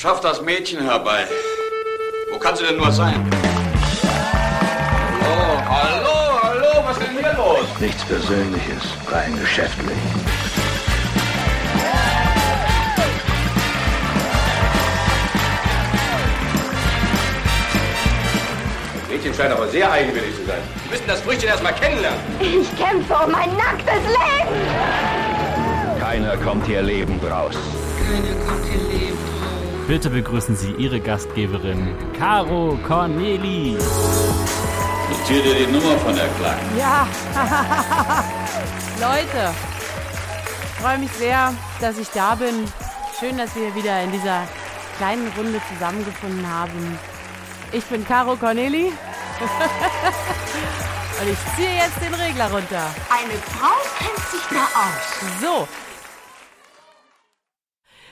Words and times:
Schaff 0.00 0.20
das 0.22 0.40
Mädchen 0.40 0.80
herbei. 0.80 1.26
Wo 2.32 2.38
kann 2.38 2.56
sie 2.56 2.64
denn 2.64 2.78
nur 2.78 2.90
sein? 2.90 3.22
Hallo, 5.20 5.60
hallo, 5.68 6.42
hallo, 6.42 6.84
was 6.86 6.96
ist 6.96 7.06
denn 7.06 7.18
hier 7.18 7.34
los? 7.34 7.66
Nichts 7.78 8.02
Persönliches, 8.06 8.82
rein 9.12 9.38
geschäftlich. 9.38 9.98
Das 18.94 19.10
Mädchen 19.10 19.34
scheint 19.34 19.52
aber 19.52 19.68
sehr 19.68 19.92
eigenwillig 19.92 20.34
zu 20.34 20.46
sein. 20.46 20.62
Sie 20.82 20.90
müssen 20.92 21.08
das 21.08 21.20
Früchtchen 21.20 21.50
erst 21.50 21.62
mal 21.62 21.72
kennenlernen. 21.72 22.20
Ich 22.40 22.74
kämpfe 22.82 23.16
um 23.22 23.32
mein 23.32 23.54
nacktes 23.54 24.02
Leben. 24.06 24.56
Keiner 26.00 26.38
kommt 26.38 26.64
hier 26.64 26.80
lebend 26.80 27.22
raus. 27.30 27.54
Bitte 29.90 30.08
begrüßen 30.08 30.54
Sie 30.54 30.70
Ihre 30.74 31.00
Gastgeberin, 31.00 31.96
Caro 32.16 32.78
Corneli. 32.86 33.76
Notier 35.10 35.42
dir 35.42 35.66
die 35.66 35.66
Nummer 35.66 35.98
von 35.98 36.14
der 36.14 36.28
Kleinen. 36.28 36.78
Ja, 36.78 37.08
Leute, 39.00 39.52
ich 40.62 40.70
freue 40.80 40.98
mich 40.98 41.10
sehr, 41.10 41.52
dass 41.80 41.98
ich 41.98 42.08
da 42.10 42.36
bin. 42.36 42.66
Schön, 43.18 43.36
dass 43.36 43.56
wir 43.56 43.74
wieder 43.74 44.00
in 44.04 44.12
dieser 44.12 44.46
kleinen 44.96 45.26
Runde 45.36 45.60
zusammengefunden 45.74 46.48
haben. 46.48 46.96
Ich 47.72 47.84
bin 47.86 48.06
Caro 48.06 48.36
Corneli 48.36 48.86
und 51.20 51.28
ich 51.28 51.38
ziehe 51.56 51.74
jetzt 51.74 52.00
den 52.00 52.14
Regler 52.14 52.48
runter. 52.48 52.94
Eine 53.10 53.34
Frau 53.58 53.74
kennt 53.98 54.24
sich 54.30 54.42
da 54.50 54.62
aus. 54.62 55.18
So. 55.42 55.66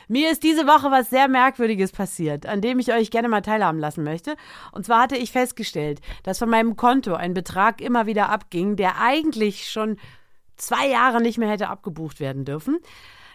Mir 0.09 0.31
ist 0.31 0.43
diese 0.43 0.67
Woche 0.67 0.91
was 0.91 1.11
sehr 1.11 1.29
Merkwürdiges 1.29 1.93
passiert, 1.93 2.47
an 2.47 2.63
dem 2.63 2.79
ich 2.79 2.93
euch 2.93 3.11
gerne 3.11 3.29
mal 3.29 3.43
teilhaben 3.43 3.79
lassen 3.79 4.05
möchte. 4.05 4.37
Und 4.73 4.87
zwar 4.87 5.03
hatte 5.03 5.17
ich 5.17 5.33
festgestellt, 5.33 6.01
dass 6.23 6.39
von 6.39 6.49
meinem 6.49 6.77
Konto 6.77 7.15
ein 7.15 7.35
Betrag 7.35 7.81
immer 7.83 8.07
wieder 8.07 8.31
abging, 8.31 8.77
der 8.77 9.01
eigentlich 9.01 9.71
schon 9.71 9.99
zwei 10.57 10.89
Jahre 10.89 11.21
nicht 11.21 11.39
mehr 11.39 11.51
hätte 11.51 11.69
abgebucht 11.69 12.21
werden 12.21 12.47
dürfen. 12.47 12.79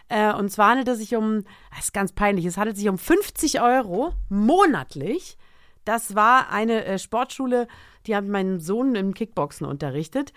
Äh, 0.08 0.34
und 0.34 0.50
zwar 0.50 0.70
handelt 0.70 0.88
es 0.88 0.98
sich 0.98 1.14
um, 1.16 1.44
das 1.70 1.86
ist 1.86 1.94
ganz 1.94 2.12
peinlich, 2.12 2.44
es 2.44 2.56
handelt 2.56 2.76
sich 2.76 2.88
um 2.88 2.98
50 2.98 3.60
Euro 3.60 4.12
monatlich. 4.28 5.38
Das 5.84 6.14
war 6.14 6.50
eine 6.50 6.84
äh, 6.84 6.98
Sportschule, 6.98 7.68
die 8.06 8.16
hat 8.16 8.24
meinen 8.24 8.58
Sohn 8.60 8.94
im 8.96 9.14
Kickboxen 9.14 9.66
unterrichtet. 9.66 10.32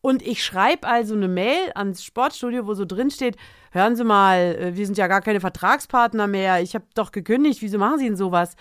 Und 0.00 0.22
ich 0.22 0.44
schreibe 0.44 0.86
also 0.86 1.14
eine 1.14 1.28
Mail 1.28 1.72
ans 1.74 2.04
Sportstudio, 2.04 2.66
wo 2.66 2.74
so 2.74 2.84
drin 2.84 3.10
steht, 3.10 3.36
hören 3.72 3.96
Sie 3.96 4.04
mal, 4.04 4.56
äh, 4.56 4.76
wir 4.76 4.86
sind 4.86 4.96
ja 4.96 5.08
gar 5.08 5.20
keine 5.20 5.40
Vertragspartner 5.40 6.26
mehr, 6.26 6.62
ich 6.62 6.74
habe 6.74 6.84
doch 6.94 7.10
gekündigt, 7.10 7.62
wieso 7.62 7.78
machen 7.78 7.98
Sie 7.98 8.06
denn 8.06 8.16
sowas? 8.16 8.56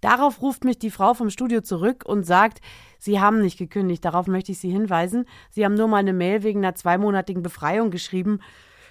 Darauf 0.00 0.42
ruft 0.42 0.64
mich 0.64 0.78
die 0.78 0.90
Frau 0.90 1.14
vom 1.14 1.30
Studio 1.30 1.60
zurück 1.60 2.02
und 2.04 2.24
sagt, 2.24 2.60
Sie 2.98 3.20
haben 3.20 3.40
nicht 3.40 3.58
gekündigt, 3.58 4.04
darauf 4.04 4.26
möchte 4.26 4.52
ich 4.52 4.58
Sie 4.58 4.70
hinweisen. 4.70 5.26
Sie 5.50 5.64
haben 5.64 5.74
nur 5.74 5.86
mal 5.86 5.98
eine 5.98 6.12
Mail 6.12 6.42
wegen 6.42 6.60
einer 6.60 6.74
zweimonatigen 6.74 7.42
Befreiung 7.42 7.90
geschrieben. 7.90 8.40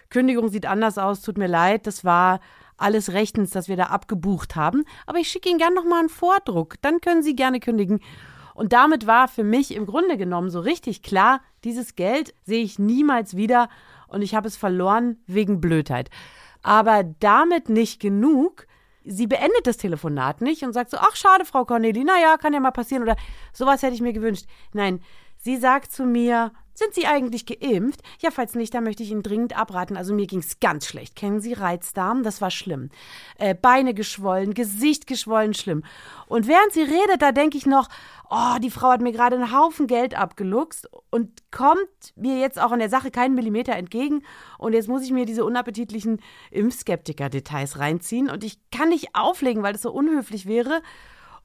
Kündigung 0.10 0.50
sieht 0.50 0.66
anders 0.66 0.98
aus, 0.98 1.22
tut 1.22 1.38
mir 1.38 1.48
leid, 1.48 1.88
das 1.88 2.06
war 2.06 2.40
alles 2.78 3.12
rechtens, 3.12 3.52
dass 3.52 3.68
wir 3.68 3.78
da 3.78 3.86
abgebucht 3.86 4.56
haben. 4.56 4.86
Aber 5.06 5.20
ich 5.20 5.28
schicke 5.28 5.50
Ihnen 5.50 5.60
gerne 5.60 5.76
nochmal 5.76 6.00
einen 6.00 6.10
Vordruck, 6.10 6.76
dann 6.82 7.02
können 7.02 7.24
Sie 7.24 7.36
gerne 7.36 7.60
kündigen. 7.60 8.00
Und 8.54 8.74
damit 8.74 9.08
war 9.08 9.28
für 9.28 9.44
mich 9.44 9.76
im 9.76 9.86
Grunde 9.86 10.18
genommen 10.18 10.50
so 10.50 10.60
richtig 10.60 11.04
klar, 11.04 11.42
dieses 11.64 11.96
Geld 11.96 12.34
sehe 12.44 12.64
ich 12.64 12.80
niemals 12.80 13.36
wieder 13.36 13.70
und 14.12 14.22
ich 14.22 14.36
habe 14.36 14.48
es 14.48 14.58
verloren 14.58 15.18
wegen 15.26 15.62
Blödheit. 15.62 16.10
Aber 16.62 17.04
damit 17.04 17.70
nicht 17.70 18.00
genug. 18.00 18.68
Sie 19.04 19.26
beendet 19.26 19.66
das 19.66 19.78
Telefonat 19.78 20.42
nicht 20.42 20.62
und 20.64 20.74
sagt 20.74 20.92
so, 20.92 20.98
ach 20.98 21.16
schade, 21.16 21.44
Frau 21.44 21.66
Corneli, 21.66 22.04
naja, 22.04 22.38
kann 22.38 22.54
ja 22.54 22.60
mal 22.60 22.72
passieren 22.72 23.02
oder 23.02 23.16
sowas 23.52 23.82
hätte 23.82 23.96
ich 23.96 24.02
mir 24.02 24.14
gewünscht. 24.14 24.46
Nein, 24.74 25.02
sie 25.42 25.58
sagt 25.58 25.92
zu 25.92 26.06
mir, 26.06 26.52
sind 26.74 26.96
Sie 26.96 27.06
eigentlich 27.06 27.46
geimpft? 27.46 28.02
Ja, 28.22 28.32
falls 28.32 28.56
nicht, 28.56 28.74
dann 28.74 28.84
möchte 28.84 29.04
ich 29.04 29.12
Ihnen 29.12 29.24
dringend 29.24 29.56
abraten. 29.58 29.98
Also 29.98 30.16
mir 30.16 30.26
ging's 30.26 30.60
ganz 30.60 30.88
schlecht. 30.88 31.16
Kennen 31.16 31.42
Sie 31.42 31.54
Reizdarm? 31.54 32.24
Das 32.24 32.42
war 32.42 32.50
schlimm. 32.50 32.90
Äh, 33.38 33.54
Beine 33.54 33.94
geschwollen, 33.94 34.54
Gesicht 34.54 35.06
geschwollen, 35.06 35.54
schlimm. 35.54 35.84
Und 36.28 36.48
während 36.48 36.72
sie 36.72 36.82
redet, 36.82 37.22
da 37.22 37.34
denke 37.34 37.58
ich 37.58 37.66
noch, 37.66 37.90
oh, 38.30 38.58
die 38.64 38.72
Frau 38.72 38.90
hat 38.90 39.02
mir 39.02 39.12
gerade 39.12 39.36
einen 39.36 39.56
Haufen 39.56 39.86
Geld 39.86 40.18
abgeluchst 40.18 40.90
und 41.10 41.30
kommt 41.52 41.88
mir 42.16 42.40
jetzt 42.40 42.60
auch 42.60 42.72
an 42.72 42.80
der 42.80 42.90
Sache 42.90 43.12
keinen 43.12 43.36
Millimeter 43.36 43.74
entgegen. 43.74 44.24
Und 44.58 44.74
jetzt 44.74 44.88
muss 44.88 45.04
ich 45.04 45.12
mir 45.12 45.26
diese 45.26 45.44
unappetitlichen 45.44 46.22
Impfskeptiker-Details 46.52 47.80
reinziehen. 47.80 48.30
Und 48.30 48.44
ich 48.44 48.58
kann 48.72 48.90
nicht 48.90 49.10
auflegen, 49.14 49.62
weil 49.62 49.74
das 49.74 49.82
so 49.82 49.92
unhöflich 49.92 50.46
wäre. 50.46 50.82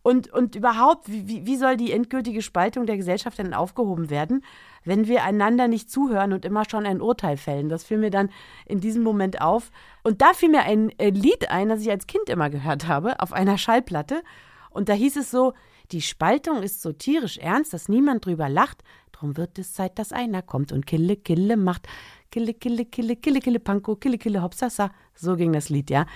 Und, 0.07 0.33
und 0.33 0.55
überhaupt, 0.55 1.11
wie, 1.11 1.47
wie 1.47 1.57
soll 1.57 1.77
die 1.77 1.91
endgültige 1.91 2.41
Spaltung 2.41 2.87
der 2.87 2.97
Gesellschaft 2.97 3.39
denn 3.39 3.53
aufgehoben 3.53 4.09
werden, 4.09 4.45
wenn 4.85 5.09
wir 5.09 5.25
einander 5.25 5.67
nicht 5.67 5.91
zuhören 5.91 6.33
und 6.33 6.45
immer 6.45 6.63
schon 6.71 6.87
ein 6.87 7.01
Urteil 7.01 7.37
fällen? 7.37 7.69
Das 7.69 7.83
fiel 7.83 7.99
mir 7.99 8.11
dann 8.11 8.31
in 8.67 8.79
diesem 8.79 9.03
Moment 9.03 9.41
auf. 9.41 9.73
Und 10.05 10.23
da 10.23 10.33
fiel 10.33 10.51
mir 10.51 10.63
ein 10.63 10.97
äh, 11.01 11.11
Lied 11.11 11.51
ein, 11.51 11.71
das 11.71 11.81
ich 11.81 11.91
als 11.91 12.07
Kind 12.07 12.29
immer 12.29 12.51
gehört 12.51 12.87
habe, 12.87 13.19
auf 13.19 13.33
einer 13.33 13.59
Schallplatte. 13.59 14.23
Und 14.71 14.89
da 14.89 14.93
hieß 14.93 15.17
es 15.17 15.33
so, 15.33 15.55
die 15.91 16.03
Spaltung 16.03 16.63
ist 16.63 16.83
so 16.83 16.93
tierisch 16.93 17.39
ernst, 17.39 17.73
dass 17.73 17.89
niemand 17.89 18.27
drüber 18.27 18.49
lacht. 18.49 18.85
Drum 19.11 19.37
wird 19.37 19.59
es 19.59 19.73
Zeit, 19.73 19.99
dass 19.99 20.13
einer 20.13 20.41
kommt 20.41 20.71
und 20.71 20.87
Kille, 20.87 21.17
Kille 21.17 21.57
macht. 21.57 21.89
Kille, 22.31 22.55
Kille, 22.55 22.85
Kille, 22.85 23.17
Kille, 23.17 23.41
Kille, 23.41 23.59
Panko, 23.59 23.97
Kille, 23.97 24.19
Kille, 24.19 24.41
Hopsasa. 24.41 24.93
So 25.17 25.35
ging 25.35 25.53
das 25.53 25.69
Lied, 25.69 25.91
ja. 25.91 26.07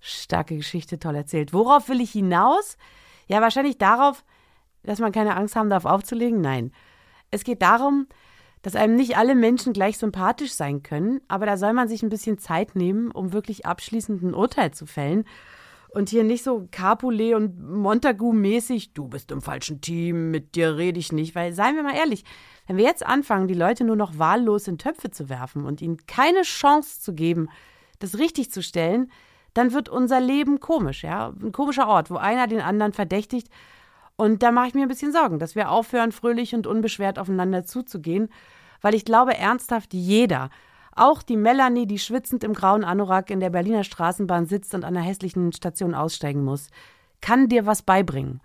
Starke 0.00 0.56
Geschichte, 0.56 0.98
toll 0.98 1.14
erzählt. 1.14 1.52
Worauf 1.52 1.88
will 1.88 2.00
ich 2.00 2.10
hinaus? 2.10 2.76
Ja, 3.28 3.40
wahrscheinlich 3.40 3.78
darauf, 3.78 4.24
dass 4.82 4.98
man 4.98 5.12
keine 5.12 5.36
Angst 5.36 5.54
haben 5.54 5.70
darf, 5.70 5.84
aufzulegen. 5.84 6.40
Nein. 6.40 6.72
Es 7.30 7.44
geht 7.44 7.62
darum, 7.62 8.06
dass 8.62 8.74
einem 8.74 8.96
nicht 8.96 9.16
alle 9.16 9.34
Menschen 9.34 9.72
gleich 9.72 9.98
sympathisch 9.98 10.52
sein 10.52 10.82
können, 10.82 11.20
aber 11.28 11.46
da 11.46 11.56
soll 11.56 11.72
man 11.72 11.88
sich 11.88 12.02
ein 12.02 12.08
bisschen 12.08 12.38
Zeit 12.38 12.74
nehmen, 12.74 13.10
um 13.10 13.32
wirklich 13.32 13.66
abschließend 13.66 14.22
ein 14.22 14.34
Urteil 14.34 14.72
zu 14.72 14.86
fällen. 14.86 15.24
Und 15.90 16.10
hier 16.10 16.22
nicht 16.22 16.44
so 16.44 16.68
Capulet 16.70 17.34
und 17.34 17.58
Montagu-mäßig, 17.58 18.92
du 18.92 19.08
bist 19.08 19.30
im 19.30 19.40
falschen 19.40 19.80
Team, 19.80 20.30
mit 20.30 20.54
dir 20.54 20.76
rede 20.76 20.98
ich 20.98 21.12
nicht. 21.12 21.34
Weil, 21.34 21.54
seien 21.54 21.76
wir 21.76 21.82
mal 21.82 21.96
ehrlich, 21.96 22.24
wenn 22.66 22.76
wir 22.76 22.84
jetzt 22.84 23.06
anfangen, 23.06 23.48
die 23.48 23.54
Leute 23.54 23.84
nur 23.84 23.96
noch 23.96 24.18
wahllos 24.18 24.68
in 24.68 24.76
Töpfe 24.76 25.10
zu 25.10 25.30
werfen 25.30 25.64
und 25.64 25.80
ihnen 25.80 26.06
keine 26.06 26.42
Chance 26.42 27.00
zu 27.00 27.14
geben, 27.14 27.48
das 28.00 28.18
richtig 28.18 28.50
zu 28.50 28.62
stellen, 28.62 29.10
dann 29.58 29.72
wird 29.72 29.88
unser 29.88 30.20
Leben 30.20 30.60
komisch, 30.60 31.02
ja. 31.02 31.34
Ein 31.42 31.52
komischer 31.52 31.88
Ort, 31.88 32.10
wo 32.10 32.16
einer 32.16 32.46
den 32.46 32.60
anderen 32.60 32.92
verdächtigt. 32.92 33.48
Und 34.16 34.42
da 34.42 34.50
mache 34.50 34.68
ich 34.68 34.74
mir 34.74 34.82
ein 34.82 34.88
bisschen 34.88 35.12
Sorgen, 35.12 35.38
dass 35.38 35.54
wir 35.54 35.70
aufhören, 35.70 36.12
fröhlich 36.12 36.54
und 36.54 36.66
unbeschwert 36.66 37.18
aufeinander 37.18 37.64
zuzugehen, 37.64 38.30
weil 38.80 38.94
ich 38.94 39.04
glaube 39.04 39.36
ernsthaft, 39.36 39.92
jeder, 39.94 40.50
auch 40.94 41.22
die 41.22 41.36
Melanie, 41.36 41.86
die 41.86 41.98
schwitzend 41.98 42.42
im 42.42 42.54
grauen 42.54 42.84
Anorak 42.84 43.30
in 43.30 43.40
der 43.40 43.50
Berliner 43.50 43.84
Straßenbahn 43.84 44.46
sitzt 44.46 44.74
und 44.74 44.84
an 44.84 44.96
einer 44.96 45.04
hässlichen 45.04 45.52
Station 45.52 45.94
aussteigen 45.94 46.42
muss, 46.42 46.70
kann 47.20 47.48
dir 47.48 47.66
was 47.66 47.82
beibringen. 47.82 48.40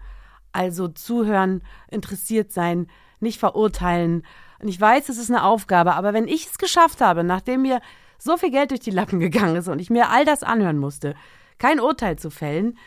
Also 0.52 0.88
zuhören, 0.88 1.64
interessiert 1.90 2.52
sein, 2.52 2.88
nicht 3.20 3.40
verurteilen. 3.40 4.24
Und 4.60 4.68
ich 4.68 4.80
weiß, 4.80 5.10
es 5.10 5.18
ist 5.18 5.32
eine 5.32 5.44
Aufgabe, 5.44 5.96
aber 5.96 6.14
wenn 6.14 6.28
ich 6.28 6.46
es 6.46 6.58
geschafft 6.58 7.02
habe, 7.02 7.24
nachdem 7.24 7.64
mir 7.64 7.82
so 8.24 8.38
viel 8.38 8.52
Geld 8.52 8.72
durch 8.72 8.80
die 8.80 8.92
Lappen 8.92 9.20
gegangen 9.20 9.56
ist 9.58 9.68
und 9.68 9.80
ich 9.80 9.90
mir 9.90 10.10
all 10.10 10.24
das 10.26 10.44
anhören 10.44 10.78
musste, 10.78 11.14
kein 11.58 11.80
Urteil 11.80 12.18
zu 12.18 12.30
fällen, 12.30 12.78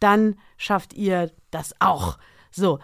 dann 0.00 0.36
schafft 0.56 0.94
ihr 0.94 1.30
das 1.50 1.74
auch. 1.80 2.18
So, 2.50 2.78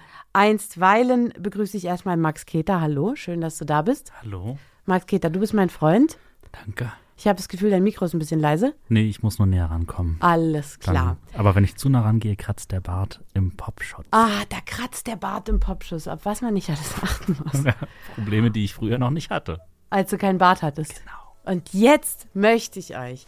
einstweilen 0.53 1.33
begrüße 1.39 1.77
ich 1.77 1.85
erstmal 1.87 2.17
Max 2.17 2.45
Keter. 2.47 2.81
Hallo, 2.81 3.15
schön, 3.17 3.41
dass 3.41 3.57
du 3.59 3.65
da 3.65 3.83
bist. 3.83 4.13
Hallo, 4.23 4.59
Max 4.85 5.07
Keter, 5.07 5.31
du 5.31 5.41
bist 5.41 5.55
mein 5.55 5.71
Freund. 5.71 6.19
danke. 6.53 6.93
Ich 7.17 7.29
habe 7.29 7.37
das 7.37 7.47
Gefühl, 7.49 7.71
dein 7.71 7.85
Mikro 7.85 8.05
ist 8.05 8.15
ein 8.15 8.19
bisschen 8.19 8.41
leise. 8.41 8.75
Nee, 8.89 9.05
ich 9.09 9.23
muss 9.23 9.39
nur 9.39 9.47
näher 9.47 9.67
rankommen. 9.71 10.17
Alles 10.21 10.79
Dann- 10.81 10.95
klar. 10.95 11.17
Aber 11.35 11.55
wenn 11.55 11.63
ich 11.63 11.77
zu 11.77 11.89
nah 11.89 12.01
rangehe, 12.01 12.35
kratzt 12.35 12.73
der 12.73 12.81
Bart 12.81 13.21
im 13.33 13.57
Popshot. 13.57 14.07
Ah, 14.11 14.43
da 14.49 14.57
kratzt 14.67 15.07
der 15.07 15.15
Bart 15.17 15.49
im 15.49 15.61
Popschuss, 15.61 16.09
auf 16.09 16.25
was 16.25 16.41
man 16.43 16.55
nicht 16.55 16.69
alles 16.69 16.95
achten 17.01 17.37
muss, 17.45 17.63
Probleme, 18.17 18.51
die 18.51 18.65
ich 18.65 18.75
früher 18.75 18.99
noch 18.99 19.11
nicht 19.11 19.31
hatte. 19.31 19.61
als 19.91 20.11
du 20.11 20.19
keinen 20.19 20.39
Bart 20.39 20.63
hattest. 20.63 20.97
Genau. 21.05 21.13
Und 21.45 21.71
jetzt 21.73 22.27
möchte 22.35 22.79
ich 22.79 22.97
euch 22.97 23.27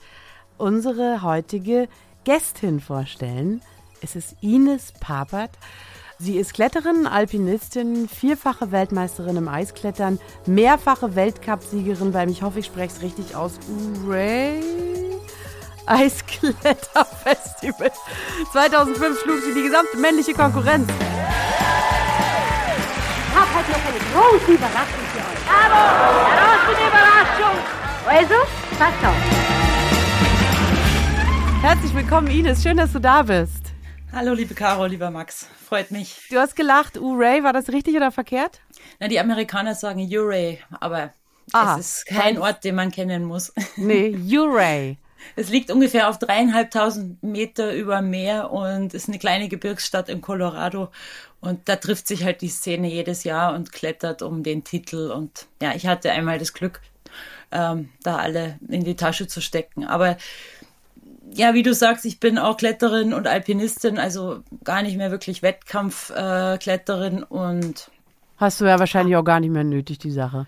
unsere 0.57 1.23
heutige 1.23 1.89
Gästin 2.25 2.81
vorstellen. 2.81 3.61
Es 4.03 4.17
ist 4.17 4.37
Ines 4.41 4.93
Papert. 5.01 5.51
Sie 6.19 6.37
ist 6.37 6.55
Kletterin, 6.55 7.09
Alpinistin, 7.09 8.09
vierfache 8.09 8.71
Weltmeisterin 8.71 9.37
im 9.37 9.49
Eisklettern, 9.49 10.21
mehrfache 10.47 11.17
Weltcupsiegerin 11.17 12.13
beim, 12.13 12.29
ich 12.29 12.43
hoffe, 12.43 12.61
ich 12.61 12.67
spreche 12.67 12.95
es 12.95 13.03
richtig 13.03 13.35
aus, 13.35 13.59
Uray 14.07 14.61
Eiskletterfestival. 15.87 17.91
2005 18.53 19.23
schlug 19.23 19.43
sie 19.43 19.55
die 19.55 19.63
gesamte 19.63 19.97
männliche 19.99 20.35
Konkurrenz. 20.35 20.89
Ich 23.29 23.35
habe 23.35 23.55
heute 23.55 23.73
noch 23.73 23.85
eine 23.85 23.99
große 24.13 24.53
Überraschung 24.53 25.05
für 25.13 25.19
euch. 25.19 25.51
Aber, 25.51 26.73
der 26.73 26.89
Überraschung. 26.89 27.84
Also, 28.07 28.35
passt 28.79 29.03
auf. 29.03 29.15
Herzlich 31.63 31.63
Herzlich 31.63 31.95
willkommen, 31.95 32.27
Ines. 32.29 32.63
Schön, 32.63 32.77
dass 32.77 32.93
du 32.93 32.99
da 32.99 33.23
bist. 33.23 33.73
Hallo, 34.13 34.35
liebe 34.35 34.55
Caro, 34.55 34.85
lieber 34.85 35.11
Max. 35.11 35.49
Freut 35.67 35.91
mich. 35.91 36.21
Du 36.31 36.37
hast 36.37 36.55
gelacht, 36.55 36.99
Uray, 36.99 37.43
war 37.43 37.55
das 37.55 37.71
richtig 37.71 37.97
oder 37.97 38.13
verkehrt? 38.13 38.61
Na, 39.01 39.09
die 39.09 39.19
Amerikaner 39.19 39.75
sagen 39.75 40.07
Uray, 40.07 40.59
aber 40.81 41.15
Aha. 41.53 41.79
es 41.79 41.87
ist 41.87 42.07
kein 42.07 42.37
Ort, 42.37 42.63
den 42.65 42.75
man 42.75 42.91
kennen 42.91 43.25
muss. 43.25 43.53
Nee, 43.77 44.15
Uray. 44.37 44.99
Es 45.35 45.49
liegt 45.49 45.71
ungefähr 45.71 46.11
auf 46.11 46.19
dreieinhalbtausend 46.19 47.23
Meter 47.23 47.73
über 47.75 48.03
Meer 48.03 48.51
und 48.51 48.93
ist 48.93 49.09
eine 49.09 49.19
kleine 49.19 49.49
Gebirgsstadt 49.49 50.11
in 50.11 50.21
Colorado. 50.21 50.91
Und 51.41 51.71
da 51.71 51.77
trifft 51.77 52.07
sich 52.07 52.25
halt 52.25 52.43
die 52.43 52.49
Szene 52.49 52.89
jedes 52.89 53.25
Jahr 53.25 53.55
und 53.55 53.73
klettert 53.73 54.21
um 54.21 54.43
den 54.43 54.63
Titel. 54.63 55.11
Und 55.11 55.47
ja, 55.63 55.75
ich 55.75 55.87
hatte 55.87 56.13
einmal 56.13 56.39
das 56.39 56.53
Glück, 56.53 56.83
ähm, 57.55 57.89
da 58.03 58.17
alle 58.17 58.59
in 58.69 58.85
die 58.85 58.97
Tasche 58.97 59.27
zu 59.27 59.41
stecken. 59.41 59.85
Aber 59.85 60.19
ja, 61.33 61.55
wie 61.55 61.63
du 61.63 61.73
sagst, 61.75 62.05
ich 62.05 62.21
bin 62.21 62.39
auch 62.39 62.57
Kletterin 62.57 63.15
und 63.15 63.27
Alpinistin, 63.27 63.99
also 63.99 64.43
gar 64.63 64.83
nicht 64.83 64.97
mehr 64.97 65.11
wirklich 65.11 65.43
Wettkampfkletterin 65.43 67.23
äh, 67.23 67.25
und 67.29 67.91
Hast 68.37 68.61
du 68.61 68.65
ja 68.65 68.79
wahrscheinlich 68.79 69.17
auch 69.17 69.25
gar 69.25 69.41
nicht 69.41 69.51
mehr 69.51 69.65
nötig, 69.65 69.99
die 69.99 70.11
Sache. 70.11 70.47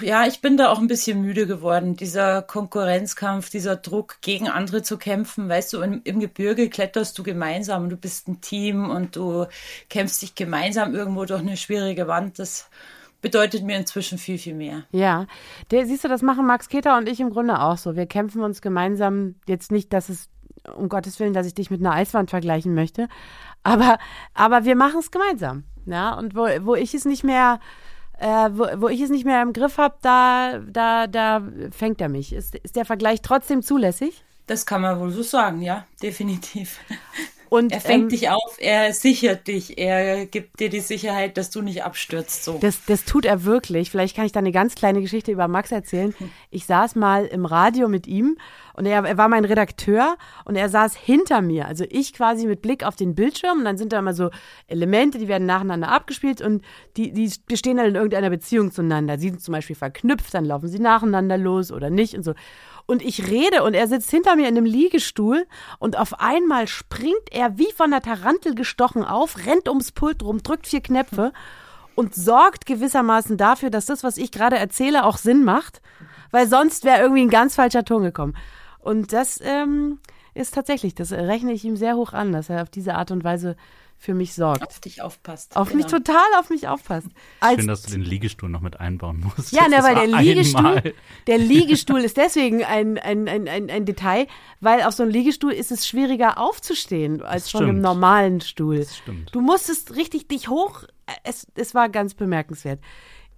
ja, 0.00 0.26
ich 0.26 0.40
bin 0.40 0.56
da 0.56 0.70
auch 0.70 0.78
ein 0.78 0.86
bisschen 0.86 1.20
müde 1.20 1.46
geworden. 1.46 1.96
Dieser 1.96 2.42
Konkurrenzkampf, 2.42 3.50
dieser 3.50 3.76
Druck, 3.76 4.18
gegen 4.22 4.48
andere 4.48 4.82
zu 4.82 4.96
kämpfen. 4.96 5.48
Weißt 5.48 5.72
du, 5.72 5.82
im, 5.82 6.00
im 6.04 6.20
Gebirge 6.20 6.68
kletterst 6.70 7.18
du 7.18 7.22
gemeinsam 7.22 7.84
und 7.84 7.90
du 7.90 7.96
bist 7.96 8.28
ein 8.28 8.40
Team 8.40 8.90
und 8.90 9.16
du 9.16 9.46
kämpfst 9.90 10.22
dich 10.22 10.34
gemeinsam 10.34 10.94
irgendwo 10.94 11.24
durch 11.24 11.40
eine 11.40 11.56
schwierige 11.56 12.06
Wand. 12.08 12.38
Das 12.38 12.68
bedeutet 13.24 13.64
mir 13.64 13.78
inzwischen 13.78 14.18
viel, 14.18 14.36
viel 14.38 14.54
mehr. 14.54 14.84
Ja, 14.92 15.26
der, 15.70 15.86
siehst 15.86 16.04
du, 16.04 16.08
das 16.08 16.20
machen 16.20 16.46
Max 16.46 16.68
Keter 16.68 16.98
und 16.98 17.08
ich 17.08 17.20
im 17.20 17.30
Grunde 17.30 17.58
auch 17.58 17.78
so. 17.78 17.96
Wir 17.96 18.04
kämpfen 18.04 18.42
uns 18.42 18.60
gemeinsam, 18.60 19.36
jetzt 19.48 19.72
nicht, 19.72 19.94
dass 19.94 20.10
es, 20.10 20.28
um 20.76 20.90
Gottes 20.90 21.18
Willen, 21.18 21.32
dass 21.32 21.46
ich 21.46 21.54
dich 21.54 21.70
mit 21.70 21.80
einer 21.80 21.92
Eiswand 21.92 22.28
vergleichen 22.28 22.74
möchte, 22.74 23.08
aber, 23.62 23.98
aber 24.34 24.66
wir 24.66 24.76
machen 24.76 25.00
es 25.00 25.10
gemeinsam. 25.10 25.64
Ja, 25.86 26.12
und 26.14 26.36
wo, 26.36 26.46
wo 26.66 26.74
ich 26.74 26.92
es 26.92 27.06
nicht 27.06 27.24
mehr, 27.24 27.60
äh, 28.18 28.50
wo, 28.52 28.66
wo 28.82 28.88
ich 28.88 29.00
es 29.00 29.08
nicht 29.08 29.24
mehr 29.24 29.40
im 29.40 29.54
Griff 29.54 29.78
habe, 29.78 29.96
da, 30.02 30.58
da, 30.58 31.06
da 31.06 31.42
fängt 31.70 32.02
er 32.02 32.10
mich. 32.10 32.34
Ist, 32.34 32.54
ist 32.56 32.76
der 32.76 32.84
Vergleich 32.84 33.22
trotzdem 33.22 33.62
zulässig? 33.62 34.22
Das 34.46 34.66
kann 34.66 34.82
man 34.82 35.00
wohl 35.00 35.10
so 35.10 35.22
sagen, 35.22 35.62
ja, 35.62 35.86
definitiv. 36.02 36.78
Und, 37.48 37.72
Er 37.72 37.80
fängt 37.80 38.04
ähm, 38.04 38.08
dich 38.08 38.30
auf, 38.30 38.56
er 38.58 38.92
sichert 38.92 39.46
dich, 39.46 39.78
er 39.78 40.26
gibt 40.26 40.60
dir 40.60 40.70
die 40.70 40.80
Sicherheit, 40.80 41.36
dass 41.36 41.50
du 41.50 41.62
nicht 41.62 41.84
abstürzt. 41.84 42.44
So. 42.44 42.58
Das, 42.58 42.84
das 42.86 43.04
tut 43.04 43.24
er 43.24 43.44
wirklich. 43.44 43.90
Vielleicht 43.90 44.16
kann 44.16 44.26
ich 44.26 44.32
da 44.32 44.40
eine 44.40 44.52
ganz 44.52 44.74
kleine 44.74 45.00
Geschichte 45.00 45.32
über 45.32 45.48
Max 45.48 45.72
erzählen. 45.72 46.14
Ich 46.50 46.66
saß 46.66 46.96
mal 46.96 47.26
im 47.26 47.46
Radio 47.46 47.88
mit 47.88 48.06
ihm 48.06 48.36
und 48.74 48.86
er, 48.86 49.04
er 49.04 49.16
war 49.16 49.28
mein 49.28 49.44
Redakteur 49.44 50.16
und 50.44 50.56
er 50.56 50.68
saß 50.68 50.96
hinter 50.96 51.40
mir. 51.40 51.66
Also 51.66 51.84
ich 51.88 52.12
quasi 52.12 52.46
mit 52.46 52.60
Blick 52.60 52.84
auf 52.84 52.96
den 52.96 53.14
Bildschirm 53.14 53.58
und 53.58 53.64
dann 53.64 53.78
sind 53.78 53.92
da 53.92 54.00
immer 54.00 54.14
so 54.14 54.30
Elemente, 54.66 55.18
die 55.18 55.28
werden 55.28 55.46
nacheinander 55.46 55.88
abgespielt 55.88 56.40
und 56.40 56.64
die, 56.96 57.12
die 57.12 57.32
bestehen 57.46 57.76
dann 57.76 57.86
in 57.86 57.94
irgendeiner 57.94 58.30
Beziehung 58.30 58.72
zueinander. 58.72 59.18
Sie 59.18 59.30
sind 59.30 59.42
zum 59.42 59.52
Beispiel 59.52 59.76
verknüpft, 59.76 60.34
dann 60.34 60.44
laufen 60.44 60.68
sie 60.68 60.80
nacheinander 60.80 61.38
los 61.38 61.70
oder 61.70 61.90
nicht 61.90 62.14
und 62.14 62.24
so. 62.24 62.34
Und 62.86 63.02
ich 63.02 63.28
rede 63.28 63.62
und 63.62 63.74
er 63.74 63.88
sitzt 63.88 64.10
hinter 64.10 64.36
mir 64.36 64.48
in 64.48 64.56
einem 64.56 64.66
Liegestuhl 64.66 65.46
und 65.78 65.98
auf 65.98 66.20
einmal 66.20 66.68
springt 66.68 67.30
er 67.30 67.56
wie 67.56 67.72
von 67.72 67.90
der 67.90 68.02
Tarantel 68.02 68.54
gestochen 68.54 69.04
auf, 69.04 69.46
rennt 69.46 69.68
ums 69.68 69.92
Pult 69.92 70.22
rum, 70.22 70.42
drückt 70.42 70.66
vier 70.66 70.82
Knöpfe 70.82 71.32
und 71.94 72.14
sorgt 72.14 72.66
gewissermaßen 72.66 73.36
dafür, 73.36 73.70
dass 73.70 73.86
das, 73.86 74.04
was 74.04 74.18
ich 74.18 74.32
gerade 74.32 74.56
erzähle, 74.56 75.04
auch 75.04 75.16
Sinn 75.16 75.44
macht, 75.44 75.80
weil 76.30 76.46
sonst 76.46 76.84
wäre 76.84 77.00
irgendwie 77.00 77.22
ein 77.22 77.30
ganz 77.30 77.54
falscher 77.54 77.84
Ton 77.84 78.02
gekommen. 78.02 78.36
Und 78.80 79.14
das 79.14 79.40
ähm, 79.42 80.00
ist 80.34 80.54
tatsächlich, 80.54 80.94
das 80.94 81.12
rechne 81.12 81.52
ich 81.52 81.64
ihm 81.64 81.76
sehr 81.76 81.96
hoch 81.96 82.12
an, 82.12 82.32
dass 82.32 82.50
er 82.50 82.62
auf 82.62 82.70
diese 82.70 82.96
Art 82.96 83.10
und 83.10 83.24
Weise 83.24 83.56
für 83.98 84.12
mich 84.14 84.34
sorgt. 84.34 84.66
auf 84.66 84.80
dich 84.80 85.00
aufpasst. 85.00 85.56
Auf 85.56 85.72
mich 85.72 85.86
Genau. 85.86 85.98
total 85.98 86.24
auf 86.38 86.50
mich 86.50 86.68
aufpasst. 86.68 87.08
Als 87.40 87.56
Schön, 87.58 87.66
dass 87.68 87.82
du 87.82 87.90
den 87.92 88.02
Liegestuhl 88.02 88.50
noch 88.50 88.60
mit 88.60 88.78
einbauen 88.78 89.20
musst. 89.20 89.52
ja, 89.52 89.66
ne, 89.68 89.78
weil 89.82 89.94
der 89.94 90.06
Liegestuhl, 90.20 90.66
einmal. 90.66 90.94
der 91.26 91.38
Liegestuhl 91.38 92.00
ist 92.00 92.16
deswegen 92.18 92.62
ein, 92.64 92.98
ein, 92.98 93.28
ein, 93.28 93.48
ein, 93.48 93.70
ein 93.70 93.84
Detail, 93.86 94.26
weil 94.60 94.82
auf 94.82 94.92
so 94.94 95.02
einem 95.02 95.12
Liegestuhl 95.12 95.52
ist 95.52 95.72
es 95.72 95.86
schwieriger 95.86 96.38
aufzustehen 96.38 97.22
als 97.22 97.50
von 97.50 97.64
einem 97.64 97.80
normalen 97.80 98.40
Stuhl. 98.42 98.80
Das 98.80 98.96
stimmt. 98.98 99.34
Du 99.34 99.40
musstest 99.40 99.96
richtig 99.96 100.28
dich 100.28 100.48
hoch, 100.48 100.82
es, 101.22 101.46
es 101.54 101.74
war 101.74 101.88
ganz 101.88 102.14
bemerkenswert. 102.14 102.80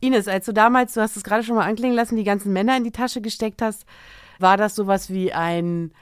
Ines, 0.00 0.28
als 0.28 0.46
du 0.46 0.52
damals, 0.52 0.94
du 0.94 1.00
hast 1.00 1.16
es 1.16 1.24
gerade 1.24 1.42
schon 1.44 1.54
mal 1.56 1.64
anklingen 1.66 1.96
lassen, 1.96 2.16
die 2.16 2.24
ganzen 2.24 2.52
Männer 2.52 2.76
in 2.76 2.84
die 2.84 2.92
Tasche 2.92 3.20
gesteckt 3.20 3.62
hast, 3.62 3.86
war 4.38 4.56
das 4.56 4.74
sowas 4.74 5.10
wie 5.10 5.32
ein, 5.32 5.92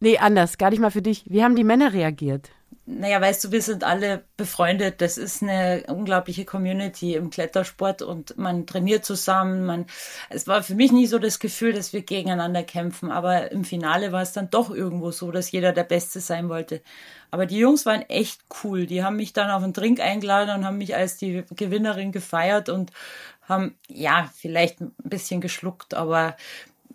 nee, 0.00 0.18
anders, 0.18 0.58
gar 0.58 0.70
nicht 0.70 0.80
mal 0.80 0.90
für 0.90 1.02
dich. 1.02 1.24
Wie 1.28 1.44
haben 1.44 1.54
die 1.56 1.62
Männer 1.64 1.92
reagiert? 1.92 2.50
Naja, 2.88 3.20
weißt 3.20 3.42
du, 3.42 3.50
wir 3.50 3.62
sind 3.62 3.82
alle 3.82 4.22
befreundet. 4.36 5.00
Das 5.00 5.18
ist 5.18 5.42
eine 5.42 5.84
unglaubliche 5.88 6.44
Community 6.44 7.14
im 7.14 7.30
Klettersport 7.30 8.00
und 8.00 8.38
man 8.38 8.64
trainiert 8.64 9.04
zusammen. 9.04 9.64
Man, 9.66 9.86
es 10.30 10.46
war 10.46 10.62
für 10.62 10.76
mich 10.76 10.92
nie 10.92 11.06
so 11.06 11.18
das 11.18 11.40
Gefühl, 11.40 11.72
dass 11.72 11.92
wir 11.92 12.02
gegeneinander 12.02 12.62
kämpfen, 12.62 13.10
aber 13.10 13.50
im 13.50 13.64
Finale 13.64 14.12
war 14.12 14.22
es 14.22 14.32
dann 14.32 14.50
doch 14.50 14.70
irgendwo 14.70 15.10
so, 15.10 15.32
dass 15.32 15.50
jeder 15.50 15.72
der 15.72 15.82
Beste 15.82 16.20
sein 16.20 16.48
wollte. 16.48 16.80
Aber 17.32 17.46
die 17.46 17.58
Jungs 17.58 17.86
waren 17.86 18.02
echt 18.02 18.42
cool. 18.62 18.86
Die 18.86 19.02
haben 19.02 19.16
mich 19.16 19.32
dann 19.32 19.50
auf 19.50 19.64
einen 19.64 19.72
Drink 19.72 19.98
eingeladen 19.98 20.54
und 20.56 20.64
haben 20.64 20.78
mich 20.78 20.94
als 20.94 21.16
die 21.16 21.42
Gewinnerin 21.56 22.12
gefeiert 22.12 22.68
und 22.68 22.92
haben, 23.48 23.76
ja, 23.88 24.30
vielleicht 24.36 24.80
ein 24.80 24.92
bisschen 25.02 25.40
geschluckt, 25.40 25.94
aber 25.94 26.36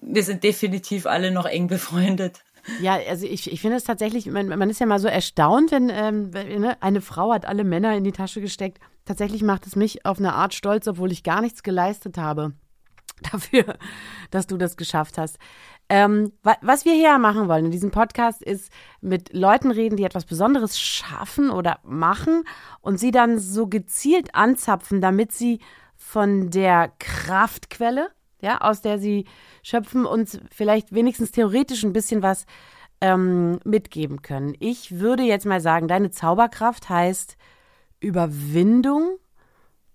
wir 0.02 0.24
sind 0.24 0.44
definitiv 0.44 1.06
alle 1.06 1.32
noch 1.32 1.46
eng 1.46 1.68
befreundet. 1.68 2.40
Ja, 2.82 2.98
also 3.08 3.26
ich, 3.26 3.52
ich 3.52 3.62
finde 3.62 3.78
es 3.78 3.84
tatsächlich, 3.84 4.26
man, 4.28 4.48
man 4.48 4.70
ist 4.70 4.80
ja 4.80 4.86
mal 4.86 5.00
so 5.00 5.08
erstaunt, 5.08 5.72
wenn, 5.72 5.90
ähm, 5.90 6.30
ne, 6.30 6.78
eine 6.82 7.02
Frau 7.02 7.34
hat 7.34 7.46
alle 7.46 7.64
Männer 7.64 7.96
in 7.96 8.04
die 8.04 8.12
Tasche 8.12 8.42
gesteckt. 8.42 8.80
Tatsächlich 9.06 9.44
macht 9.44 9.66
es 9.68 9.76
mich 9.76 10.06
auf 10.06 10.20
eine 10.20 10.34
Art 10.34 10.54
stolz, 10.54 10.88
obwohl 10.88 11.12
ich 11.12 11.24
gar 11.24 11.42
nichts 11.42 11.64
geleistet 11.64 12.18
habe 12.18 12.54
dafür, 13.32 13.78
dass 14.30 14.48
du 14.48 14.58
das 14.58 14.78
geschafft 14.78 15.18
hast. 15.18 15.38
Ähm, 15.90 16.32
wa 16.44 16.56
was 16.62 16.86
wir 16.86 16.94
hier 16.94 17.18
machen 17.18 17.50
wollen 17.50 17.66
in 17.66 17.72
diesem 17.72 17.92
Podcast 17.92 18.42
ist 18.42 18.72
mit 19.02 19.34
Leuten 19.34 19.72
reden, 19.72 19.98
die 19.98 20.06
etwas 20.06 20.24
Besonderes 20.24 20.80
schaffen 20.80 21.50
oder 21.50 21.80
machen 21.84 22.44
und 22.80 22.98
sie 22.98 23.12
dann 23.12 23.40
so 23.40 23.68
gezielt 23.68 24.34
anzapfen, 24.34 25.02
damit 25.02 25.34
sie 25.34 25.60
von 25.98 26.50
der 26.50 26.94
Kraftquelle, 27.00 28.10
ja, 28.42 28.60
aus 28.60 28.82
der 28.82 29.00
sie 29.00 29.26
schöpfen, 29.64 30.06
uns 30.06 30.40
vielleicht 30.52 30.94
wenigstens 30.94 31.32
theoretisch 31.32 31.84
ein 31.84 31.94
bisschen 31.94 32.22
was 32.22 32.46
ähm, 33.02 33.60
mitgeben 33.64 34.22
können. 34.22 34.56
Ich 34.60 35.00
würde 35.00 35.24
jetzt 35.24 35.46
mal 35.46 35.62
sagen, 35.62 35.88
deine 35.88 36.12
Zauberkraft 36.12 36.90
heißt 36.90 37.38
Überwindung 38.00 39.18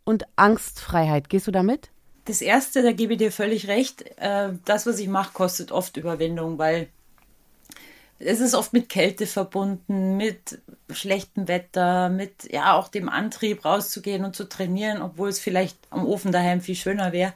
und 0.05 0.25
Angstfreiheit. 0.37 1.29
Gehst 1.29 1.47
du 1.47 1.51
damit? 1.51 1.91
Das 2.25 2.41
erste, 2.41 2.83
da 2.83 2.93
gebe 2.93 3.13
ich 3.13 3.19
dir 3.19 3.31
völlig 3.31 3.69
recht. 3.69 4.05
Äh, 4.17 4.51
das, 4.65 4.87
was 4.87 4.99
ich 4.99 5.09
mache, 5.09 5.33
kostet 5.33 5.71
oft 5.71 5.97
Überwindung, 5.97 6.59
weil 6.59 6.89
es 8.19 8.41
ist 8.41 8.55
oft 8.55 8.73
mit 8.73 8.89
Kälte 8.89 9.27
verbunden, 9.27 10.17
mit 10.17 10.59
schlechtem 10.91 11.49
Wetter, 11.49 12.09
mit 12.09 12.51
ja 12.51 12.75
auch 12.75 12.89
dem 12.89 13.09
Antrieb 13.09 13.65
rauszugehen 13.65 14.25
und 14.25 14.35
zu 14.35 14.49
trainieren, 14.49 15.03
obwohl 15.03 15.29
es 15.29 15.39
vielleicht 15.39 15.77
am 15.91 16.07
Ofen 16.07 16.33
daheim 16.33 16.61
viel 16.61 16.77
schöner 16.77 17.13
wäre. 17.13 17.35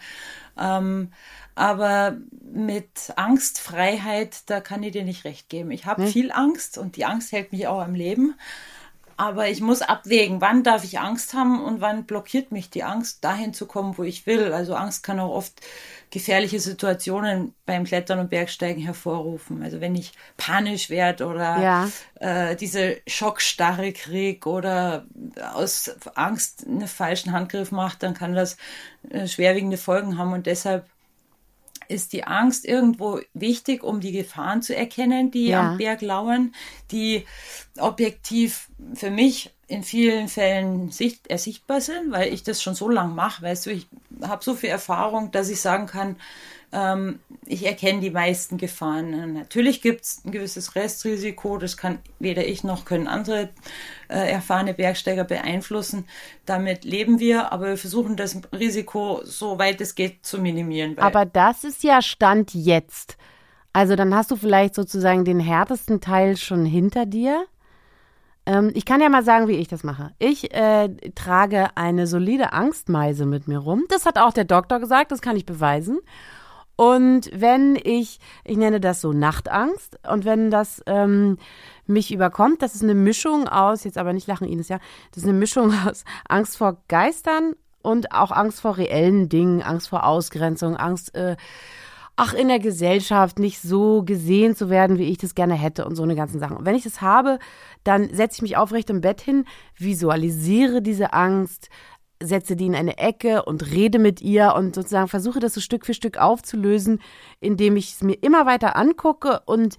Ähm, 0.59 1.13
aber 1.55 2.17
mit 2.53 3.13
Angstfreiheit, 3.17 4.49
da 4.51 4.61
kann 4.61 4.83
ich 4.83 4.93
dir 4.93 5.05
nicht 5.05 5.25
recht 5.25 5.49
geben. 5.49 5.71
Ich 5.71 5.87
habe 5.87 6.07
viel 6.07 6.33
Angst 6.33 6.79
und 6.79 6.97
die 6.97 7.05
Angst 7.05 7.33
hält 7.33 7.53
mich 7.53 7.67
auch 7.67 7.81
am 7.81 7.95
Leben. 7.95 8.35
Aber 9.21 9.49
ich 9.51 9.61
muss 9.61 9.83
abwägen, 9.83 10.41
wann 10.41 10.63
darf 10.63 10.83
ich 10.83 10.99
Angst 10.99 11.35
haben 11.35 11.63
und 11.63 11.83
wann 11.83 12.05
blockiert 12.05 12.53
mich 12.53 12.71
die 12.71 12.85
Angst, 12.85 13.23
dahin 13.23 13.53
zu 13.53 13.67
kommen, 13.67 13.99
wo 13.99 14.03
ich 14.03 14.25
will. 14.25 14.55
Also 14.55 14.75
Angst 14.75 15.03
kann 15.03 15.21
auch 15.21 15.35
oft 15.35 15.61
gefährliche 16.11 16.59
Situationen 16.59 17.53
beim 17.67 17.85
Klettern 17.85 18.19
und 18.19 18.31
Bergsteigen 18.31 18.83
hervorrufen. 18.83 19.63
Also 19.63 19.83
wenn 19.83 19.95
ich 19.95 20.13
panisch 20.39 20.89
werde 20.89 21.27
oder 21.27 21.61
Ja. 21.61 21.91
äh, 22.19 22.57
diese 22.57 22.97
Schockstarre 23.07 23.93
krieg 23.93 24.47
oder 24.47 25.05
aus 25.53 25.95
Angst 26.15 26.67
einen 26.67 26.89
falschen 26.89 27.33
Handgriff 27.33 27.73
macht, 27.73 28.03
dann 28.03 28.15
kann 28.15 28.35
das 28.35 28.57
äh, 29.11 29.29
schwerwiegende 29.29 29.77
Folgen 29.77 30.17
haben. 30.17 30.33
Und 30.33 30.47
deshalb 30.47 30.87
ist 31.91 32.13
die 32.13 32.25
Angst 32.25 32.65
irgendwo 32.65 33.21
wichtig, 33.35 33.83
um 33.83 34.01
die 34.01 34.13
Gefahren 34.13 34.63
zu 34.63 34.75
erkennen, 34.77 35.31
die 35.31 35.49
Ja. 35.49 35.73
am 35.73 35.79
Berg 35.79 36.01
lauern, 36.03 36.55
die 36.91 37.27
objektiv 37.79 38.69
für 38.95 39.11
mich 39.11 39.51
in 39.67 39.83
vielen 39.85 40.29
Fällen 40.29 40.91
sicht 40.91 41.29
ersichtbar 41.29 41.81
sind, 41.81 42.11
weil 42.11 42.33
ich 42.33 42.43
das 42.43 42.63
schon 42.63 42.75
so 42.75 42.89
lange 42.89 43.15
mache. 43.15 43.43
Weißt 43.43 43.67
du, 43.67 43.71
ich 43.71 43.87
habe 44.23 44.43
so 44.45 44.55
viel 44.55 44.71
Erfahrung, 44.71 45.31
dass 45.31 45.49
ich 45.49 45.61
sagen 45.61 45.87
kann, 45.87 46.17
ähm, 46.73 47.21
ich 47.47 47.67
erkenne 47.67 48.01
die 48.01 48.11
meisten 48.11 48.57
Gefahren. 48.57 49.33
Natürlich 49.33 49.83
gibt 49.83 50.03
es 50.03 50.23
ein 50.25 50.31
gewisses 50.31 50.77
Restrisiko, 50.77 51.59
das 51.59 51.77
kann 51.77 51.99
weder 52.19 52.47
ich 52.47 52.63
noch 52.63 52.85
können 52.85 53.09
andere 53.09 53.51
äh, 54.09 54.31
erfahrene 54.31 54.75
Bergsteiger 54.75 55.25
beeinflussen. 55.25 56.07
Damit 56.47 56.85
leben 56.85 57.19
wir, 57.19 57.53
aber 57.53 57.69
wir 57.69 57.77
versuchen 57.77 58.17
das 58.17 58.41
Risiko 58.53 59.21
so 59.25 59.59
weit 59.59 59.81
es 59.81 59.95
geht 59.95 60.25
zu 60.25 60.39
minimieren. 60.41 60.97
Aber 60.99 61.27
das 61.27 61.65
ist 61.65 61.83
ja 61.83 62.03
Stand 62.03 62.55
jetzt. 62.55 63.17
Also 63.73 63.97
dann 63.97 64.15
hast 64.15 64.31
du 64.31 64.37
vielleicht 64.37 64.75
sozusagen 64.75 65.25
den 65.25 65.41
härtesten 65.41 66.01
Teil 66.01 66.37
schon 66.37 66.65
hinter 66.65 67.07
dir. 67.07 67.47
Ähm, 68.47 68.71
ich 68.75 68.85
kann 68.85 69.01
ja 69.01 69.09
mal 69.09 69.25
sagen, 69.25 69.49
wie 69.49 69.57
ich 69.57 69.69
das 69.69 69.85
mache. 69.85 70.13
Ich 70.19 70.53
äh, 70.55 70.89
trage 71.15 71.77
eine 71.77 72.07
solide 72.07 72.53
Angstmeise 72.53 73.27
mit 73.27 73.49
mir 73.49 73.59
rum. 73.59 73.85
Das 73.89 74.07
hat 74.07 74.19
auch 74.19 74.33
der 74.33 74.45
Doktor 74.45 74.81
gesagt, 74.81 75.13
das 75.13 75.21
kann 75.21 75.37
ich 75.37 75.47
beweisen. 75.47 76.01
Und 76.81 77.29
wenn 77.35 77.77
ich, 77.77 78.21
ich 78.43 78.57
nenne 78.57 78.81
das 78.81 79.03
so 79.03 79.13
Nachtangst, 79.13 79.99
und 80.11 80.25
wenn 80.25 80.51
das 80.51 80.83
ähm, 80.87 81.37
mich 81.87 82.11
überkommt, 82.11 82.63
das 82.63 82.75
ist 82.75 82.83
eine 82.83 82.95
Mischung 82.95 83.49
aus, 83.49 83.85
jetzt 83.85 83.99
aber 83.99 84.15
nicht 84.15 84.27
lachen 84.27 84.49
Ines, 84.49 84.69
ja, 84.69 84.79
das 85.11 85.25
ist 85.25 85.29
eine 85.29 85.39
Mischung 85.39 85.75
aus 85.87 86.07
Angst 86.27 86.57
vor 86.57 86.79
Geistern 86.89 87.53
und 87.83 88.13
auch 88.13 88.31
Angst 88.31 88.63
vor 88.63 88.79
reellen 88.79 89.29
Dingen, 89.29 89.61
Angst 89.61 89.91
vor 89.91 90.07
Ausgrenzung, 90.07 90.75
Angst, 90.75 91.15
äh, 91.15 91.37
ach, 92.17 92.33
in 92.33 92.49
der 92.49 92.61
Gesellschaft 92.61 93.39
nicht 93.39 93.61
so 93.61 94.03
gesehen 94.03 94.57
zu 94.57 94.71
werden, 94.71 94.97
wie 94.97 95.11
ich 95.11 95.19
das 95.19 95.35
gerne 95.35 95.57
hätte 95.57 95.85
und 95.85 95.97
so 95.97 96.03
eine 96.03 96.17
ganzen 96.17 96.41
Sachen. 96.41 96.57
Und 96.57 96.65
wenn 96.65 96.77
ich 96.77 96.85
das 96.85 97.03
habe, 97.03 97.41
dann 97.85 98.09
setze 98.15 98.37
ich 98.37 98.43
mich 98.43 98.57
aufrecht 98.57 98.89
im 98.89 99.03
Bett 99.03 99.21
hin, 99.21 99.45
visualisiere 99.77 100.81
diese 100.81 101.13
Angst, 101.13 101.69
setze 102.23 102.57
die 102.57 102.67
in 102.67 102.75
eine 102.75 102.99
Ecke 102.99 103.45
und 103.45 103.71
rede 103.71 103.99
mit 103.99 104.21
ihr 104.21 104.55
und 104.55 104.75
sozusagen 104.75 105.09
versuche 105.09 105.41
das 105.41 105.55
so 105.55 105.61
Stück 105.61 105.87
für 105.87 105.95
Stück 105.95 106.19
aufzulösen, 106.19 107.01
indem 107.41 107.77
ich 107.77 107.93
es 107.95 108.03
mir 108.03 108.15
immer 108.23 108.47
weiter 108.47 108.77
angucke 108.77 109.41
und 109.47 109.77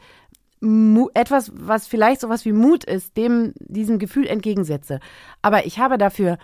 etwas, 1.13 1.51
was 1.55 1.87
vielleicht 1.87 2.21
sowas 2.21 2.45
wie 2.45 2.51
Mut 2.51 2.83
ist, 2.83 3.17
dem 3.17 3.53
diesem 3.57 3.97
Gefühl 3.97 4.27
entgegensetze. 4.27 4.99
Aber 5.41 5.65
ich 5.65 5.79
habe 5.79 5.97
dafür 5.97 6.37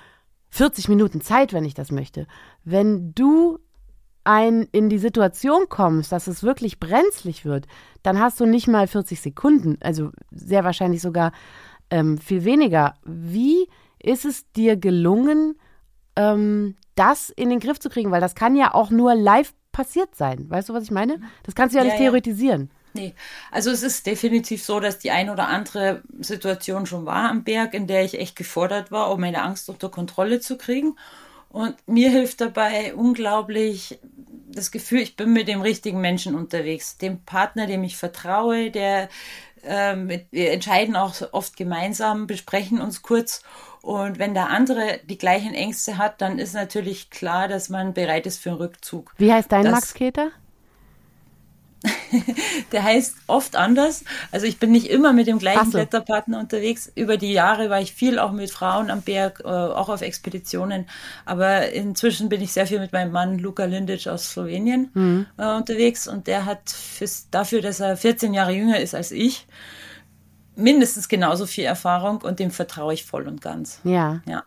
40 0.50 0.90
Minuten 0.90 1.22
Zeit, 1.22 1.54
wenn 1.54 1.66
ich 1.66 1.76
das 1.76 1.92
möchte. 1.92 2.26
Wenn 2.64 3.14
du 3.14 3.60
ein, 4.24 4.68
in 4.72 4.90
die 4.90 4.98
Situation 4.98 5.70
kommst, 5.70 6.12
dass 6.12 6.28
es 6.28 6.44
wirklich 6.44 6.80
brenzlig 6.80 7.46
wird, 7.46 7.68
dann 8.02 8.20
hast 8.20 8.40
du 8.40 8.46
nicht 8.46 8.68
mal 8.68 8.88
40 8.88 9.22
Sekunden, 9.22 9.78
also 9.82 10.12
sehr 10.32 10.64
wahrscheinlich 10.64 11.02
sogar 11.02 11.32
ähm, 11.90 12.18
viel 12.18 12.44
weniger. 12.44 12.96
Wie 13.06 13.70
ist 14.02 14.26
es 14.26 14.52
dir 14.52 14.78
gelungen, 14.78 15.58
ähm, 16.18 16.76
das 16.96 17.30
in 17.30 17.50
den 17.50 17.62
Griff 17.62 17.80
zu 17.80 17.90
kriegen? 17.90 18.12
Weil 18.12 18.22
das 18.22 18.36
kann 18.36 18.58
ja 18.58 18.74
auch 18.74 18.90
nur 18.90 19.16
live 19.16 19.54
passiert 19.72 20.16
sein. 20.16 20.50
Weißt 20.50 20.68
du, 20.68 20.74
was 20.74 20.84
ich 20.84 20.92
meine? 20.92 21.22
Das 21.44 21.56
kannst 21.56 21.74
du 21.74 21.78
ja, 21.78 21.86
ja 21.86 21.92
nicht 21.92 22.00
theoretisieren. 22.00 22.70
Ja. 22.72 22.78
Nee, 22.94 23.14
also 23.52 23.70
es 23.70 23.84
ist 23.84 24.08
definitiv 24.08 24.64
so, 24.64 24.80
dass 24.80 24.98
die 24.98 25.12
ein 25.12 25.30
oder 25.30 25.48
andere 25.50 26.02
Situation 26.20 26.88
schon 26.88 27.06
war 27.06 27.30
am 27.30 27.44
Berg, 27.44 27.76
in 27.76 27.86
der 27.86 28.04
ich 28.04 28.20
echt 28.20 28.36
gefordert 28.36 28.92
war, 28.92 29.12
um 29.12 29.22
meine 29.22 29.44
Angst 29.44 29.70
unter 29.70 29.90
Kontrolle 29.90 30.40
zu 30.40 30.58
kriegen. 30.58 30.98
Und 31.50 31.76
mir 31.88 32.10
hilft 32.10 32.42
dabei 32.42 32.96
unglaublich 32.96 34.00
das 34.48 34.72
Gefühl, 34.72 35.00
ich 35.00 35.16
bin 35.16 35.32
mit 35.32 35.48
dem 35.48 35.62
richtigen 35.62 36.02
Menschen 36.02 36.34
unterwegs, 36.34 36.98
dem 36.98 37.22
Partner, 37.24 37.68
dem 37.68 37.84
ich 37.84 37.98
vertraue, 37.98 38.72
der 38.72 39.10
ähm, 39.64 40.10
wir 40.32 40.52
entscheiden 40.52 40.96
auch 40.96 41.14
oft 41.32 41.58
gemeinsam, 41.58 42.28
besprechen 42.28 42.82
uns 42.82 43.02
kurz. 43.02 43.44
Und 43.82 44.20
wenn 44.20 44.34
der 44.34 44.50
andere 44.50 45.00
die 45.06 45.18
gleichen 45.18 45.54
Ängste 45.54 45.98
hat, 45.98 46.22
dann 46.22 46.40
ist 46.40 46.54
natürlich 46.54 47.10
klar, 47.10 47.48
dass 47.48 47.70
man 47.70 47.94
bereit 47.94 48.26
ist 48.26 48.40
für 48.40 48.50
einen 48.50 48.60
Rückzug. 48.60 49.14
Wie 49.18 49.32
heißt 49.32 49.52
dein 49.52 49.64
das, 49.64 49.72
Max 49.72 49.94
Keter? 49.94 50.32
der 52.72 52.84
heißt 52.84 53.16
oft 53.28 53.56
anders. 53.56 54.04
Also 54.32 54.46
ich 54.46 54.60
bin 54.60 54.72
nicht 54.72 54.90
immer 54.90 55.14
mit 55.14 55.28
dem 55.28 55.40
gleichen 55.40 55.72
so. 55.72 55.78
Kletterpartner 55.78 56.40
unterwegs. 56.40 56.92
Über 56.96 57.18
die 57.18 57.34
Jahre 57.34 57.70
war 57.70 57.82
ich 57.82 57.94
viel 57.94 58.20
auch 58.20 58.32
mit 58.32 58.52
Frauen 58.52 58.90
am 58.90 59.02
Berg, 59.02 59.42
äh, 59.44 59.48
auch 59.48 59.90
auf 59.90 60.02
Expeditionen. 60.02 60.86
Aber 61.26 61.72
inzwischen 61.72 62.30
bin 62.30 62.42
ich 62.42 62.54
sehr 62.54 62.68
viel 62.68 62.80
mit 62.80 62.94
meinem 62.94 63.12
Mann 63.12 63.40
Luka 63.40 63.66
Lindic 63.66 64.08
aus 64.08 64.32
Slowenien 64.32 64.90
mhm. 64.94 65.26
äh, 65.38 65.56
unterwegs. 65.56 66.08
Und 66.08 66.28
der 66.28 66.46
hat 66.46 66.70
fürs, 66.70 67.30
dafür, 67.30 67.62
dass 67.62 67.80
er 67.80 67.98
14 67.98 68.34
Jahre 68.34 68.52
jünger 68.52 68.80
ist 68.80 68.96
als 68.96 69.12
ich, 69.12 69.48
mindestens 70.56 71.08
genauso 71.08 71.46
viel 71.46 71.66
Erfahrung 71.66 72.22
und 72.22 72.40
dem 72.40 72.52
vertraue 72.52 72.94
ich 72.94 73.06
voll 73.06 73.28
und 73.28 73.42
ganz. 73.42 73.80
Ja. 73.84 74.22
Ja. 74.26 74.44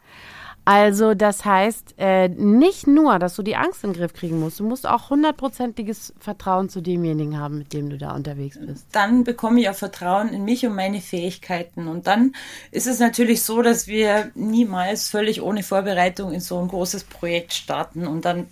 Also 0.73 1.15
das 1.15 1.45
heißt 1.45 1.95
äh, 1.99 2.29
nicht 2.29 2.87
nur, 2.87 3.19
dass 3.19 3.35
du 3.35 3.43
die 3.43 3.57
Angst 3.57 3.83
den 3.83 3.93
Griff 3.93 4.12
kriegen 4.12 4.39
musst, 4.39 4.61
du 4.61 4.65
musst 4.65 4.87
auch 4.87 5.11
hundertprozentiges 5.11 6.15
Vertrauen 6.21 6.69
zu 6.69 6.81
demjenigen 6.81 7.41
haben, 7.41 7.59
mit 7.59 7.73
dem 7.73 7.91
du 7.91 7.99
da 7.99 8.15
unterwegs 8.15 8.57
bist. 8.57 8.87
Dann 8.93 9.25
bekomme 9.25 9.61
ich 9.61 9.69
auch 9.69 9.75
Vertrauen 9.75 10.29
in 10.29 10.45
mich 10.45 10.65
und 10.65 10.77
meine 10.77 11.00
Fähigkeiten. 11.00 11.89
Und 11.89 12.07
dann 12.07 12.37
ist 12.71 12.87
es 12.87 13.00
natürlich 13.00 13.43
so, 13.43 13.62
dass 13.62 13.89
wir 13.89 14.31
niemals 14.37 15.09
völlig 15.09 15.43
ohne 15.43 15.65
Vorbereitung 15.65 16.31
in 16.31 16.39
so 16.39 16.61
ein 16.61 16.69
großes 16.69 17.03
Projekt 17.03 17.53
starten 17.53 18.07
und 18.07 18.25
dann 18.25 18.47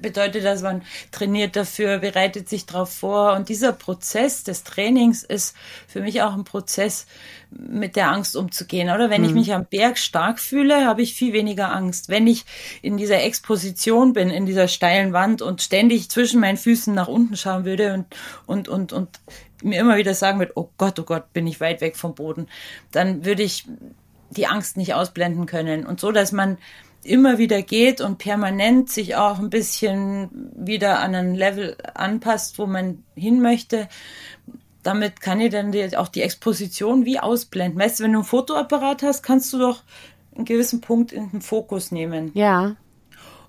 bedeutet 0.00 0.44
das, 0.44 0.62
man 0.62 0.82
trainiert 1.10 1.56
dafür, 1.56 1.98
bereitet 1.98 2.48
sich 2.48 2.66
darauf 2.66 2.92
vor. 2.92 3.34
Und 3.34 3.48
dieser 3.48 3.72
Prozess 3.72 4.44
des 4.44 4.64
Trainings 4.64 5.22
ist 5.22 5.56
für 5.86 6.00
mich 6.00 6.22
auch 6.22 6.34
ein 6.34 6.44
Prozess, 6.44 7.06
mit 7.50 7.96
der 7.96 8.10
Angst 8.10 8.36
umzugehen. 8.36 8.90
Oder 8.90 9.10
wenn 9.10 9.22
mhm. 9.22 9.28
ich 9.28 9.34
mich 9.34 9.52
am 9.52 9.66
Berg 9.66 9.98
stark 9.98 10.40
fühle, 10.40 10.86
habe 10.86 11.02
ich 11.02 11.14
viel 11.14 11.32
weniger 11.32 11.74
Angst. 11.74 12.08
Wenn 12.08 12.26
ich 12.26 12.44
in 12.80 12.96
dieser 12.96 13.22
Exposition 13.22 14.12
bin, 14.12 14.30
in 14.30 14.46
dieser 14.46 14.68
steilen 14.68 15.12
Wand 15.12 15.42
und 15.42 15.62
ständig 15.62 16.10
zwischen 16.10 16.40
meinen 16.40 16.56
Füßen 16.56 16.94
nach 16.94 17.08
unten 17.08 17.36
schauen 17.36 17.64
würde 17.64 17.92
und, 17.94 18.06
und, 18.46 18.68
und, 18.68 18.92
und 18.92 19.20
mir 19.62 19.80
immer 19.80 19.96
wieder 19.96 20.14
sagen 20.14 20.38
würde, 20.38 20.52
oh 20.56 20.70
Gott, 20.78 20.98
oh 20.98 21.04
Gott, 21.04 21.32
bin 21.32 21.46
ich 21.46 21.60
weit 21.60 21.80
weg 21.80 21.96
vom 21.96 22.14
Boden, 22.14 22.48
dann 22.90 23.24
würde 23.24 23.42
ich 23.42 23.66
die 24.30 24.46
Angst 24.46 24.76
nicht 24.76 24.94
ausblenden 24.94 25.46
können. 25.46 25.86
Und 25.86 26.00
so, 26.00 26.10
dass 26.10 26.32
man 26.32 26.58
immer 27.04 27.38
wieder 27.38 27.62
geht 27.62 28.00
und 28.00 28.18
permanent 28.18 28.90
sich 28.90 29.16
auch 29.16 29.38
ein 29.38 29.50
bisschen 29.50 30.50
wieder 30.54 31.00
an 31.00 31.14
ein 31.14 31.34
Level 31.34 31.76
anpasst, 31.94 32.58
wo 32.58 32.66
man 32.66 33.04
hin 33.14 33.40
möchte. 33.40 33.88
Damit 34.82 35.20
kann 35.20 35.40
ich 35.40 35.50
dann 35.50 35.74
auch 35.96 36.08
die 36.08 36.22
Exposition 36.22 37.04
wie 37.04 37.18
ausblenden. 37.18 37.80
Weißt 37.80 38.00
du, 38.00 38.04
wenn 38.04 38.12
du 38.12 38.20
ein 38.20 38.24
Fotoapparat 38.24 39.02
hast, 39.02 39.22
kannst 39.22 39.52
du 39.52 39.58
doch 39.58 39.82
einen 40.34 40.44
gewissen 40.44 40.80
Punkt 40.80 41.12
in 41.12 41.30
den 41.30 41.40
Fokus 41.40 41.92
nehmen. 41.92 42.30
Ja. 42.34 42.76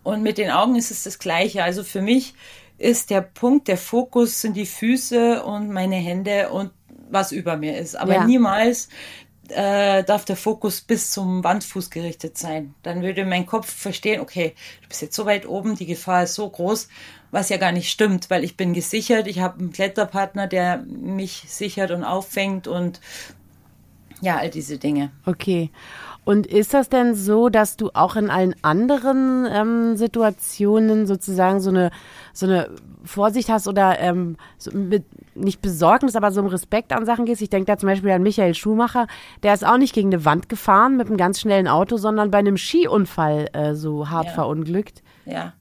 Und 0.03 0.21
mit 0.21 0.37
den 0.37 0.51
Augen 0.51 0.75
ist 0.75 0.91
es 0.91 1.03
das 1.03 1.17
Gleiche. 1.17 1.63
Also 1.63 1.83
für 1.83 2.01
mich 2.01 2.33
ist 2.77 3.09
der 3.09 3.21
Punkt, 3.21 3.67
der 3.67 3.77
Fokus 3.77 4.41
sind 4.41 4.57
die 4.57 4.65
Füße 4.65 5.43
und 5.43 5.71
meine 5.71 5.95
Hände 5.95 6.49
und 6.49 6.71
was 7.09 7.31
über 7.31 7.55
mir 7.55 7.77
ist. 7.77 7.95
Aber 7.95 8.13
ja. 8.13 8.25
niemals 8.25 8.89
äh, 9.49 10.03
darf 10.03 10.25
der 10.25 10.37
Fokus 10.37 10.81
bis 10.81 11.11
zum 11.11 11.43
Wandfuß 11.43 11.89
gerichtet 11.89 12.37
sein. 12.37 12.73
Dann 12.83 13.01
würde 13.01 13.25
mein 13.25 13.45
Kopf 13.45 13.71
verstehen, 13.71 14.21
okay, 14.21 14.55
du 14.81 14.87
bist 14.87 15.01
jetzt 15.01 15.15
so 15.15 15.25
weit 15.25 15.47
oben, 15.47 15.75
die 15.75 15.85
Gefahr 15.85 16.23
ist 16.23 16.35
so 16.35 16.49
groß, 16.49 16.87
was 17.31 17.49
ja 17.49 17.57
gar 17.57 17.71
nicht 17.71 17.89
stimmt, 17.89 18.29
weil 18.29 18.43
ich 18.43 18.57
bin 18.57 18.73
gesichert, 18.73 19.27
ich 19.27 19.39
habe 19.39 19.59
einen 19.59 19.73
Kletterpartner, 19.73 20.47
der 20.47 20.77
mich 20.77 21.43
sichert 21.47 21.91
und 21.91 22.03
auffängt 22.03 22.67
und 22.67 23.01
ja, 24.23 24.37
all 24.37 24.49
diese 24.49 24.77
Dinge. 24.77 25.11
Okay. 25.25 25.69
Und 26.25 26.47
ist 26.47 26.73
das 26.73 26.87
denn 26.87 27.15
so, 27.15 27.49
dass 27.49 27.75
du 27.75 27.89
auch 27.93 28.15
in 28.15 28.29
allen 28.29 28.55
anderen 28.61 29.45
ähm, 29.51 29.97
Situationen 29.97 31.05
sozusagen 31.05 31.59
so 31.59 31.69
eine, 31.69 31.91
so 32.31 32.45
eine 32.45 32.69
Vorsicht 33.03 33.49
hast 33.49 33.67
oder 33.67 33.99
ähm, 33.99 34.37
so 34.57 34.71
mit, 34.71 35.03
nicht 35.35 35.61
Besorgnis, 35.61 36.15
aber 36.15 36.31
so 36.31 36.39
im 36.39 36.47
Respekt 36.47 36.93
an 36.93 37.05
Sachen 37.05 37.25
gehst? 37.25 37.41
Ich 37.41 37.49
denke 37.49 37.65
da 37.65 37.77
zum 37.77 37.89
Beispiel 37.89 38.11
an 38.11 38.23
Michael 38.23 38.53
Schumacher, 38.53 39.07
der 39.43 39.53
ist 39.53 39.65
auch 39.65 39.77
nicht 39.77 39.93
gegen 39.93 40.13
eine 40.13 40.23
Wand 40.23 40.47
gefahren 40.47 40.95
mit 40.95 41.07
einem 41.07 41.17
ganz 41.17 41.41
schnellen 41.41 41.67
Auto, 41.67 41.97
sondern 41.97 42.31
bei 42.31 42.37
einem 42.37 42.55
Skiunfall 42.55 43.49
äh, 43.51 43.73
so 43.75 44.09
hart 44.09 44.27
ja. 44.27 44.31
verunglückt. 44.31 45.03
Ja. 45.25 45.53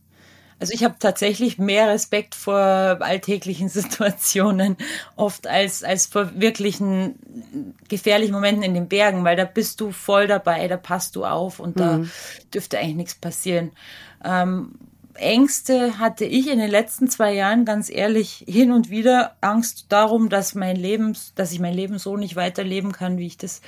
Also 0.63 0.75
ich 0.75 0.85
habe 0.85 0.95
tatsächlich 1.01 1.59
mehr 1.59 1.89
Respekt 1.89 2.37
vor 2.37 2.57
alltäglichen 2.57 3.69
Situationen 3.69 4.77
oft 5.17 5.49
als, 5.49 5.83
als 5.83 6.07
vor 6.07 6.41
wirklichen 6.41 7.75
gefährlichen 7.89 8.33
Momenten 8.33 8.63
in 8.63 8.75
den 8.75 8.87
Bergen, 8.87 9.25
weil 9.25 9.35
da 9.35 9.45
bist 9.45 9.81
du 9.81 9.91
voll 9.91 10.29
dabei, 10.29 10.69
da 10.69 10.77
passt 10.77 11.17
du 11.17 11.25
auf 11.25 11.59
und 11.59 11.81
da 11.81 11.99
mhm. 11.99 12.11
dürfte 12.55 12.79
eigentlich 12.79 12.95
nichts 12.95 13.15
passieren. 13.17 13.73
Ähm, 14.25 14.77
Ängste 15.15 15.99
hatte 15.99 16.25
ich 16.25 16.49
in 16.49 16.59
den 16.59 16.71
letzten 16.71 17.09
zwei 17.09 17.33
Jahren 17.33 17.65
ganz 17.65 17.91
ehrlich 17.91 18.45
hin 18.49 18.73
und 18.73 18.91
wieder 18.91 19.37
Angst 19.41 19.87
darum, 19.91 20.29
dass 20.29 20.55
mein 20.55 20.77
Leben, 20.77 21.17
dass 21.35 21.53
ich 21.53 21.61
mein 21.61 21.75
Leben 21.75 21.99
so 21.99 22.17
nicht 22.17 22.37
weiterleben 22.37 22.93
kann, 22.93 23.19
wie 23.19 23.27
ich 23.27 23.37
das 23.37 23.61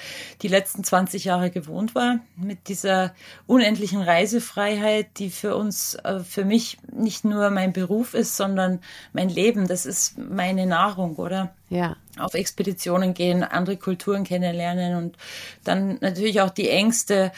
die 0.42 0.48
letzten 0.48 0.84
20 0.84 1.24
Jahre 1.24 1.50
gewohnt 1.50 1.94
war. 1.94 2.20
Mit 2.36 2.68
dieser 2.68 3.14
unendlichen 3.46 4.02
Reisefreiheit, 4.02 5.18
die 5.18 5.30
für 5.30 5.56
uns, 5.56 5.94
äh, 5.96 6.20
für 6.20 6.44
mich 6.44 6.78
nicht 6.92 7.24
nur 7.24 7.50
mein 7.50 7.72
Beruf 7.72 8.14
ist, 8.14 8.36
sondern 8.36 8.80
mein 9.12 9.28
Leben. 9.28 9.66
Das 9.68 9.86
ist 9.86 10.18
meine 10.18 10.66
Nahrung, 10.66 11.16
oder? 11.16 11.54
Ja 11.68 11.96
auf 12.18 12.34
Expeditionen 12.34 13.14
gehen, 13.14 13.42
andere 13.42 13.76
Kulturen 13.76 14.24
kennenlernen 14.24 14.96
und 14.96 15.16
dann 15.64 15.98
natürlich 16.00 16.40
auch 16.40 16.50
die 16.50 16.68
Ängste, 16.68 17.32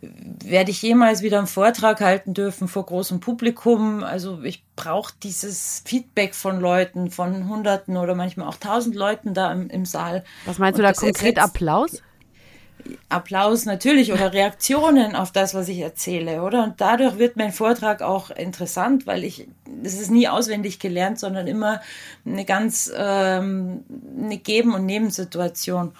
werde 0.00 0.70
ich 0.70 0.82
jemals 0.82 1.22
wieder 1.22 1.38
einen 1.38 1.46
Vortrag 1.46 2.00
halten 2.00 2.34
dürfen 2.34 2.68
vor 2.68 2.86
großem 2.86 3.20
Publikum? 3.20 4.02
Also 4.02 4.42
ich 4.42 4.64
brauche 4.76 5.12
dieses 5.22 5.82
Feedback 5.84 6.34
von 6.34 6.60
Leuten, 6.60 7.10
von 7.10 7.48
Hunderten 7.48 7.96
oder 7.96 8.14
manchmal 8.14 8.48
auch 8.48 8.56
tausend 8.56 8.94
Leuten 8.94 9.34
da 9.34 9.52
im, 9.52 9.68
im 9.68 9.84
Saal. 9.84 10.24
Was 10.44 10.58
meinst 10.58 10.78
du 10.78 10.82
da 10.82 10.92
konkret 10.92 11.38
Applaus? 11.38 12.02
Applaus 13.08 13.64
natürlich 13.64 14.12
oder 14.12 14.32
Reaktionen 14.32 15.14
auf 15.14 15.32
das, 15.32 15.54
was 15.54 15.68
ich 15.68 15.78
erzähle, 15.78 16.42
oder? 16.42 16.64
Und 16.64 16.80
dadurch 16.80 17.18
wird 17.18 17.36
mein 17.36 17.52
Vortrag 17.52 18.02
auch 18.02 18.30
interessant, 18.30 19.06
weil 19.06 19.24
ich, 19.24 19.48
das 19.82 19.94
ist 19.94 20.10
nie 20.10 20.28
auswendig 20.28 20.78
gelernt, 20.78 21.18
sondern 21.18 21.46
immer 21.46 21.80
eine 22.24 22.44
ganz, 22.44 22.92
ähm, 22.96 23.84
eine 24.18 24.38
Geben- 24.38 24.74
und 24.74 24.86
Nebensituation. 24.86 25.92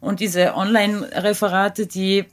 Und 0.00 0.20
diese 0.20 0.54
Online-Referate, 0.54 1.86
die 1.86 2.26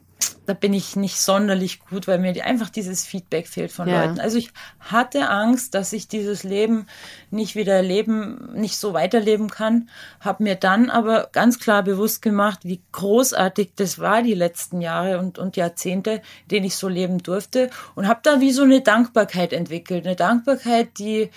da 0.46 0.54
bin 0.54 0.74
ich 0.74 0.96
nicht 0.96 1.18
sonderlich 1.20 1.80
gut, 1.80 2.08
weil 2.08 2.20
mir 2.20 2.44
einfach 2.44 2.70
dieses 2.70 3.06
Feedback 3.06 3.48
fehlt 3.48 3.72
von 3.72 3.88
ja. 3.88 4.04
Leuten. 4.04 4.20
Also 4.20 4.38
ich 4.38 4.52
hatte 4.80 5.30
Angst, 5.30 5.76
dass 5.76 5.94
ich 5.94 6.08
dieses 6.08 6.44
Leben 6.44 6.88
nicht 7.30 7.56
wieder 7.56 7.82
leben, 7.82 8.50
nicht 8.54 8.78
so 8.78 8.94
weiterleben 8.94 9.50
kann, 9.50 9.90
habe 10.20 10.44
mir 10.44 10.56
dann 10.56 10.90
aber 10.90 11.30
ganz 11.32 11.60
klar 11.60 11.84
bewusst 11.84 12.22
gemacht, 12.22 12.60
wie 12.64 12.82
großartig 12.92 13.74
das 13.76 14.00
war 14.00 14.24
die 14.24 14.34
letzten 14.34 14.82
Jahre 14.82 15.20
und, 15.20 15.38
und 15.38 15.58
Jahrzehnte, 15.58 16.22
denen 16.50 16.66
ich 16.66 16.76
so 16.76 16.88
leben 16.88 17.24
durfte 17.24 17.70
und 17.96 18.08
habe 18.08 18.22
da 18.24 18.42
wie 18.42 18.52
so 18.52 18.64
eine 18.64 18.82
Dankbarkeit 18.82 19.54
entwickelt, 19.54 20.06
eine 20.06 20.16
Dankbarkeit, 20.16 20.98
die 20.98 21.30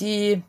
die 0.00 0.42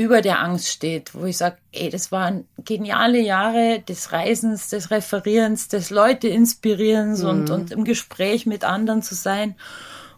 über 0.00 0.22
der 0.22 0.40
Angst 0.40 0.68
steht, 0.68 1.14
wo 1.14 1.26
ich 1.26 1.36
sage, 1.36 1.58
ey, 1.72 1.90
das 1.90 2.10
waren 2.10 2.46
geniale 2.64 3.20
Jahre 3.20 3.80
des 3.86 4.12
Reisens, 4.12 4.70
des 4.70 4.90
Referierens, 4.90 5.68
des 5.68 5.90
Leute 5.90 6.26
inspirierens 6.26 7.22
mhm. 7.22 7.28
und, 7.28 7.50
und 7.50 7.70
im 7.70 7.84
Gespräch 7.84 8.46
mit 8.46 8.64
anderen 8.64 9.02
zu 9.02 9.14
sein. 9.14 9.56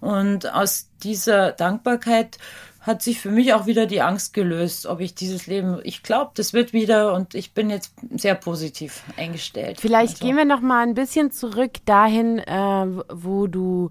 Und 0.01 0.53
aus 0.53 0.89
dieser 1.03 1.51
Dankbarkeit 1.51 2.39
hat 2.81 3.03
sich 3.03 3.19
für 3.19 3.33
mich 3.33 3.55
auch 3.55 3.67
wieder 3.67 3.87
die 3.87 4.03
Angst 4.03 4.35
gelöst, 4.35 4.87
ob 4.87 5.01
ich 5.01 5.17
dieses 5.17 5.49
Leben, 5.49 5.81
ich 5.83 6.05
glaube, 6.05 6.31
das 6.35 6.53
wird 6.53 6.73
wieder 6.73 7.12
und 7.12 7.35
ich 7.35 7.53
bin 7.53 7.69
jetzt 7.69 7.93
sehr 8.15 8.37
positiv 8.37 9.03
eingestellt. 9.17 9.81
Vielleicht 9.81 10.15
also. 10.15 10.27
gehen 10.27 10.37
wir 10.37 10.45
noch 10.45 10.61
mal 10.61 10.87
ein 10.87 10.95
bisschen 10.95 11.33
zurück 11.33 11.73
dahin, 11.87 12.39
äh, 12.39 12.87
wo 13.09 13.49
du 13.49 13.91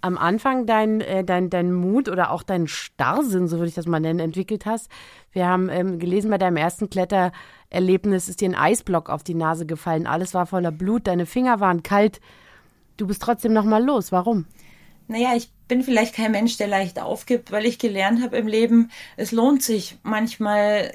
am 0.00 0.18
Anfang 0.18 0.66
dein, 0.66 1.00
äh, 1.00 1.24
dein, 1.24 1.50
dein 1.50 1.72
Mut 1.72 2.08
oder 2.08 2.30
auch 2.30 2.42
dein 2.42 2.66
Starrsinn, 2.66 3.48
so 3.48 3.58
würde 3.58 3.68
ich 3.68 3.74
das 3.74 3.86
mal 3.86 4.00
nennen, 4.00 4.20
entwickelt 4.20 4.66
hast. 4.66 4.90
Wir 5.32 5.46
haben 5.46 5.68
ähm, 5.68 5.98
gelesen, 5.98 6.30
bei 6.30 6.38
deinem 6.38 6.56
ersten 6.56 6.90
Klettererlebnis 6.90 8.28
ist 8.28 8.40
dir 8.40 8.48
ein 8.48 8.54
Eisblock 8.54 9.10
auf 9.10 9.22
die 9.22 9.34
Nase 9.34 9.66
gefallen. 9.66 10.06
Alles 10.06 10.34
war 10.34 10.46
voller 10.46 10.72
Blut, 10.72 11.06
deine 11.06 11.26
Finger 11.26 11.60
waren 11.60 11.82
kalt. 11.82 12.20
Du 12.96 13.06
bist 13.06 13.22
trotzdem 13.22 13.52
noch 13.52 13.64
mal 13.64 13.84
los. 13.84 14.12
Warum? 14.12 14.46
Naja, 15.08 15.34
ich 15.34 15.50
bin 15.66 15.82
vielleicht 15.82 16.14
kein 16.14 16.30
Mensch, 16.30 16.56
der 16.56 16.68
leicht 16.68 17.00
aufgibt, 17.00 17.50
weil 17.50 17.66
ich 17.66 17.78
gelernt 17.78 18.22
habe 18.22 18.36
im 18.36 18.46
Leben, 18.46 18.90
es 19.16 19.32
lohnt 19.32 19.62
sich 19.62 19.98
manchmal 20.02 20.92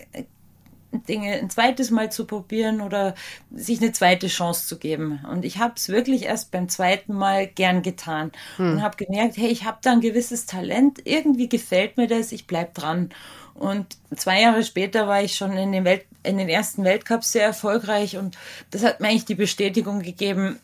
Dinge 0.91 1.33
ein 1.33 1.49
zweites 1.49 1.91
Mal 1.91 2.11
zu 2.11 2.25
probieren 2.25 2.81
oder 2.81 3.15
sich 3.53 3.81
eine 3.81 3.91
zweite 3.91 4.27
Chance 4.27 4.67
zu 4.67 4.77
geben. 4.77 5.19
Und 5.29 5.45
ich 5.45 5.59
habe 5.59 5.73
es 5.75 5.89
wirklich 5.89 6.23
erst 6.23 6.51
beim 6.51 6.69
zweiten 6.69 7.13
Mal 7.13 7.47
gern 7.47 7.81
getan 7.81 8.31
hm. 8.57 8.73
und 8.73 8.81
habe 8.81 9.03
gemerkt, 9.03 9.37
hey, 9.37 9.49
ich 9.49 9.65
habe 9.65 9.79
da 9.81 9.91
ein 9.91 10.01
gewisses 10.01 10.45
Talent, 10.45 11.01
irgendwie 11.05 11.49
gefällt 11.49 11.97
mir 11.97 12.07
das, 12.07 12.31
ich 12.31 12.47
bleib 12.47 12.73
dran. 12.73 13.09
Und 13.53 13.97
zwei 14.15 14.41
Jahre 14.41 14.63
später 14.63 15.07
war 15.07 15.21
ich 15.21 15.35
schon 15.35 15.55
in 15.57 15.71
den, 15.71 15.85
Welt, 15.85 16.05
in 16.23 16.37
den 16.37 16.49
ersten 16.49 16.83
Weltcups 16.83 17.31
sehr 17.31 17.45
erfolgreich 17.45 18.17
und 18.17 18.37
das 18.71 18.83
hat 18.83 18.99
mir 18.99 19.07
eigentlich 19.07 19.25
die 19.25 19.35
Bestätigung 19.35 20.01
gegeben, 20.01 20.59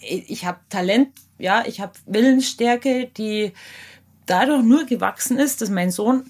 ich 0.00 0.44
habe 0.44 0.58
Talent, 0.68 1.10
ja, 1.38 1.62
ich 1.64 1.80
habe 1.80 1.92
Willensstärke, 2.06 3.08
die 3.16 3.52
dadurch 4.26 4.64
nur 4.64 4.84
gewachsen 4.86 5.38
ist, 5.38 5.60
dass 5.60 5.70
mein 5.70 5.90
Sohn 5.92 6.24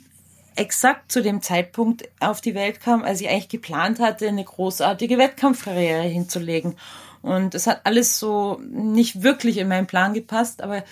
exakt 0.56 1.10
zu 1.10 1.22
dem 1.22 1.42
Zeitpunkt 1.42 2.08
auf 2.20 2.40
die 2.40 2.54
Welt 2.54 2.80
kam, 2.80 3.02
als 3.02 3.20
ich 3.20 3.28
eigentlich 3.28 3.48
geplant 3.48 4.00
hatte, 4.00 4.28
eine 4.28 4.44
großartige 4.44 5.18
Wettkampfkarriere 5.18 6.02
hinzulegen. 6.02 6.76
Und 7.22 7.54
es 7.54 7.66
hat 7.66 7.82
alles 7.84 8.18
so 8.18 8.60
nicht 8.70 9.22
wirklich 9.22 9.58
in 9.58 9.68
meinen 9.68 9.86
Plan 9.86 10.12
gepasst, 10.12 10.62
aber 10.62 10.84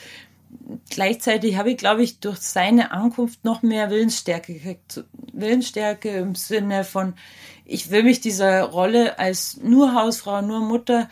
gleichzeitig 0.89 1.57
habe 1.57 1.71
ich, 1.71 1.77
glaube 1.77 2.03
ich, 2.03 2.21
durch 2.21 2.39
seine 2.39 2.93
Ankunft 2.93 3.45
noch 3.45 3.63
mehr 3.63 3.91
Willensstärke 3.91 4.55
gekriegt. 4.55 5.05
Willensstärke 5.33 6.11
im 6.11 6.35
Sinne 6.35 6.85
von, 6.85 7.15
ich 7.65 7.91
will 7.91 8.03
mich 8.03 8.21
dieser 8.21 8.65
Rolle 8.65 9.19
als 9.19 9.59
nur 9.63 9.95
Hausfrau, 9.95 10.43
nur 10.43 10.61
Mutter 10.61 11.09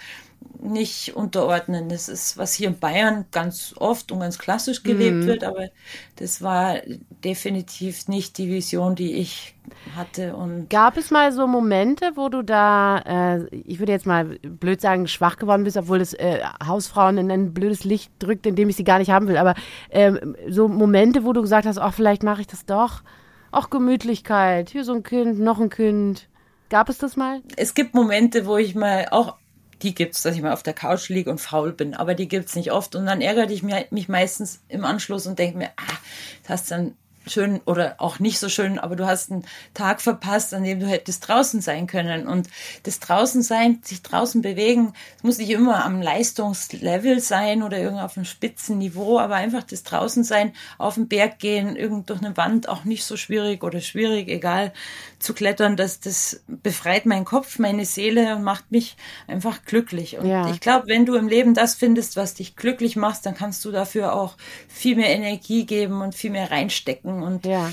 nicht 0.61 1.14
unterordnen. 1.14 1.88
Das 1.88 2.09
ist, 2.09 2.37
was 2.37 2.52
hier 2.54 2.68
in 2.68 2.78
Bayern 2.78 3.26
ganz 3.30 3.75
oft 3.76 4.12
und 4.12 4.21
ganz 4.21 4.39
klassisch 4.39 4.82
gelebt 4.82 5.19
mhm. 5.19 5.26
wird, 5.26 5.45
aber 5.45 5.69
das 6.17 6.43
war 6.43 6.76
definitiv 7.25 8.08
nicht 8.08 8.39
die 8.39 8.49
Vision, 8.49 8.95
die 8.95 9.15
ich 9.15 9.54
hatte. 9.97 10.34
Und 10.34 10.69
Gab 10.71 10.97
es 10.97 11.10
mal 11.10 11.32
so 11.32 11.47
Momente, 11.47 12.12
wo 12.15 12.28
du 12.28 12.43
da, 12.43 12.99
äh, 12.99 13.47
ich 13.56 13.78
würde 13.78 13.93
jetzt 13.93 14.06
mal 14.06 14.39
blöd 14.43 14.80
sagen, 14.80 15.06
schwach 15.06 15.36
geworden 15.36 15.65
bist, 15.65 15.76
obwohl 15.76 15.99
das 15.99 16.15
äh, 16.15 16.41
Hausfrauen 16.65 17.19
in 17.19 17.30
ein 17.30 17.54
blödes 17.54 17.84
Licht 17.84 18.12
drückt, 18.19 18.47
in 18.47 18.56
dem 18.56 18.69
ich 18.69 18.76
sie 18.76 18.84
gar 18.84 18.99
nicht 18.99 19.10
haben 19.10 19.28
will, 19.28 19.36
aber 19.36 19.54
äh, 19.91 20.12
so 20.49 20.69
Momente, 20.69 21.25
wo 21.25 21.32
du 21.32 21.43
gesagt 21.43 21.67
hast, 21.67 21.78
ach, 21.78 21.95
vielleicht 21.95 22.23
mache 22.23 22.41
ich 22.41 22.47
das 22.47 22.67
doch. 22.67 23.02
Ach, 23.50 23.71
Gemütlichkeit, 23.71 24.71
hier 24.71 24.84
so 24.84 24.93
ein 24.93 25.02
Kind, 25.02 25.39
noch 25.39 25.58
ein 25.58 25.71
Kind. 25.71 26.28
Gab 26.69 26.91
es 26.91 26.99
das 26.99 27.17
mal? 27.17 27.41
Es 27.56 27.73
gibt 27.73 27.95
Momente, 27.95 28.45
wo 28.45 28.58
ich 28.58 28.75
mal 28.75 29.06
auch 29.10 29.36
die 29.82 29.95
gibt's, 29.95 30.23
dass 30.23 30.34
ich 30.34 30.43
mal 30.43 30.52
auf 30.52 30.62
der 30.62 30.75
Couch 30.75 31.08
liege 31.08 31.30
und 31.30 31.41
faul 31.41 31.73
bin, 31.73 31.95
aber 31.95 32.14
die 32.14 32.28
gibt's 32.28 32.56
nicht 32.56 32.73
oft. 32.73 32.95
Und 32.95 33.06
dann 33.06 33.21
ärgere 33.21 33.50
ich 33.50 33.62
mich, 33.62 34.08
meistens 34.08 34.60
im 34.69 34.84
Anschluss 34.84 35.26
und 35.26 35.38
denke 35.38 35.58
mir, 35.58 35.71
ah, 35.76 35.99
das 36.43 36.50
hast 36.50 36.71
dann 36.71 36.95
schön 37.28 37.60
oder 37.64 37.97
auch 37.99 38.19
nicht 38.19 38.38
so 38.38 38.49
schön, 38.49 38.78
aber 38.78 38.97
du 38.97 39.06
hast 39.06 39.30
einen 39.30 39.45
Tag 39.75 40.00
verpasst, 40.00 40.54
an 40.54 40.64
dem 40.64 40.80
du 40.80 40.86
hättest 40.86 41.28
draußen 41.28 41.60
sein 41.60 41.86
können. 41.86 42.26
Und 42.26 42.49
das 42.82 43.00
draußen 43.00 43.43
sein, 43.43 43.80
sich 43.82 44.02
draußen 44.02 44.43
bewegen, 44.43 44.93
es 45.17 45.23
muss 45.23 45.38
nicht 45.38 45.50
immer 45.50 45.84
am 45.84 46.02
Leistungslevel 46.02 47.21
sein 47.21 47.62
oder 47.62 47.78
irgendwie 47.78 48.02
auf 48.02 48.17
einem 48.17 48.25
Spitzenniveau, 48.25 49.19
aber 49.19 49.36
einfach 49.36 49.62
das 49.62 49.82
draußen 49.82 50.25
sein, 50.25 50.52
auf 50.78 50.95
den 50.95 51.08
Berg 51.08 51.38
gehen, 51.38 51.76
irgend 51.76 52.10
durch 52.10 52.21
eine 52.21 52.36
Wand, 52.36 52.69
auch 52.69 52.84
nicht 52.84 53.04
so 53.04 53.17
schwierig 53.17 53.62
oder 53.62 53.80
schwierig, 53.80 54.28
egal, 54.28 54.73
zu 55.19 55.35
klettern, 55.35 55.76
das, 55.76 56.00
das 56.00 56.43
befreit 56.47 57.07
meinen 57.07 57.25
Kopf, 57.25 57.59
meine 57.59 57.85
Seele 57.85 58.37
und 58.37 58.45
macht 58.45 58.71
mich 58.71 58.97
einfach 59.26 59.65
glücklich. 59.65 60.19
Und 60.19 60.26
ja. 60.26 60.49
ich 60.50 60.61
glaube, 60.61 60.87
wenn 60.87 61.07
du 61.07 61.17
im 61.17 61.28
Leben 61.28 61.54
das 61.54 61.75
findest, 61.75 62.17
was 62.17 62.35
dich 62.35 62.54
glücklich 62.54 62.95
macht, 62.95 63.26
dann 63.26 63.35
kannst 63.35 63.65
du 63.65 63.73
dafür 63.73 64.15
auch 64.15 64.37
viel 64.69 64.97
mehr 64.97 65.11
Energie 65.11 65.67
geben 65.67 66.02
und 66.02 66.15
viel 66.15 66.31
mehr 66.31 66.50
reinstecken. 66.50 67.23
Und 67.23 67.47
ja. 67.47 67.71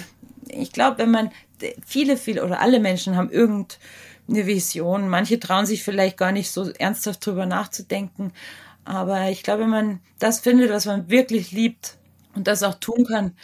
ich 0.48 0.72
glaube, 0.72 0.98
wenn 0.98 1.12
man 1.12 1.30
viele, 1.86 2.18
viele 2.18 2.44
oder 2.44 2.60
alle 2.60 2.80
Menschen 2.80 3.16
haben 3.16 3.30
irgendeine 3.30 4.46
Vision. 4.46 5.10
Manche 5.10 5.40
trauen 5.40 5.66
sich 5.66 5.84
vielleicht 5.84 6.18
gar 6.18 6.32
nicht 6.32 6.52
so 6.52 6.70
ernsthaft 6.72 7.26
drüber 7.26 7.46
nachzudenken. 7.46 8.32
Aber 8.84 9.30
ich 9.30 9.44
glaube, 9.44 9.64
wenn 9.64 9.70
man 9.70 10.00
das 10.20 10.40
findet, 10.40 10.70
was 10.72 10.86
man 10.86 11.10
wirklich 11.10 11.52
liebt 11.52 11.98
und 12.36 12.48
das 12.48 12.64
auch 12.64 12.76
tun 12.76 13.06
kann, 13.06 13.36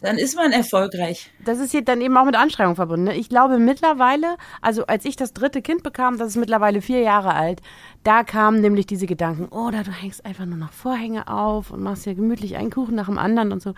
dann 0.00 0.16
ist 0.16 0.36
man 0.36 0.52
erfolgreich. 0.52 1.30
Das 1.44 1.58
ist 1.58 1.72
hier 1.72 1.82
dann 1.82 2.00
eben 2.00 2.16
auch 2.16 2.24
mit 2.24 2.36
Anstrengung 2.36 2.76
verbunden. 2.76 3.04
Ne? 3.04 3.16
Ich 3.16 3.28
glaube 3.28 3.58
mittlerweile, 3.58 4.36
also 4.62 4.86
als 4.86 5.04
ich 5.04 5.16
das 5.16 5.32
dritte 5.34 5.60
Kind 5.62 5.82
bekam, 5.82 6.16
das 6.18 6.28
ist 6.28 6.36
mittlerweile 6.36 6.80
vier 6.80 7.00
Jahre 7.00 7.34
alt, 7.34 7.60
da 8.02 8.24
kamen 8.24 8.62
nämlich 8.62 8.86
diese 8.86 9.06
Gedanken, 9.06 9.46
oder 9.46 9.82
du 9.82 9.90
hängst 9.90 10.24
einfach 10.24 10.46
nur 10.46 10.56
noch 10.56 10.72
Vorhänge 10.72 11.28
auf 11.28 11.70
und 11.70 11.82
machst 11.82 12.04
hier 12.04 12.14
gemütlich 12.14 12.56
einen 12.56 12.70
Kuchen 12.70 12.94
nach 12.94 13.06
dem 13.06 13.18
anderen 13.18 13.52
und 13.52 13.60
so. 13.62 13.74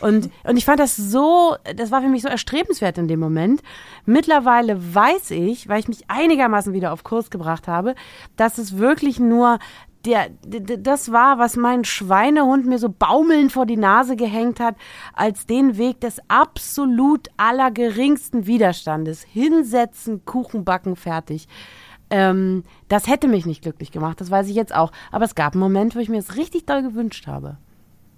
Und, 0.00 0.30
und 0.44 0.56
ich 0.56 0.64
fand 0.64 0.78
das 0.78 0.96
so, 0.96 1.56
das 1.74 1.90
war 1.90 2.00
für 2.00 2.08
mich 2.08 2.22
so 2.22 2.28
erstrebenswert 2.28 2.98
in 2.98 3.08
dem 3.08 3.18
Moment. 3.18 3.62
Mittlerweile 4.04 4.94
weiß 4.94 5.32
ich, 5.32 5.68
weil 5.68 5.80
ich 5.80 5.88
mich 5.88 6.04
einigermaßen 6.08 6.72
wieder 6.74 6.92
auf 6.92 7.02
Kurs 7.02 7.30
gebracht 7.30 7.66
habe, 7.66 7.96
dass 8.36 8.58
es 8.58 8.78
wirklich 8.78 9.18
nur 9.18 9.58
der, 10.06 10.30
das 10.78 11.10
war, 11.10 11.38
was 11.38 11.56
mein 11.56 11.84
Schweinehund 11.84 12.66
mir 12.66 12.78
so 12.78 12.88
baumelnd 12.88 13.52
vor 13.52 13.66
die 13.66 13.76
Nase 13.76 14.16
gehängt 14.16 14.60
hat, 14.60 14.76
als 15.12 15.46
den 15.46 15.76
Weg 15.76 16.00
des 16.00 16.20
absolut 16.28 17.28
allergeringsten 17.36 18.46
Widerstandes. 18.46 19.22
Hinsetzen, 19.22 20.24
Kuchen 20.24 20.64
backen, 20.64 20.96
fertig. 20.96 21.48
Ähm, 22.08 22.62
das 22.86 23.08
hätte 23.08 23.26
mich 23.26 23.46
nicht 23.46 23.62
glücklich 23.62 23.90
gemacht, 23.90 24.20
das 24.20 24.30
weiß 24.30 24.48
ich 24.48 24.54
jetzt 24.54 24.74
auch. 24.74 24.92
Aber 25.10 25.24
es 25.24 25.34
gab 25.34 25.54
einen 25.54 25.60
Moment, 25.60 25.96
wo 25.96 25.98
ich 25.98 26.08
mir 26.08 26.18
es 26.18 26.36
richtig 26.36 26.64
doll 26.66 26.82
gewünscht 26.82 27.26
habe. 27.26 27.58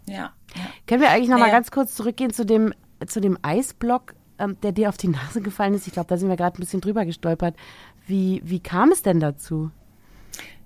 Ja. 0.07 0.33
ja. 0.55 0.63
Können 0.87 1.01
wir 1.01 1.11
eigentlich 1.11 1.31
noch 1.31 1.39
naja. 1.39 1.47
mal 1.47 1.57
ganz 1.57 1.71
kurz 1.71 1.95
zurückgehen 1.95 2.33
zu 2.33 2.45
dem, 2.45 2.75
zu 3.07 3.21
dem 3.21 3.39
Eisblock, 3.41 4.15
ähm, 4.39 4.59
der 4.63 4.73
dir 4.73 4.91
auf 4.91 4.99
die 4.99 5.09
Nase 5.09 5.41
gefallen 5.41 5.73
ist? 5.73 5.87
Ich 5.87 5.95
glaube, 5.95 6.09
da 6.09 6.19
sind 6.19 6.29
wir 6.29 6.37
gerade 6.37 6.59
ein 6.59 6.61
bisschen 6.61 6.83
drüber 6.83 7.07
gestolpert. 7.07 7.57
Wie, 8.07 8.43
wie 8.45 8.61
kam 8.61 8.91
es 8.91 9.03
denn 9.03 9.21
dazu? 9.21 9.71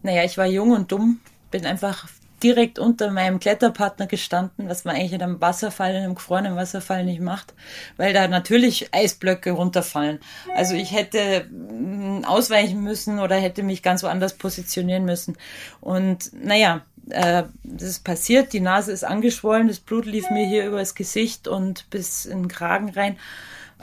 Naja, 0.02 0.24
ich 0.24 0.38
war 0.38 0.46
jung 0.46 0.72
und 0.72 0.92
dumm, 0.92 1.20
bin 1.50 1.66
einfach 1.66 2.08
direkt 2.42 2.78
unter 2.78 3.10
meinem 3.10 3.38
Kletterpartner 3.38 4.06
gestanden, 4.06 4.68
was 4.68 4.84
man 4.84 4.96
eigentlich 4.96 5.12
in 5.12 5.22
einem 5.22 5.40
Wasserfall, 5.40 5.94
in 5.94 6.02
einem 6.02 6.14
gefrorenen 6.16 6.56
Wasserfall 6.56 7.04
nicht 7.04 7.20
macht, 7.20 7.54
weil 7.96 8.12
da 8.12 8.26
natürlich 8.26 8.92
Eisblöcke 8.92 9.52
runterfallen. 9.52 10.18
Also 10.54 10.74
ich 10.74 10.92
hätte 10.92 11.46
mm, 11.50 12.24
ausweichen 12.24 12.82
müssen 12.82 13.20
oder 13.20 13.36
hätte 13.36 13.62
mich 13.62 13.82
ganz 13.82 14.02
woanders 14.02 14.34
positionieren 14.34 15.04
müssen. 15.04 15.36
Und 15.80 16.32
naja, 16.32 16.82
äh, 17.10 17.44
das 17.62 17.88
ist 17.88 18.04
passiert, 18.04 18.52
die 18.52 18.60
Nase 18.60 18.92
ist 18.92 19.04
angeschwollen, 19.04 19.68
das 19.68 19.78
Blut 19.78 20.06
lief 20.06 20.30
mir 20.30 20.46
hier 20.46 20.66
übers 20.66 20.94
Gesicht 20.94 21.46
und 21.46 21.88
bis 21.90 22.24
in 22.24 22.42
den 22.42 22.48
Kragen 22.48 22.90
rein. 22.90 23.16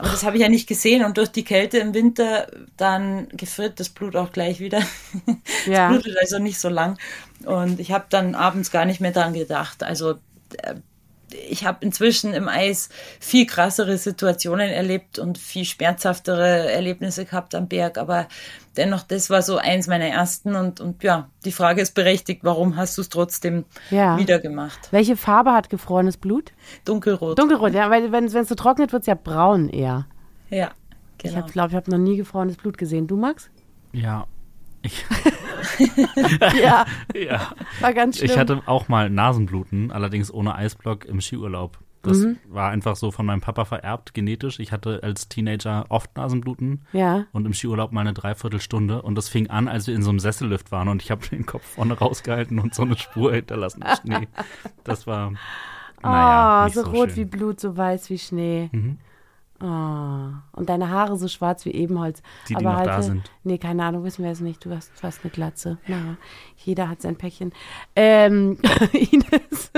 Aber 0.00 0.08
das 0.08 0.24
habe 0.24 0.36
ich 0.36 0.42
ja 0.42 0.48
nicht 0.48 0.66
gesehen 0.66 1.04
und 1.04 1.18
durch 1.18 1.28
die 1.28 1.44
Kälte 1.44 1.76
im 1.76 1.92
Winter, 1.92 2.46
dann 2.78 3.28
gefriert 3.28 3.78
das 3.80 3.90
Blut 3.90 4.16
auch 4.16 4.32
gleich 4.32 4.58
wieder. 4.58 4.80
Ja. 5.66 5.94
Es 5.94 6.02
blutet 6.02 6.18
also 6.18 6.38
nicht 6.38 6.58
so 6.58 6.70
lang. 6.70 6.96
Und 7.44 7.80
ich 7.80 7.92
habe 7.92 8.06
dann 8.08 8.34
abends 8.34 8.70
gar 8.70 8.86
nicht 8.86 9.02
mehr 9.02 9.12
dran 9.12 9.34
gedacht. 9.34 9.82
Also 9.82 10.14
äh, 10.62 10.76
ich 11.34 11.64
habe 11.66 11.84
inzwischen 11.84 12.32
im 12.34 12.48
Eis 12.48 12.88
viel 13.20 13.46
krassere 13.46 13.96
Situationen 13.98 14.68
erlebt 14.70 15.18
und 15.18 15.38
viel 15.38 15.64
schmerzhaftere 15.64 16.70
Erlebnisse 16.70 17.24
gehabt 17.24 17.54
am 17.54 17.68
Berg, 17.68 17.98
aber 17.98 18.26
dennoch, 18.76 19.02
das 19.02 19.30
war 19.30 19.42
so 19.42 19.56
eins 19.58 19.86
meiner 19.86 20.06
ersten 20.06 20.54
und, 20.54 20.80
und 20.80 21.02
ja, 21.02 21.28
die 21.44 21.52
Frage 21.52 21.80
ist 21.82 21.94
berechtigt, 21.94 22.40
warum 22.44 22.76
hast 22.76 22.96
du 22.98 23.02
es 23.02 23.08
trotzdem 23.08 23.64
Ja. 23.90 24.18
wieder 24.18 24.38
gemacht? 24.38 24.78
Welche 24.90 25.16
Farbe 25.16 25.52
hat 25.52 25.70
gefrorenes 25.70 26.16
Blut? 26.16 26.52
Dunkelrot. 26.84 27.38
Dunkelrot, 27.38 27.74
ja, 27.74 27.90
weil 27.90 28.12
wenn 28.12 28.24
es 28.24 28.48
so 28.48 28.54
trocknet, 28.54 28.92
wird 28.92 29.02
es 29.02 29.06
ja 29.06 29.14
braun 29.14 29.68
eher. 29.68 30.06
ja, 30.50 30.70
Ich 31.22 31.32
genau. 31.32 31.46
glaube, 31.46 31.70
ich 31.70 31.74
habe 31.76 31.90
noch 31.90 31.98
nie 31.98 32.16
gefrorenes 32.16 32.56
Blut 32.56 32.78
gesehen. 32.78 33.06
Du, 33.06 33.16
Max? 33.16 33.50
Ja. 33.92 34.26
Ich, 34.82 35.04
Ja, 36.60 36.84
ja. 37.14 37.52
war 37.80 37.92
ganz 37.94 38.18
schlimm. 38.18 38.30
ich 38.30 38.38
hatte 38.38 38.62
auch 38.66 38.88
mal 38.88 39.10
Nasenbluten, 39.10 39.90
allerdings 39.92 40.32
ohne 40.32 40.54
Eisblock 40.54 41.04
im 41.04 41.20
Skiurlaub. 41.20 41.78
Das 42.02 42.16
Mhm. 42.18 42.38
war 42.48 42.70
einfach 42.70 42.96
so 42.96 43.10
von 43.10 43.26
meinem 43.26 43.42
Papa 43.42 43.66
vererbt, 43.66 44.14
genetisch. 44.14 44.58
Ich 44.58 44.72
hatte 44.72 45.00
als 45.02 45.28
Teenager 45.28 45.84
oft 45.90 46.16
Nasenbluten 46.16 46.86
ja. 46.94 47.26
und 47.32 47.44
im 47.44 47.52
Skiurlaub 47.52 47.92
mal 47.92 48.00
eine 48.00 48.14
Dreiviertelstunde. 48.14 49.02
Und 49.02 49.16
das 49.16 49.28
fing 49.28 49.50
an, 49.50 49.68
als 49.68 49.86
wir 49.86 49.94
in 49.94 50.02
so 50.02 50.08
einem 50.08 50.18
Sessellift 50.18 50.72
waren 50.72 50.88
und 50.88 51.02
ich 51.02 51.10
habe 51.10 51.26
den 51.28 51.44
Kopf 51.44 51.62
vorne 51.62 51.92
rausgehalten 51.98 52.58
und 52.58 52.74
so 52.74 52.82
eine 52.82 52.96
Spur 52.96 53.34
hinterlassen 53.34 53.82
im 53.82 53.96
Schnee. 54.16 54.28
Das 54.84 55.06
war, 55.06 55.32
naja, 56.02 56.62
oh, 56.62 56.64
nicht 56.64 56.74
so, 56.74 56.84
so, 56.84 56.90
rot 56.90 57.08
schön. 57.10 57.16
wie 57.16 57.24
Blut, 57.26 57.60
so 57.60 57.76
weiß 57.76 58.08
wie 58.08 58.18
Schnee. 58.18 58.70
Mhm. 58.72 58.96
Oh. 59.62 59.66
Und 60.52 60.70
deine 60.70 60.88
Haare 60.88 61.18
so 61.18 61.28
schwarz 61.28 61.66
wie 61.66 61.72
Ebenholz. 61.72 62.22
Die, 62.48 62.54
die 62.54 62.56
Aber 62.56 62.70
noch 62.70 62.78
halt, 62.78 62.88
da 62.88 63.02
sind. 63.02 63.30
Nee, 63.44 63.58
keine 63.58 63.84
Ahnung, 63.84 64.04
wissen 64.04 64.24
wir 64.24 64.30
es 64.30 64.40
nicht. 64.40 64.64
Du 64.64 64.70
hast 64.70 64.90
fast 64.98 65.20
eine 65.22 65.30
Glatze. 65.30 65.76
Na, 65.86 66.16
jeder 66.56 66.88
hat 66.88 67.02
sein 67.02 67.16
Päckchen. 67.16 67.52
Ähm, 67.94 68.58
Ines, 68.92 69.70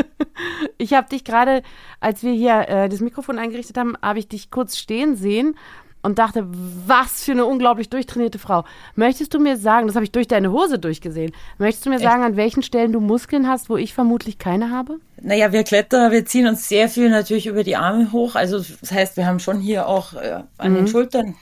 ich 0.79 0.93
habe 0.95 1.09
dich 1.09 1.25
gerade, 1.25 1.63
als 1.99 2.23
wir 2.23 2.33
hier 2.33 2.69
äh, 2.69 2.89
das 2.89 3.01
Mikrofon 3.01 3.41
eingerichtet 3.41 3.77
haben, 3.77 3.97
habe 4.01 4.21
ich 4.21 4.29
dich 4.29 4.53
kurz 4.53 4.77
stehen 4.77 5.17
sehen 5.17 5.57
und 6.03 6.19
dachte, 6.19 6.47
was 6.87 7.25
für 7.25 7.33
eine 7.33 7.47
unglaublich 7.47 7.89
durchtrainierte 7.89 8.39
Frau. 8.39 8.65
Möchtest 8.97 9.35
du 9.35 9.39
mir 9.39 9.57
sagen, 9.57 9.87
das 9.87 9.97
habe 9.97 10.05
ich 10.05 10.13
durch 10.13 10.29
deine 10.29 10.53
Hose 10.53 10.79
durchgesehen, 10.79 11.33
möchtest 11.59 11.87
du 11.87 11.91
mir 11.91 12.01
sagen, 12.01 12.23
an 12.23 12.37
welchen 12.37 12.63
Stellen 12.63 12.93
du 12.93 13.01
Muskeln 13.01 13.49
hast, 13.49 13.71
wo 13.71 13.77
ich 13.77 13.95
vermutlich 13.95 14.39
keine 14.39 14.71
habe? 14.71 14.99
Naja, 15.21 15.53
wir 15.53 15.63
Kletterer, 15.63 16.11
wir 16.11 16.27
ziehen 16.27 16.47
uns 16.49 16.69
sehr 16.69 16.89
viel 16.89 17.09
natürlich 17.09 17.47
über 17.47 17.63
die 17.63 17.77
Arme 17.77 18.11
hoch. 18.13 18.35
Also 18.35 18.59
das 18.59 18.91
heißt, 18.91 19.17
wir 19.17 19.27
haben 19.27 19.39
schon 19.39 19.61
hier 19.61 19.87
auch 19.87 20.15
äh, 20.15 20.43
an 20.59 20.75
den 20.75 20.89
Schultern 20.89 21.37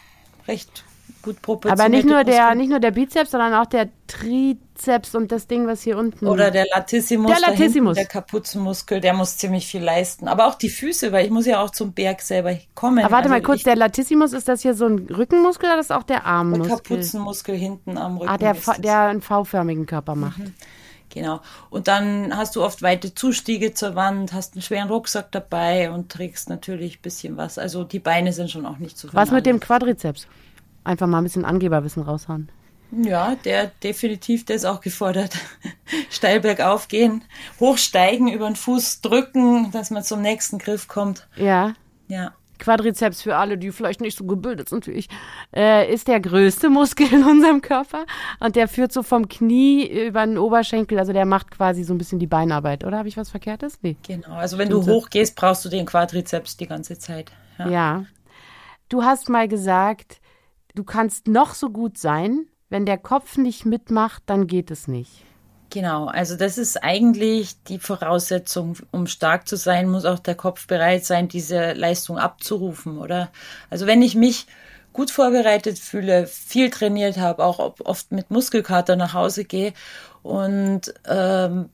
recht 0.46 0.84
gut 1.22 1.40
proportionierte 1.42 1.76
Mhm. 1.76 1.80
Aber 1.80 1.88
nicht 1.88 2.08
nur 2.08 2.24
der, 2.24 2.54
nicht 2.54 2.68
nur 2.70 2.80
der 2.80 2.90
Bizeps, 2.90 3.30
sondern 3.32 3.54
auch 3.54 3.66
der 3.66 3.88
Trizeps 4.06 5.14
und 5.14 5.30
das 5.32 5.46
Ding, 5.46 5.66
was 5.66 5.82
hier 5.82 5.96
unten. 5.98 6.26
Oder 6.26 6.50
der 6.50 6.66
Latissimus, 6.74 7.28
Der 7.30 7.36
hinten, 7.36 7.50
Latissimus. 7.60 7.94
der 7.96 8.06
Kapuzenmuskel, 8.06 9.00
der 9.00 9.12
muss 9.14 9.36
ziemlich 9.36 9.66
viel 9.66 9.82
leisten. 9.82 10.28
Aber 10.28 10.46
auch 10.46 10.54
die 10.54 10.68
Füße, 10.70 11.12
weil 11.12 11.24
ich 11.24 11.30
muss 11.30 11.46
ja 11.46 11.62
auch 11.62 11.70
zum 11.70 11.92
Berg 11.92 12.20
selber 12.22 12.56
kommen. 12.74 13.04
Aber 13.04 13.12
warte 13.12 13.28
mal 13.28 13.36
Also 13.36 13.46
kurz, 13.46 13.58
ich, 13.58 13.64
der 13.64 13.76
Latissimus, 13.76 14.32
ist 14.32 14.48
das 14.48 14.62
hier 14.62 14.74
so 14.74 14.86
ein 14.86 14.98
Rückenmuskel 15.08 15.68
oder 15.70 15.80
ist 15.80 15.90
das 15.90 15.96
auch 15.96 16.02
der 16.04 16.18
der 16.20 16.26
Armmuskel? 16.26 16.68
Kapuzenmuskel 16.68 17.56
hinten 17.56 17.96
am 17.98 18.16
Rücken. 18.18 18.28
Ah, 18.30 18.38
der, 18.38 18.56
der 18.78 19.00
einen 19.02 19.22
V-förmigen 19.22 19.86
Körper 19.86 20.14
macht. 20.14 20.40
Genau. 21.12 21.40
Und 21.70 21.88
dann 21.88 22.36
hast 22.36 22.54
du 22.54 22.62
oft 22.62 22.82
weite 22.82 23.14
Zustiege 23.14 23.74
zur 23.74 23.96
Wand, 23.96 24.32
hast 24.32 24.54
einen 24.54 24.62
schweren 24.62 24.88
Rucksack 24.88 25.32
dabei 25.32 25.90
und 25.90 26.10
trägst 26.10 26.48
natürlich 26.48 26.98
ein 26.98 27.02
bisschen 27.02 27.36
was. 27.36 27.58
Also 27.58 27.82
die 27.84 27.98
Beine 27.98 28.32
sind 28.32 28.50
schon 28.50 28.64
auch 28.64 28.78
nicht 28.78 28.96
so 28.96 29.08
Was 29.12 29.30
mit 29.32 29.44
dem. 29.44 29.58
Quadrizeps? 29.58 30.28
Einfach 30.84 31.06
mal 31.06 31.18
ein 31.18 31.24
bisschen 31.24 31.44
Angeberwissen 31.44 32.02
raushauen. 32.02 32.50
Ja, 32.92 33.36
der 33.36 33.70
definitiv, 33.82 34.44
der 34.44 34.56
ist 34.56 34.64
auch 34.64 34.80
gefordert. 34.80 35.38
Steil 36.10 36.40
bergauf 36.40 36.88
gehen, 36.88 37.22
hochsteigen, 37.60 38.28
über 38.28 38.46
den 38.46 38.56
Fuß 38.56 39.00
drücken, 39.00 39.70
dass 39.70 39.90
man 39.90 40.02
zum 40.02 40.22
nächsten 40.22 40.58
Griff 40.58 40.88
kommt. 40.88 41.28
Ja. 41.36 41.74
Ja. 42.08 42.32
Quadrizeps 42.58 43.22
für 43.22 43.36
alle, 43.36 43.58
die 43.58 43.72
vielleicht 43.72 44.00
nicht 44.00 44.16
so 44.18 44.24
gebildet 44.24 44.68
sind 44.68 44.86
wie 44.86 44.92
ich, 44.92 45.08
äh, 45.56 45.92
ist 45.92 46.08
der 46.08 46.20
größte 46.20 46.68
Muskel 46.68 47.12
in 47.12 47.24
unserem 47.24 47.62
Körper. 47.62 48.04
Und 48.38 48.54
der 48.54 48.68
führt 48.68 48.92
so 48.92 49.02
vom 49.02 49.28
Knie 49.28 49.86
über 50.06 50.26
den 50.26 50.36
Oberschenkel, 50.36 50.98
also 50.98 51.12
der 51.12 51.24
macht 51.24 51.50
quasi 51.50 51.82
so 51.82 51.94
ein 51.94 51.98
bisschen 51.98 52.18
die 52.18 52.26
Beinarbeit. 52.26 52.84
Oder 52.84 52.98
habe 52.98 53.08
ich 53.08 53.16
was 53.16 53.30
Verkehrtes? 53.30 53.78
Nee. 53.82 53.96
Genau. 54.06 54.34
Also 54.34 54.58
wenn 54.58 54.68
du 54.68 54.82
Stimmt. 54.82 54.96
hochgehst, 54.96 55.36
brauchst 55.36 55.64
du 55.64 55.68
den 55.68 55.86
Quadrizeps 55.86 56.56
die 56.56 56.66
ganze 56.66 56.98
Zeit. 56.98 57.32
Ja. 57.58 57.68
Ja. 57.68 58.04
Du 58.88 59.02
hast 59.02 59.28
mal 59.28 59.48
gesagt, 59.48 60.20
du 60.74 60.84
kannst 60.84 61.26
noch 61.26 61.54
so 61.54 61.70
gut 61.70 61.98
sein, 61.98 62.46
wenn 62.68 62.86
der 62.86 62.98
Kopf 62.98 63.36
nicht 63.36 63.66
mitmacht, 63.66 64.22
dann 64.26 64.46
geht 64.46 64.70
es 64.70 64.88
nicht. 64.88 65.24
Genau, 65.70 66.06
also 66.06 66.36
das 66.36 66.58
ist 66.58 66.82
eigentlich 66.82 67.62
die 67.64 67.78
Voraussetzung, 67.78 68.76
um 68.90 69.06
stark 69.06 69.46
zu 69.46 69.56
sein, 69.56 69.88
muss 69.88 70.04
auch 70.04 70.18
der 70.18 70.34
Kopf 70.34 70.66
bereit 70.66 71.04
sein, 71.04 71.28
diese 71.28 71.74
Leistung 71.74 72.18
abzurufen, 72.18 72.98
oder? 72.98 73.30
Also 73.70 73.86
wenn 73.86 74.02
ich 74.02 74.16
mich 74.16 74.46
gut 74.92 75.12
vorbereitet 75.12 75.78
fühle, 75.78 76.26
viel 76.26 76.70
trainiert 76.70 77.18
habe, 77.18 77.44
auch 77.44 77.74
oft 77.84 78.10
mit 78.10 78.32
Muskelkater 78.32 78.96
nach 78.96 79.14
Hause 79.14 79.44
gehe 79.44 79.72
und 80.22 80.92
ähm, 81.06 81.68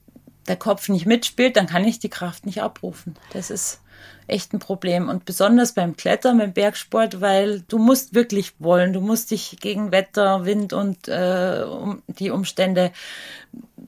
der 0.47 0.57
Kopf 0.57 0.91
nicht 0.91 1.07
mitspielt, 1.07 1.57
dann 1.57 1.67
kann 1.67 1.85
ich 1.85 1.99
die 1.99 2.11
Kraft 2.11 2.45
nicht 2.45 2.63
abrufen. 2.63 3.17
Das 3.33 3.51
ist 3.51 3.81
echt 4.27 4.53
ein 4.53 4.59
Problem. 4.59 5.09
Und 5.09 5.25
besonders 5.25 5.73
beim 5.73 5.97
Klettern, 5.97 6.39
beim 6.39 6.53
Bergsport, 6.53 7.21
weil 7.21 7.61
du 7.63 7.79
musst 7.79 8.15
wirklich 8.15 8.55
wollen. 8.59 8.93
Du 8.93 9.01
musst 9.01 9.31
dich 9.31 9.59
gegen 9.61 9.93
Wetter, 9.93 10.45
Wind 10.45 10.73
und 10.73 11.09
äh, 11.09 11.65
um 11.69 12.03
die 12.07 12.31
Umstände 12.31 12.93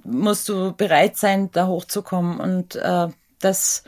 musst 0.05 0.49
du 0.49 0.73
bereit 0.73 1.17
sein, 1.17 1.51
da 1.53 1.67
hochzukommen. 1.67 2.39
Und 2.41 2.77
äh, 2.77 3.09
das, 3.41 3.85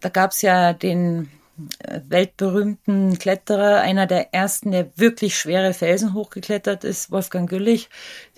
da 0.00 0.08
gab 0.08 0.30
es 0.30 0.42
ja 0.42 0.72
den 0.72 1.30
äh, 1.78 2.00
weltberühmten 2.08 3.18
Kletterer, 3.18 3.80
einer 3.80 4.06
der 4.06 4.34
ersten, 4.34 4.72
der 4.72 4.90
wirklich 4.96 5.38
schwere 5.38 5.72
Felsen 5.72 6.14
hochgeklettert 6.14 6.84
ist, 6.84 7.10
Wolfgang 7.10 7.48
Güllich. 7.48 7.88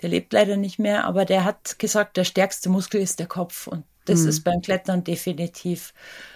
Der 0.01 0.09
lebt 0.09 0.33
leider 0.33 0.57
nicht 0.57 0.79
mehr, 0.79 1.05
aber 1.05 1.25
der 1.25 1.43
hat 1.43 1.79
gesagt, 1.79 2.17
der 2.17 2.25
stärkste 2.25 2.69
Muskel 2.69 3.01
ist 3.01 3.19
der 3.19 3.27
Kopf. 3.27 3.67
Und 3.67 3.83
das 4.09 4.21
ist 4.21 4.43
beim 4.43 4.61
Klettern 4.61 5.03
definitiv 5.03 5.93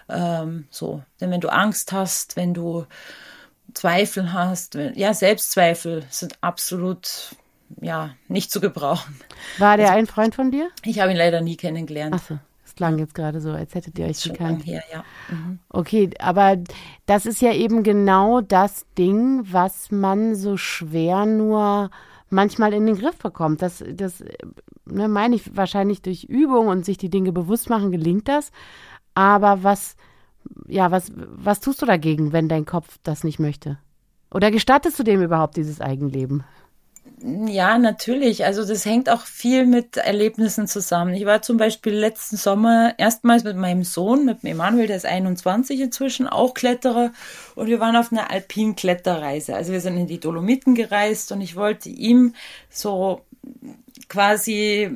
ähm, 0.09 0.67
so. 0.69 1.03
Denn 1.19 1.31
wenn 1.31 1.41
du 1.41 1.49
Angst 1.49 1.91
hast, 1.91 2.35
wenn 2.35 2.53
du 2.53 2.85
Zweifel 3.73 4.33
hast, 4.33 4.75
wenn, 4.75 4.93
ja, 4.95 5.13
Selbstzweifel 5.13 6.03
sind 6.09 6.37
absolut 6.41 7.35
ja, 7.79 8.11
nicht 8.27 8.51
zu 8.51 8.59
gebrauchen. 8.59 9.17
War 9.57 9.77
der 9.77 9.91
ein 9.91 10.07
Freund 10.07 10.35
von 10.35 10.51
dir? 10.51 10.69
Ich 10.83 10.99
habe 10.99 11.11
ihn 11.11 11.17
leider 11.17 11.41
nie 11.41 11.55
kennengelernt. 11.55 12.15
Achso, 12.15 12.39
es 12.65 12.75
klang 12.75 12.99
jetzt 12.99 13.15
gerade 13.15 13.39
so, 13.39 13.51
als 13.51 13.73
hättet 13.73 13.97
ihr 13.97 14.07
euch 14.07 14.19
Schon 14.19 14.33
gekannt. 14.33 14.65
her, 14.65 14.83
ja. 14.91 15.03
Mhm. 15.29 15.59
Okay, 15.69 16.09
aber 16.19 16.57
das 17.05 17.25
ist 17.25 17.41
ja 17.41 17.53
eben 17.53 17.83
genau 17.83 18.41
das 18.41 18.85
Ding, 18.97 19.41
was 19.43 19.91
man 19.91 20.35
so 20.35 20.57
schwer 20.57 21.25
nur 21.25 21.89
manchmal 22.31 22.73
in 22.73 22.85
den 22.85 22.97
Griff 22.97 23.17
bekommt. 23.17 23.61
Das, 23.61 23.83
das 23.93 24.23
ne, 24.85 25.07
meine 25.07 25.35
ich 25.35 25.55
wahrscheinlich 25.55 26.01
durch 26.01 26.23
Übung 26.23 26.67
und 26.67 26.85
sich 26.85 26.97
die 26.97 27.09
Dinge 27.09 27.31
bewusst 27.31 27.69
machen, 27.69 27.91
gelingt 27.91 28.27
das. 28.27 28.51
Aber 29.13 29.63
was, 29.63 29.95
ja, 30.67 30.91
was, 30.91 31.11
was 31.15 31.59
tust 31.59 31.81
du 31.81 31.85
dagegen, 31.85 32.33
wenn 32.33 32.47
dein 32.47 32.65
Kopf 32.65 32.97
das 33.03 33.23
nicht 33.23 33.39
möchte? 33.39 33.77
Oder 34.33 34.49
gestattest 34.49 34.97
du 34.97 35.03
dem 35.03 35.21
überhaupt 35.21 35.57
dieses 35.57 35.81
Eigenleben? 35.81 36.43
Ja, 37.23 37.77
natürlich. 37.77 38.45
Also 38.45 38.65
das 38.65 38.85
hängt 38.85 39.09
auch 39.09 39.21
viel 39.21 39.67
mit 39.67 39.97
Erlebnissen 39.97 40.67
zusammen. 40.67 41.13
Ich 41.13 41.25
war 41.25 41.41
zum 41.43 41.57
Beispiel 41.57 41.93
letzten 41.93 42.35
Sommer 42.35 42.95
erstmals 42.97 43.43
mit 43.43 43.57
meinem 43.57 43.83
Sohn, 43.83 44.25
mit 44.25 44.41
dem 44.41 44.51
Emanuel, 44.51 44.87
der 44.87 44.97
ist 44.97 45.05
21 45.05 45.79
inzwischen, 45.81 46.27
auch 46.27 46.55
Kletterer. 46.55 47.11
Und 47.55 47.67
wir 47.67 47.79
waren 47.79 47.95
auf 47.95 48.11
einer 48.11 48.31
Alpin-Kletterreise. 48.31 49.55
Also 49.55 49.71
wir 49.71 49.81
sind 49.81 49.97
in 49.97 50.07
die 50.07 50.19
Dolomiten 50.19 50.73
gereist 50.73 51.31
und 51.31 51.41
ich 51.41 51.55
wollte 51.55 51.89
ihm 51.89 52.33
so 52.71 53.21
quasi 54.09 54.89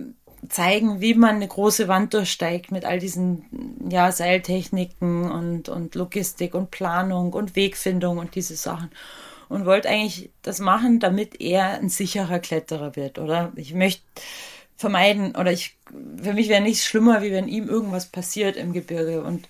zeigen, 0.50 1.02
wie 1.02 1.14
man 1.14 1.36
eine 1.36 1.48
große 1.48 1.88
Wand 1.88 2.14
durchsteigt 2.14 2.72
mit 2.72 2.86
all 2.86 3.00
diesen 3.00 3.46
ja, 3.90 4.12
Seiltechniken 4.12 5.30
und, 5.30 5.70
und 5.70 5.96
Logistik 5.96 6.56
und 6.56 6.72
Planung 6.72 7.34
und 7.34 7.56
Wegfindung 7.56 8.18
und 8.18 8.36
diese 8.36 8.56
Sachen 8.56 8.90
und 9.50 9.66
wollte 9.66 9.90
eigentlich 9.90 10.32
das 10.42 10.60
machen, 10.60 11.00
damit 11.00 11.42
er 11.42 11.80
ein 11.80 11.90
sicherer 11.90 12.40
Kletterer 12.40 12.96
wird, 12.96 13.20
oder? 13.20 13.52
Ich 13.56 13.74
möchte 13.74 14.04
vermeiden, 14.78 15.36
oder 15.36 15.52
ich, 15.52 15.78
für 16.22 16.34
mich 16.34 16.50
wäre 16.50 16.62
nichts 16.62 16.86
schlimmer, 16.86 17.22
wie 17.22 17.32
wenn 17.32 17.48
ihm 17.48 17.70
irgendwas 17.70 18.08
passiert 18.08 18.58
im 18.58 18.74
Gebirge. 18.74 19.24
Und 19.24 19.48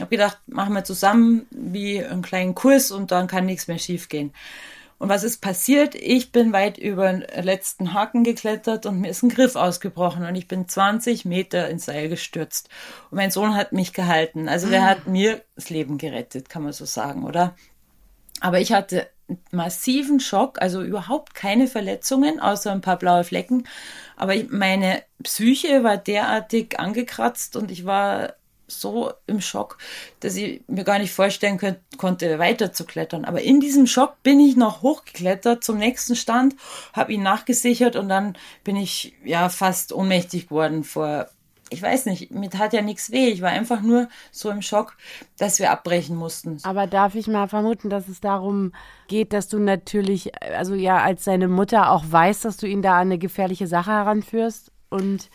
habe 0.00 0.10
gedacht, 0.10 0.38
machen 0.46 0.74
wir 0.74 0.84
zusammen 0.84 1.46
wie 1.50 2.04
einen 2.04 2.22
kleinen 2.22 2.54
Kurs 2.54 2.90
und 2.90 3.10
dann 3.10 3.26
kann 3.26 3.46
nichts 3.46 3.68
mehr 3.68 3.78
schiefgehen. 3.78 4.32
Und 4.98 5.08
was 5.08 5.22
ist 5.22 5.40
passiert? 5.40 5.94
Ich 5.94 6.32
bin 6.32 6.52
weit 6.52 6.76
über 6.76 7.12
den 7.12 7.24
letzten 7.44 7.94
Haken 7.94 8.24
geklettert 8.24 8.84
und 8.84 9.00
mir 9.00 9.10
ist 9.10 9.22
ein 9.22 9.28
Griff 9.28 9.54
ausgebrochen 9.54 10.24
und 10.24 10.34
ich 10.34 10.48
bin 10.48 10.68
20 10.68 11.24
Meter 11.24 11.68
ins 11.68 11.84
Seil 11.84 12.08
gestürzt. 12.08 12.68
Und 13.10 13.16
mein 13.16 13.30
Sohn 13.30 13.54
hat 13.54 13.72
mich 13.72 13.92
gehalten. 13.92 14.48
Also 14.48 14.68
der 14.68 14.84
hat 14.84 15.06
mir 15.06 15.42
das 15.54 15.70
Leben 15.70 15.98
gerettet, 15.98 16.48
kann 16.48 16.64
man 16.64 16.72
so 16.72 16.84
sagen, 16.84 17.24
oder? 17.24 17.54
Aber 18.40 18.58
ich 18.60 18.72
hatte 18.72 19.08
massiven 19.50 20.20
Schock, 20.20 20.60
also 20.60 20.82
überhaupt 20.82 21.34
keine 21.34 21.66
Verletzungen, 21.66 22.40
außer 22.40 22.72
ein 22.72 22.80
paar 22.80 22.98
blaue 22.98 23.24
Flecken. 23.24 23.64
Aber 24.16 24.34
meine 24.48 25.02
Psyche 25.22 25.84
war 25.84 25.96
derartig 25.96 26.78
angekratzt 26.78 27.56
und 27.56 27.70
ich 27.70 27.84
war 27.84 28.34
so 28.68 29.12
im 29.26 29.40
Schock, 29.40 29.78
dass 30.20 30.36
ich 30.36 30.62
mir 30.66 30.84
gar 30.84 30.98
nicht 30.98 31.12
vorstellen 31.12 31.56
könnt, 31.56 31.78
konnte, 31.96 32.38
weiter 32.38 32.72
zu 32.72 32.84
klettern. 32.84 33.24
Aber 33.24 33.40
in 33.40 33.60
diesem 33.60 33.86
Schock 33.86 34.22
bin 34.22 34.40
ich 34.40 34.56
noch 34.56 34.82
hochgeklettert 34.82 35.64
zum 35.64 35.78
nächsten 35.78 36.16
Stand, 36.16 36.54
habe 36.92 37.12
ihn 37.12 37.22
nachgesichert 37.22 37.96
und 37.96 38.08
dann 38.08 38.36
bin 38.64 38.76
ich 38.76 39.14
ja 39.24 39.48
fast 39.48 39.92
ohnmächtig 39.92 40.48
geworden 40.48 40.84
vor 40.84 41.28
ich 41.70 41.82
weiß 41.82 42.06
nicht, 42.06 42.30
mir 42.30 42.50
tat 42.50 42.72
ja 42.72 42.82
nichts 42.82 43.10
weh. 43.10 43.28
Ich 43.28 43.42
war 43.42 43.50
einfach 43.50 43.80
nur 43.80 44.08
so 44.30 44.50
im 44.50 44.62
Schock, 44.62 44.96
dass 45.38 45.58
wir 45.58 45.70
abbrechen 45.70 46.16
mussten. 46.16 46.58
Aber 46.62 46.86
darf 46.86 47.14
ich 47.14 47.26
mal 47.26 47.48
vermuten, 47.48 47.90
dass 47.90 48.08
es 48.08 48.20
darum 48.20 48.72
geht, 49.06 49.32
dass 49.32 49.48
du 49.48 49.58
natürlich, 49.58 50.32
also 50.42 50.74
ja, 50.74 51.02
als 51.02 51.24
seine 51.24 51.48
Mutter 51.48 51.92
auch 51.92 52.04
weißt, 52.08 52.44
dass 52.44 52.56
du 52.56 52.66
ihn 52.66 52.82
da 52.82 52.94
an 52.94 53.08
eine 53.08 53.18
gefährliche 53.18 53.66
Sache 53.66 53.90
heranführst? 53.90 54.72
Und 54.90 55.28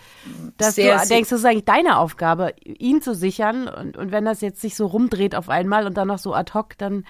dass 0.57 0.75
sehr, 0.75 0.99
du 0.99 1.07
denkst, 1.07 1.29
das 1.29 1.39
ist 1.39 1.45
eigentlich 1.45 1.65
deine 1.65 1.99
Aufgabe, 1.99 2.53
ihn 2.63 3.01
zu 3.03 3.13
sichern. 3.13 3.67
Und, 3.67 3.97
und 3.97 4.11
wenn 4.11 4.25
das 4.25 4.41
jetzt 4.41 4.61
sich 4.61 4.75
so 4.75 4.87
rumdreht 4.87 5.35
auf 5.35 5.47
einmal 5.49 5.85
und 5.85 5.95
dann 5.95 6.07
noch 6.07 6.17
so 6.17 6.33
ad 6.33 6.53
hoc, 6.53 6.77
dann 6.79 7.05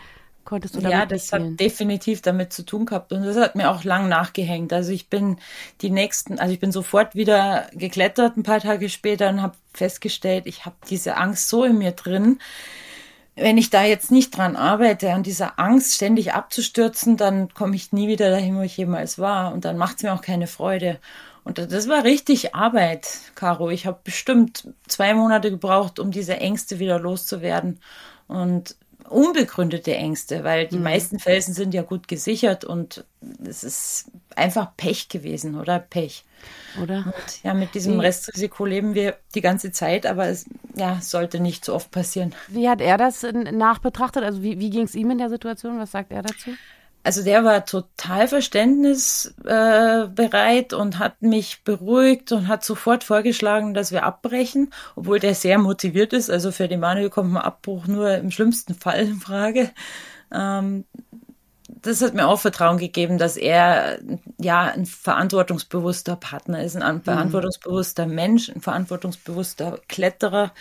konntest 0.45 0.75
du 0.75 0.79
damit 0.79 0.97
Ja, 0.97 1.05
das 1.05 1.31
hat 1.31 1.59
definitiv 1.59 2.21
damit 2.21 2.53
zu 2.53 2.63
tun 2.63 2.85
gehabt 2.85 3.13
und 3.13 3.23
das 3.23 3.37
hat 3.37 3.55
mir 3.55 3.69
auch 3.69 3.83
lang 3.83 4.09
nachgehängt. 4.09 4.73
Also 4.73 4.91
ich 4.91 5.09
bin 5.09 5.37
die 5.81 5.89
nächsten, 5.89 6.39
also 6.39 6.53
ich 6.53 6.59
bin 6.59 6.71
sofort 6.71 7.15
wieder 7.15 7.67
geklettert 7.73 8.37
ein 8.37 8.43
paar 8.43 8.59
Tage 8.59 8.89
später 8.89 9.29
und 9.29 9.41
habe 9.41 9.55
festgestellt, 9.73 10.45
ich 10.45 10.65
habe 10.65 10.75
diese 10.89 11.17
Angst 11.17 11.49
so 11.49 11.63
in 11.63 11.77
mir 11.77 11.91
drin. 11.91 12.39
Wenn 13.35 13.57
ich 13.57 13.71
da 13.71 13.83
jetzt 13.83 14.11
nicht 14.11 14.37
dran 14.37 14.55
arbeite, 14.55 15.11
an 15.11 15.23
dieser 15.23 15.59
Angst 15.59 15.95
ständig 15.95 16.33
abzustürzen, 16.33 17.17
dann 17.17 17.51
komme 17.53 17.75
ich 17.75 17.91
nie 17.91 18.07
wieder 18.07 18.29
dahin, 18.29 18.57
wo 18.57 18.61
ich 18.61 18.77
jemals 18.77 19.17
war 19.17 19.53
und 19.53 19.65
dann 19.65 19.77
macht 19.77 19.97
es 19.97 20.03
mir 20.03 20.13
auch 20.13 20.21
keine 20.21 20.47
Freude. 20.47 20.99
Und 21.43 21.57
das 21.57 21.89
war 21.89 22.03
richtig 22.03 22.55
Arbeit, 22.55 23.07
Caro. 23.35 23.69
Ich 23.69 23.85
habe 23.85 23.99
bestimmt 24.03 24.67
zwei 24.87 25.13
Monate 25.13 25.49
gebraucht, 25.49 25.99
um 25.99 26.11
diese 26.11 26.37
Ängste 26.37 26.79
wieder 26.79 26.99
loszuwerden. 26.99 27.79
Und 28.27 28.77
unbegründete 29.13 29.95
Ängste, 29.95 30.43
weil 30.43 30.67
die 30.67 30.77
mhm. 30.77 30.83
meisten 30.83 31.19
Felsen 31.19 31.53
sind 31.53 31.73
ja 31.73 31.81
gut 31.81 32.07
gesichert 32.07 32.65
und 32.65 33.05
es 33.47 33.63
ist 33.63 34.11
einfach 34.35 34.75
Pech 34.75 35.09
gewesen, 35.09 35.59
oder? 35.59 35.79
Pech. 35.79 36.25
Oder? 36.81 37.05
Und 37.05 37.43
ja, 37.43 37.53
mit 37.53 37.73
diesem 37.73 37.95
Wie? 37.95 38.05
Restrisiko 38.05 38.65
leben 38.65 38.93
wir 38.95 39.15
die 39.35 39.41
ganze 39.41 39.71
Zeit, 39.71 40.05
aber 40.05 40.27
es 40.27 40.45
ja, 40.75 40.99
sollte 41.01 41.39
nicht 41.39 41.63
so 41.63 41.73
oft 41.73 41.91
passieren. 41.91 42.35
Wie 42.47 42.67
hat 42.67 42.81
er 42.81 42.97
das 42.97 43.23
nachbetrachtet? 43.23 44.23
Also 44.23 44.41
wie, 44.43 44.59
wie 44.59 44.69
ging 44.69 44.83
es 44.83 44.95
ihm 44.95 45.11
in 45.11 45.19
der 45.19 45.29
Situation? 45.29 45.79
Was 45.79 45.91
sagt 45.91 46.11
er 46.11 46.23
dazu? 46.23 46.51
Also 47.03 47.21
der 47.21 47.43
war 47.43 47.65
total 47.65 48.29
verständnisbereit 48.29 50.71
äh, 50.71 50.75
und 50.75 50.99
hat 50.99 51.21
mich 51.21 51.65
beruhigt 51.65 52.31
und 52.31 52.47
hat 52.47 52.63
sofort 52.63 53.03
vorgeschlagen, 53.03 53.73
dass 53.73 53.91
wir 53.91 54.03
abbrechen, 54.03 54.71
obwohl 54.95 55.19
der 55.19 55.35
sehr 55.35 55.57
motiviert 55.57 56.13
ist. 56.13 56.29
Also 56.29 56.53
für 56.53 56.69
die 56.69 56.77
Manuel 56.77 57.09
kommt 57.09 57.33
ein 57.33 57.37
Abbruch 57.37 57.87
nur 57.87 58.15
im 58.15 58.31
schlimmsten 58.31 58.73
Fall 58.73 59.01
in 59.01 59.19
Frage. 59.19 59.71
Ähm, 60.31 60.85
das 61.67 62.01
hat 62.01 62.13
mir 62.13 62.27
auch 62.27 62.39
Vertrauen 62.39 62.77
gegeben, 62.77 63.17
dass 63.17 63.35
er 63.35 63.99
ja 64.39 64.63
ein 64.63 64.85
verantwortungsbewusster 64.85 66.15
Partner 66.15 66.63
ist, 66.63 66.77
ein 66.77 66.95
mhm. 66.95 67.03
verantwortungsbewusster 67.03 68.05
Mensch, 68.05 68.49
ein 68.49 68.61
verantwortungsbewusster 68.61 69.79
Kletterer 69.89 70.53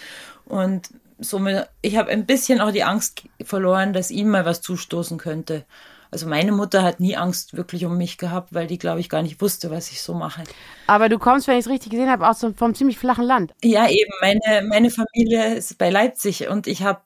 und 0.44 0.90
somit 1.20 1.68
ich 1.82 1.96
habe 1.96 2.10
ein 2.10 2.26
bisschen 2.26 2.60
auch 2.60 2.72
die 2.72 2.82
Angst 2.82 3.22
verloren, 3.44 3.92
dass 3.92 4.10
ihm 4.10 4.30
mal 4.30 4.44
was 4.44 4.60
zustoßen 4.60 5.18
könnte. 5.18 5.64
Also 6.12 6.28
meine 6.28 6.52
Mutter 6.52 6.82
hat 6.82 7.00
nie 7.00 7.16
Angst 7.16 7.56
wirklich 7.56 7.86
um 7.86 7.96
mich 7.96 8.18
gehabt, 8.18 8.52
weil 8.52 8.66
die, 8.66 8.78
glaube 8.78 9.00
ich, 9.00 9.08
gar 9.08 9.22
nicht 9.22 9.40
wusste, 9.40 9.70
was 9.70 9.90
ich 9.90 10.02
so 10.02 10.12
mache. 10.12 10.44
Aber 10.86 11.08
du 11.08 11.18
kommst, 11.18 11.48
wenn 11.48 11.54
ich 11.54 11.64
es 11.64 11.70
richtig 11.70 11.90
gesehen 11.90 12.10
habe, 12.10 12.28
aus 12.28 12.38
so, 12.38 12.52
vom 12.52 12.74
ziemlich 12.74 12.98
flachen 12.98 13.24
Land. 13.24 13.54
Ja, 13.64 13.88
eben. 13.88 14.12
Meine, 14.20 14.68
meine 14.68 14.90
Familie 14.90 15.54
ist 15.54 15.78
bei 15.78 15.88
Leipzig 15.88 16.48
und 16.48 16.66
ich 16.66 16.82
habe 16.82 17.00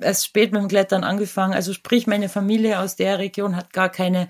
erst 0.00 0.26
spät 0.26 0.50
mit 0.52 0.60
dem 0.60 0.68
Klettern 0.68 1.04
angefangen. 1.04 1.54
Also 1.54 1.72
sprich, 1.72 2.08
meine 2.08 2.28
Familie 2.28 2.80
aus 2.80 2.96
der 2.96 3.20
Region 3.20 3.54
hat 3.54 3.72
gar 3.72 3.88
keine 3.88 4.26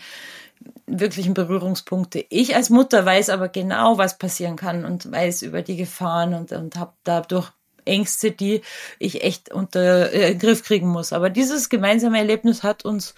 wirklichen 0.86 1.32
Berührungspunkte. 1.32 2.24
Ich 2.28 2.54
als 2.54 2.68
Mutter 2.68 3.04
weiß 3.04 3.30
aber 3.30 3.48
genau, 3.48 3.96
was 3.96 4.18
passieren 4.18 4.56
kann 4.56 4.84
und 4.84 5.10
weiß 5.10 5.40
über 5.40 5.62
die 5.62 5.76
Gefahren 5.76 6.34
und, 6.34 6.52
und 6.52 6.76
habe 6.76 6.92
dadurch 7.02 7.50
Ängste, 7.86 8.32
die 8.32 8.62
ich 8.98 9.22
echt 9.22 9.52
unter 9.52 10.12
äh, 10.12 10.34
Griff 10.34 10.64
kriegen 10.64 10.88
muss. 10.88 11.12
Aber 11.12 11.30
dieses 11.30 11.68
gemeinsame 11.68 12.18
Erlebnis 12.18 12.62
hat 12.62 12.84
uns 12.84 13.14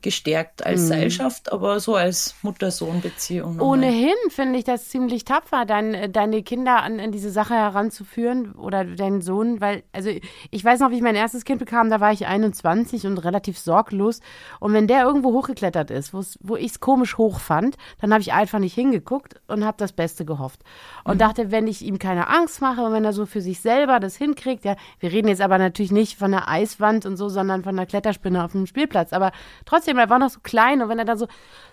gestärkt 0.00 0.64
als 0.64 0.82
mhm. 0.82 0.86
Seilschaft, 0.86 1.52
aber 1.52 1.80
so 1.80 1.96
als 1.96 2.36
Mutter-Sohn-Beziehung. 2.42 3.60
Ohnehin 3.60 4.14
finde 4.28 4.58
ich 4.58 4.64
das 4.64 4.88
ziemlich 4.88 5.24
tapfer, 5.24 5.64
dein, 5.64 6.12
deine 6.12 6.42
Kinder 6.44 6.82
an, 6.82 7.00
an, 7.00 7.10
diese 7.10 7.30
Sache 7.30 7.54
heranzuführen 7.54 8.52
oder 8.52 8.84
deinen 8.84 9.22
Sohn, 9.22 9.60
weil, 9.60 9.82
also 9.92 10.10
ich 10.50 10.64
weiß 10.64 10.80
noch, 10.80 10.90
wie 10.90 10.96
ich 10.96 11.02
mein 11.02 11.16
erstes 11.16 11.44
Kind 11.44 11.58
bekam, 11.58 11.90
da 11.90 12.00
war 12.00 12.12
ich 12.12 12.26
21 12.26 13.06
und 13.06 13.18
relativ 13.18 13.58
sorglos. 13.58 14.20
Und 14.60 14.72
wenn 14.72 14.86
der 14.86 15.02
irgendwo 15.02 15.32
hochgeklettert 15.32 15.90
ist, 15.90 16.14
wo 16.14 16.56
ich 16.56 16.70
es 16.70 16.80
komisch 16.80 17.18
hoch 17.18 17.40
fand, 17.40 17.76
dann 18.00 18.12
habe 18.12 18.20
ich 18.20 18.32
einfach 18.32 18.60
nicht 18.60 18.74
hingeguckt 18.74 19.40
und 19.48 19.64
habe 19.64 19.78
das 19.78 19.92
Beste 19.92 20.24
gehofft. 20.24 20.60
Und 21.02 21.14
mhm. 21.14 21.18
dachte, 21.18 21.50
wenn 21.50 21.66
ich 21.66 21.82
ihm 21.82 21.98
keine 21.98 22.28
Angst 22.28 22.60
mache 22.60 22.82
und 22.82 22.92
wenn 22.92 23.04
er 23.04 23.12
so 23.12 23.26
für 23.26 23.40
sich 23.40 23.60
selber 23.60 23.98
das 23.98 24.14
hinkriegt, 24.14 24.64
ja, 24.64 24.76
wir 25.00 25.10
reden 25.10 25.26
jetzt 25.26 25.40
aber 25.40 25.58
natürlich 25.58 25.90
nicht 25.90 26.18
von 26.18 26.32
einer 26.32 26.46
Eiswand 26.46 27.04
und 27.04 27.16
so, 27.16 27.28
sondern 27.28 27.64
von 27.64 27.76
einer 27.76 27.86
Kletterspinne 27.86 28.44
auf 28.44 28.52
dem 28.52 28.66
Spielplatz. 28.66 29.12
Aber 29.12 29.32
trotzdem 29.64 29.87
trotzdem, 29.88 29.98
er 29.98 30.10
war 30.10 30.18
noch 30.18 30.30
so 30.30 30.40
klein 30.42 30.82
und 30.82 30.88
wenn 30.88 30.98
er 30.98 31.04
dann 31.04 31.18
so 31.18 31.26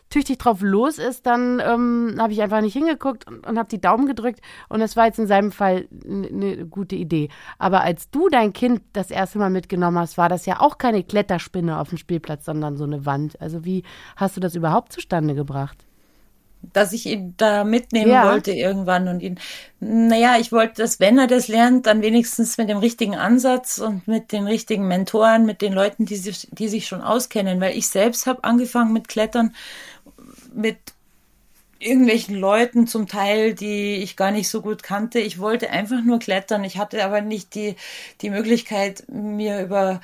tüchtig 0.09 0.37
drauf 0.37 0.61
los 0.61 0.99
ist, 0.99 1.25
dann 1.25 1.59
ähm, 1.59 2.15
habe 2.19 2.31
ich 2.31 2.41
einfach 2.41 2.61
nicht 2.61 2.73
hingeguckt 2.73 3.27
und, 3.27 3.45
und 3.45 3.57
habe 3.57 3.67
die 3.69 3.81
Daumen 3.81 4.05
gedrückt 4.05 4.39
und 4.69 4.79
das 4.79 4.95
war 4.95 5.05
jetzt 5.05 5.19
in 5.19 5.27
seinem 5.27 5.51
Fall 5.51 5.87
eine 6.05 6.65
gute 6.67 6.95
Idee. 6.95 7.29
Aber 7.57 7.81
als 7.81 8.09
du 8.09 8.29
dein 8.29 8.53
Kind 8.53 8.81
das 8.93 9.11
erste 9.11 9.39
Mal 9.39 9.49
mitgenommen 9.49 9.97
hast, 9.97 10.17
war 10.17 10.29
das 10.29 10.45
ja 10.45 10.61
auch 10.61 10.77
keine 10.77 11.03
Kletterspinne 11.03 11.79
auf 11.79 11.89
dem 11.89 11.97
Spielplatz, 11.97 12.45
sondern 12.45 12.77
so 12.77 12.83
eine 12.83 13.05
Wand. 13.05 13.39
Also 13.41 13.65
wie 13.65 13.83
hast 14.15 14.37
du 14.37 14.41
das 14.41 14.55
überhaupt 14.55 14.93
zustande 14.93 15.35
gebracht? 15.35 15.84
Dass 16.73 16.93
ich 16.93 17.05
ihn 17.05 17.35
da 17.37 17.63
mitnehmen 17.63 18.11
ja. 18.11 18.25
wollte 18.25 18.51
irgendwann 18.51 19.07
und 19.07 19.21
ihn, 19.21 19.39
naja, 19.79 20.37
ich 20.39 20.51
wollte, 20.51 20.81
dass 20.81 20.99
wenn 20.99 21.17
er 21.17 21.27
das 21.27 21.47
lernt, 21.47 21.85
dann 21.85 22.01
wenigstens 22.01 22.57
mit 22.57 22.69
dem 22.69 22.77
richtigen 22.77 23.15
Ansatz 23.15 23.77
und 23.77 24.07
mit 24.07 24.31
den 24.31 24.47
richtigen 24.47 24.87
Mentoren, 24.87 25.45
mit 25.45 25.61
den 25.61 25.73
Leuten, 25.73 26.05
die 26.05 26.15
sich, 26.15 26.47
die 26.51 26.67
sich 26.67 26.87
schon 26.87 27.01
auskennen, 27.01 27.61
weil 27.61 27.77
ich 27.77 27.87
selbst 27.87 28.25
habe 28.25 28.43
angefangen 28.43 28.93
mit 28.93 29.07
Klettern 29.07 29.53
mit 30.53 30.77
irgendwelchen 31.79 32.35
Leuten 32.35 32.87
zum 32.87 33.07
Teil, 33.07 33.53
die 33.53 33.95
ich 33.95 34.15
gar 34.15 34.31
nicht 34.31 34.49
so 34.49 34.61
gut 34.61 34.81
kannte. 34.81 35.19
Ich 35.19 35.39
wollte 35.39 35.69
einfach 35.69 36.01
nur 36.03 36.19
klettern. 36.19 36.63
Ich 36.63 36.77
hatte 36.77 37.03
aber 37.03 37.21
nicht 37.21 37.53
die, 37.53 37.75
die 38.21 38.29
Möglichkeit, 38.29 39.03
mir 39.07 39.61
über 39.61 40.01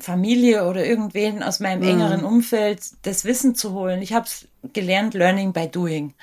Familie 0.00 0.68
oder 0.68 0.84
irgendwen 0.84 1.42
aus 1.42 1.60
meinem 1.60 1.82
mhm. 1.82 1.88
engeren 1.88 2.24
Umfeld 2.24 2.80
das 3.02 3.24
Wissen 3.24 3.54
zu 3.54 3.72
holen. 3.72 4.02
Ich 4.02 4.12
habe 4.12 4.26
es 4.26 4.48
gelernt, 4.72 5.14
Learning 5.14 5.52
by 5.52 5.68
Doing. 5.68 6.14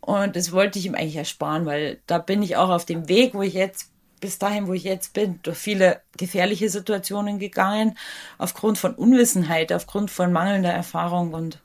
Und 0.00 0.34
das 0.34 0.52
wollte 0.52 0.78
ich 0.78 0.86
ihm 0.86 0.94
eigentlich 0.94 1.16
ersparen, 1.16 1.64
weil 1.64 2.00
da 2.06 2.18
bin 2.18 2.42
ich 2.42 2.56
auch 2.56 2.70
auf 2.70 2.84
dem 2.84 3.08
Weg, 3.08 3.34
wo 3.34 3.42
ich 3.42 3.54
jetzt 3.54 3.92
bis 4.20 4.38
dahin, 4.38 4.68
wo 4.68 4.72
ich 4.72 4.84
jetzt 4.84 5.12
bin, 5.12 5.40
durch 5.42 5.58
viele 5.58 6.00
gefährliche 6.16 6.70
Situationen 6.70 7.38
gegangen, 7.38 7.98
aufgrund 8.38 8.78
von 8.78 8.94
Unwissenheit, 8.94 9.72
aufgrund 9.72 10.10
von 10.10 10.32
mangelnder 10.32 10.72
Erfahrung. 10.72 11.34
Und 11.34 11.60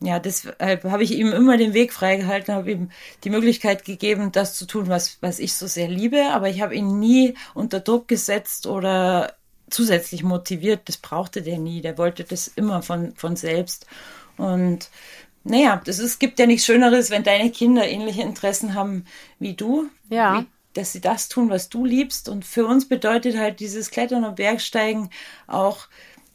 ja, 0.00 0.18
deshalb 0.18 0.84
habe 0.84 1.02
ich 1.02 1.12
ihm 1.12 1.32
immer 1.32 1.56
den 1.56 1.74
Weg 1.74 1.92
freigehalten, 1.92 2.54
habe 2.54 2.70
ihm 2.70 2.90
die 3.24 3.30
Möglichkeit 3.30 3.84
gegeben, 3.84 4.32
das 4.32 4.54
zu 4.54 4.66
tun, 4.66 4.88
was, 4.88 5.18
was 5.22 5.38
ich 5.38 5.54
so 5.54 5.66
sehr 5.66 5.88
liebe, 5.88 6.30
aber 6.30 6.48
ich 6.48 6.60
habe 6.60 6.74
ihn 6.74 6.98
nie 7.00 7.34
unter 7.54 7.80
Druck 7.80 8.06
gesetzt 8.06 8.66
oder 8.66 9.34
zusätzlich 9.70 10.22
motiviert. 10.22 10.82
Das 10.86 10.96
brauchte 10.96 11.42
der 11.42 11.58
nie. 11.58 11.80
Der 11.80 11.98
wollte 11.98 12.24
das 12.24 12.48
immer 12.48 12.82
von, 12.82 13.14
von 13.14 13.36
selbst. 13.36 13.86
Und 14.36 14.90
naja, 15.44 15.80
das 15.84 15.98
ist, 15.98 16.18
gibt 16.18 16.38
ja 16.38 16.46
nichts 16.46 16.66
Schöneres, 16.66 17.10
wenn 17.10 17.22
deine 17.22 17.50
Kinder 17.50 17.86
ähnliche 17.88 18.22
Interessen 18.22 18.74
haben 18.74 19.04
wie 19.38 19.54
du. 19.54 19.88
Ja. 20.10 20.40
Wie, 20.40 20.46
dass 20.74 20.92
sie 20.92 21.00
das 21.00 21.28
tun, 21.28 21.50
was 21.50 21.68
du 21.68 21.84
liebst. 21.84 22.28
Und 22.28 22.44
für 22.44 22.66
uns 22.66 22.88
bedeutet 22.88 23.36
halt 23.36 23.60
dieses 23.60 23.90
Klettern 23.90 24.24
und 24.24 24.36
Bergsteigen 24.36 25.10
auch 25.46 25.88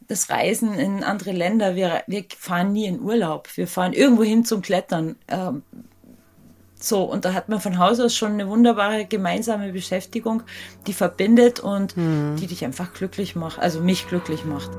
das 0.08 0.30
Reisen 0.30 0.74
in 0.74 1.04
andere 1.04 1.32
Länder. 1.32 1.76
Wir, 1.76 2.04
wir 2.08 2.26
fahren 2.38 2.74
nie 2.74 2.86
in 2.86 3.02
Urlaub. 3.02 3.50
Wir 3.56 3.68
fahren 3.68 3.94
irgendwo 3.94 4.24
hin 4.24 4.44
zum 4.46 4.62
Klettern. 4.62 5.16
Ähm, 5.28 5.64
so, 6.84 7.04
und 7.04 7.24
da 7.24 7.34
hat 7.34 7.48
man 7.48 7.62
von 7.62 7.78
Haus 7.78 8.02
aus 8.02 8.14
schon 8.14 8.34
eine 8.34 8.50
wunderbare 8.50 9.06
gemeinsame 9.06 9.72
Beschäftigung, 9.72 10.44
die 10.86 10.92
verbindet 10.92 11.62
und 11.62 11.96
hm. 11.96 12.36
die 12.36 12.46
dich 12.46 12.66
einfach 12.66 12.94
glücklich 12.94 13.38
macht, 13.38 13.58
also 13.58 13.80
mich 13.80 14.06
glücklich 14.10 14.44
macht. 14.44 14.70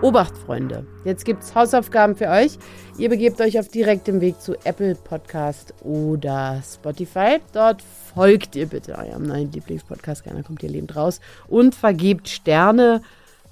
Obacht, 0.00 0.38
Freunde. 0.38 0.86
Jetzt 1.04 1.24
gibt 1.24 1.42
es 1.42 1.56
Hausaufgaben 1.56 2.14
für 2.14 2.28
euch. 2.28 2.56
Ihr 2.98 3.08
begebt 3.08 3.40
euch 3.40 3.58
auf 3.58 3.66
direktem 3.66 4.20
Weg 4.20 4.40
zu 4.40 4.54
Apple 4.62 4.94
Podcast 4.94 5.74
oder 5.80 6.62
Spotify. 6.64 7.40
Dort 7.52 7.82
folgt 8.14 8.54
ihr 8.54 8.66
bitte 8.66 8.96
eurem 8.96 9.24
neuen 9.24 9.50
Lieblingspodcast. 9.50 10.22
Keiner 10.22 10.44
kommt 10.44 10.62
ihr 10.62 10.68
lebend 10.68 10.94
raus. 10.94 11.20
Und 11.48 11.74
vergebt 11.74 12.28
Sterne 12.28 13.02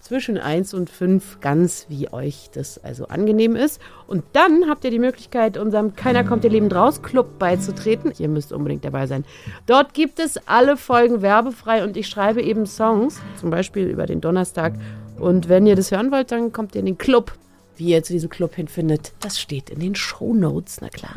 zwischen 0.04 0.36
1 0.36 0.74
und 0.74 0.90
5, 0.90 1.40
ganz 1.40 1.86
wie 1.88 2.12
euch 2.12 2.50
das 2.52 2.76
also 2.84 3.06
angenehm 3.06 3.56
ist. 3.56 3.80
Und 4.06 4.22
dann 4.34 4.68
habt 4.68 4.84
ihr 4.84 4.90
die 4.90 4.98
Möglichkeit, 4.98 5.56
unserem 5.56 5.96
Keiner 5.96 6.24
kommt 6.24 6.44
ihr 6.44 6.50
Leben 6.50 6.68
draus 6.68 7.00
Club 7.02 7.38
beizutreten. 7.38 8.12
Ihr 8.18 8.28
müsst 8.28 8.52
unbedingt 8.52 8.84
dabei 8.84 9.06
sein. 9.06 9.24
Dort 9.64 9.94
gibt 9.94 10.20
es 10.20 10.36
alle 10.46 10.76
Folgen 10.76 11.22
werbefrei 11.22 11.82
und 11.82 11.96
ich 11.96 12.06
schreibe 12.06 12.42
eben 12.42 12.66
Songs, 12.66 13.18
zum 13.40 13.48
Beispiel 13.48 13.86
über 13.86 14.04
den 14.04 14.20
Donnerstag. 14.20 14.74
Und 15.18 15.48
wenn 15.48 15.66
ihr 15.66 15.74
das 15.74 15.90
hören 15.90 16.12
wollt, 16.12 16.30
dann 16.32 16.52
kommt 16.52 16.74
ihr 16.74 16.80
in 16.80 16.86
den 16.86 16.98
Club. 16.98 17.32
Wie 17.76 17.88
ihr 17.88 18.02
zu 18.02 18.12
diesem 18.12 18.28
Club 18.28 18.54
hinfindet, 18.54 19.12
das 19.20 19.40
steht 19.40 19.70
in 19.70 19.80
den 19.80 19.94
Show 19.94 20.34
Notes, 20.34 20.80
na 20.82 20.90
klar. 20.90 21.14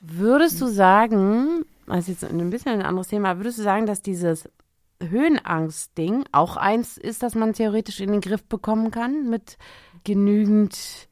Würdest 0.00 0.60
du 0.60 0.66
sagen, 0.66 1.64
das 1.96 2.08
ist 2.08 2.22
jetzt 2.22 2.32
ein 2.32 2.50
bisschen 2.50 2.72
ein 2.72 2.82
anderes 2.82 3.08
Thema, 3.08 3.36
würdest 3.36 3.58
du 3.58 3.62
sagen, 3.62 3.86
dass 3.86 4.02
dieses 4.02 4.48
Höhenangst-Ding 5.02 6.24
auch 6.32 6.56
eins 6.56 6.96
ist, 6.96 7.22
das 7.22 7.34
man 7.34 7.52
theoretisch 7.54 8.00
in 8.00 8.12
den 8.12 8.20
Griff 8.20 8.44
bekommen 8.44 8.90
kann 8.90 9.28
mit 9.28 9.58
genügend 10.04 11.08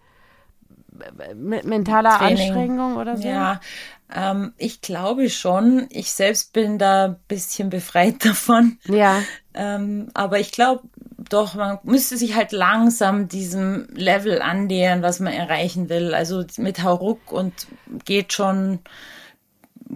mit 1.35 1.65
mentaler 1.65 2.19
Training. 2.19 2.39
Anstrengung 2.39 2.97
oder 2.97 3.17
so? 3.17 3.27
Ja, 3.27 3.61
ähm, 4.15 4.53
ich 4.57 4.81
glaube 4.81 5.31
schon. 5.31 5.87
Ich 5.91 6.13
selbst 6.13 6.53
bin 6.53 6.79
da 6.79 7.07
ein 7.07 7.17
bisschen 7.29 7.71
befreit 7.71 8.25
davon. 8.25 8.79
Ja. 8.87 9.23
Ähm, 9.55 10.09
aber 10.15 10.41
ich 10.41 10.53
glaube 10.53 10.83
doch, 11.29 11.55
man 11.55 11.79
müsste 11.83 12.17
sich 12.17 12.35
halt 12.35 12.53
langsam 12.53 13.29
diesem 13.29 13.87
Level 13.93 14.41
annähern, 14.43 15.03
was 15.03 15.21
man 15.21 15.33
erreichen 15.33 15.89
will. 15.89 16.15
Also 16.15 16.45
mit 16.57 16.83
Hauruck 16.83 17.31
und 17.31 17.53
geht 18.05 18.33
schon, 18.33 18.81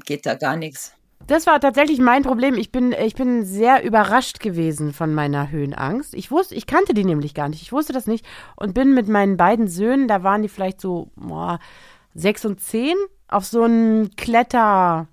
geht 0.05 0.27
da 0.27 0.35
gar 0.35 0.57
nichts. 0.57 0.95
Das 1.27 1.47
war 1.47 1.59
tatsächlich 1.59 2.01
mein 2.01 2.23
Problem. 2.23 2.55
Ich 2.55 2.71
bin, 2.71 2.93
ich 2.93 3.15
bin 3.15 3.45
sehr 3.45 3.83
überrascht 3.83 4.41
gewesen 4.41 4.93
von 4.93 5.15
meiner 5.15 5.51
Höhenangst. 5.51 6.13
Ich 6.13 6.31
wusste, 6.31 6.55
ich 6.55 6.67
kannte 6.67 6.93
die 6.93 7.05
nämlich 7.05 7.33
gar 7.33 7.49
nicht. 7.49 7.63
Ich 7.63 7.73
wusste 7.73 7.95
das 7.95 8.07
nicht 8.07 8.27
und 8.57 8.75
bin 8.75 8.93
mit 8.93 9.09
meinen 9.09 9.39
beiden 9.39 9.67
Söhnen, 9.67 10.07
da 10.07 10.23
waren 10.23 10.43
die 10.43 10.49
vielleicht 10.49 10.81
so 10.83 11.11
boah, 11.17 11.61
sechs 12.15 12.45
und 12.45 12.61
zehn, 12.61 12.97
auf 13.29 13.45
so 13.47 13.65
ein 13.65 14.11
Kletter. 14.17 15.09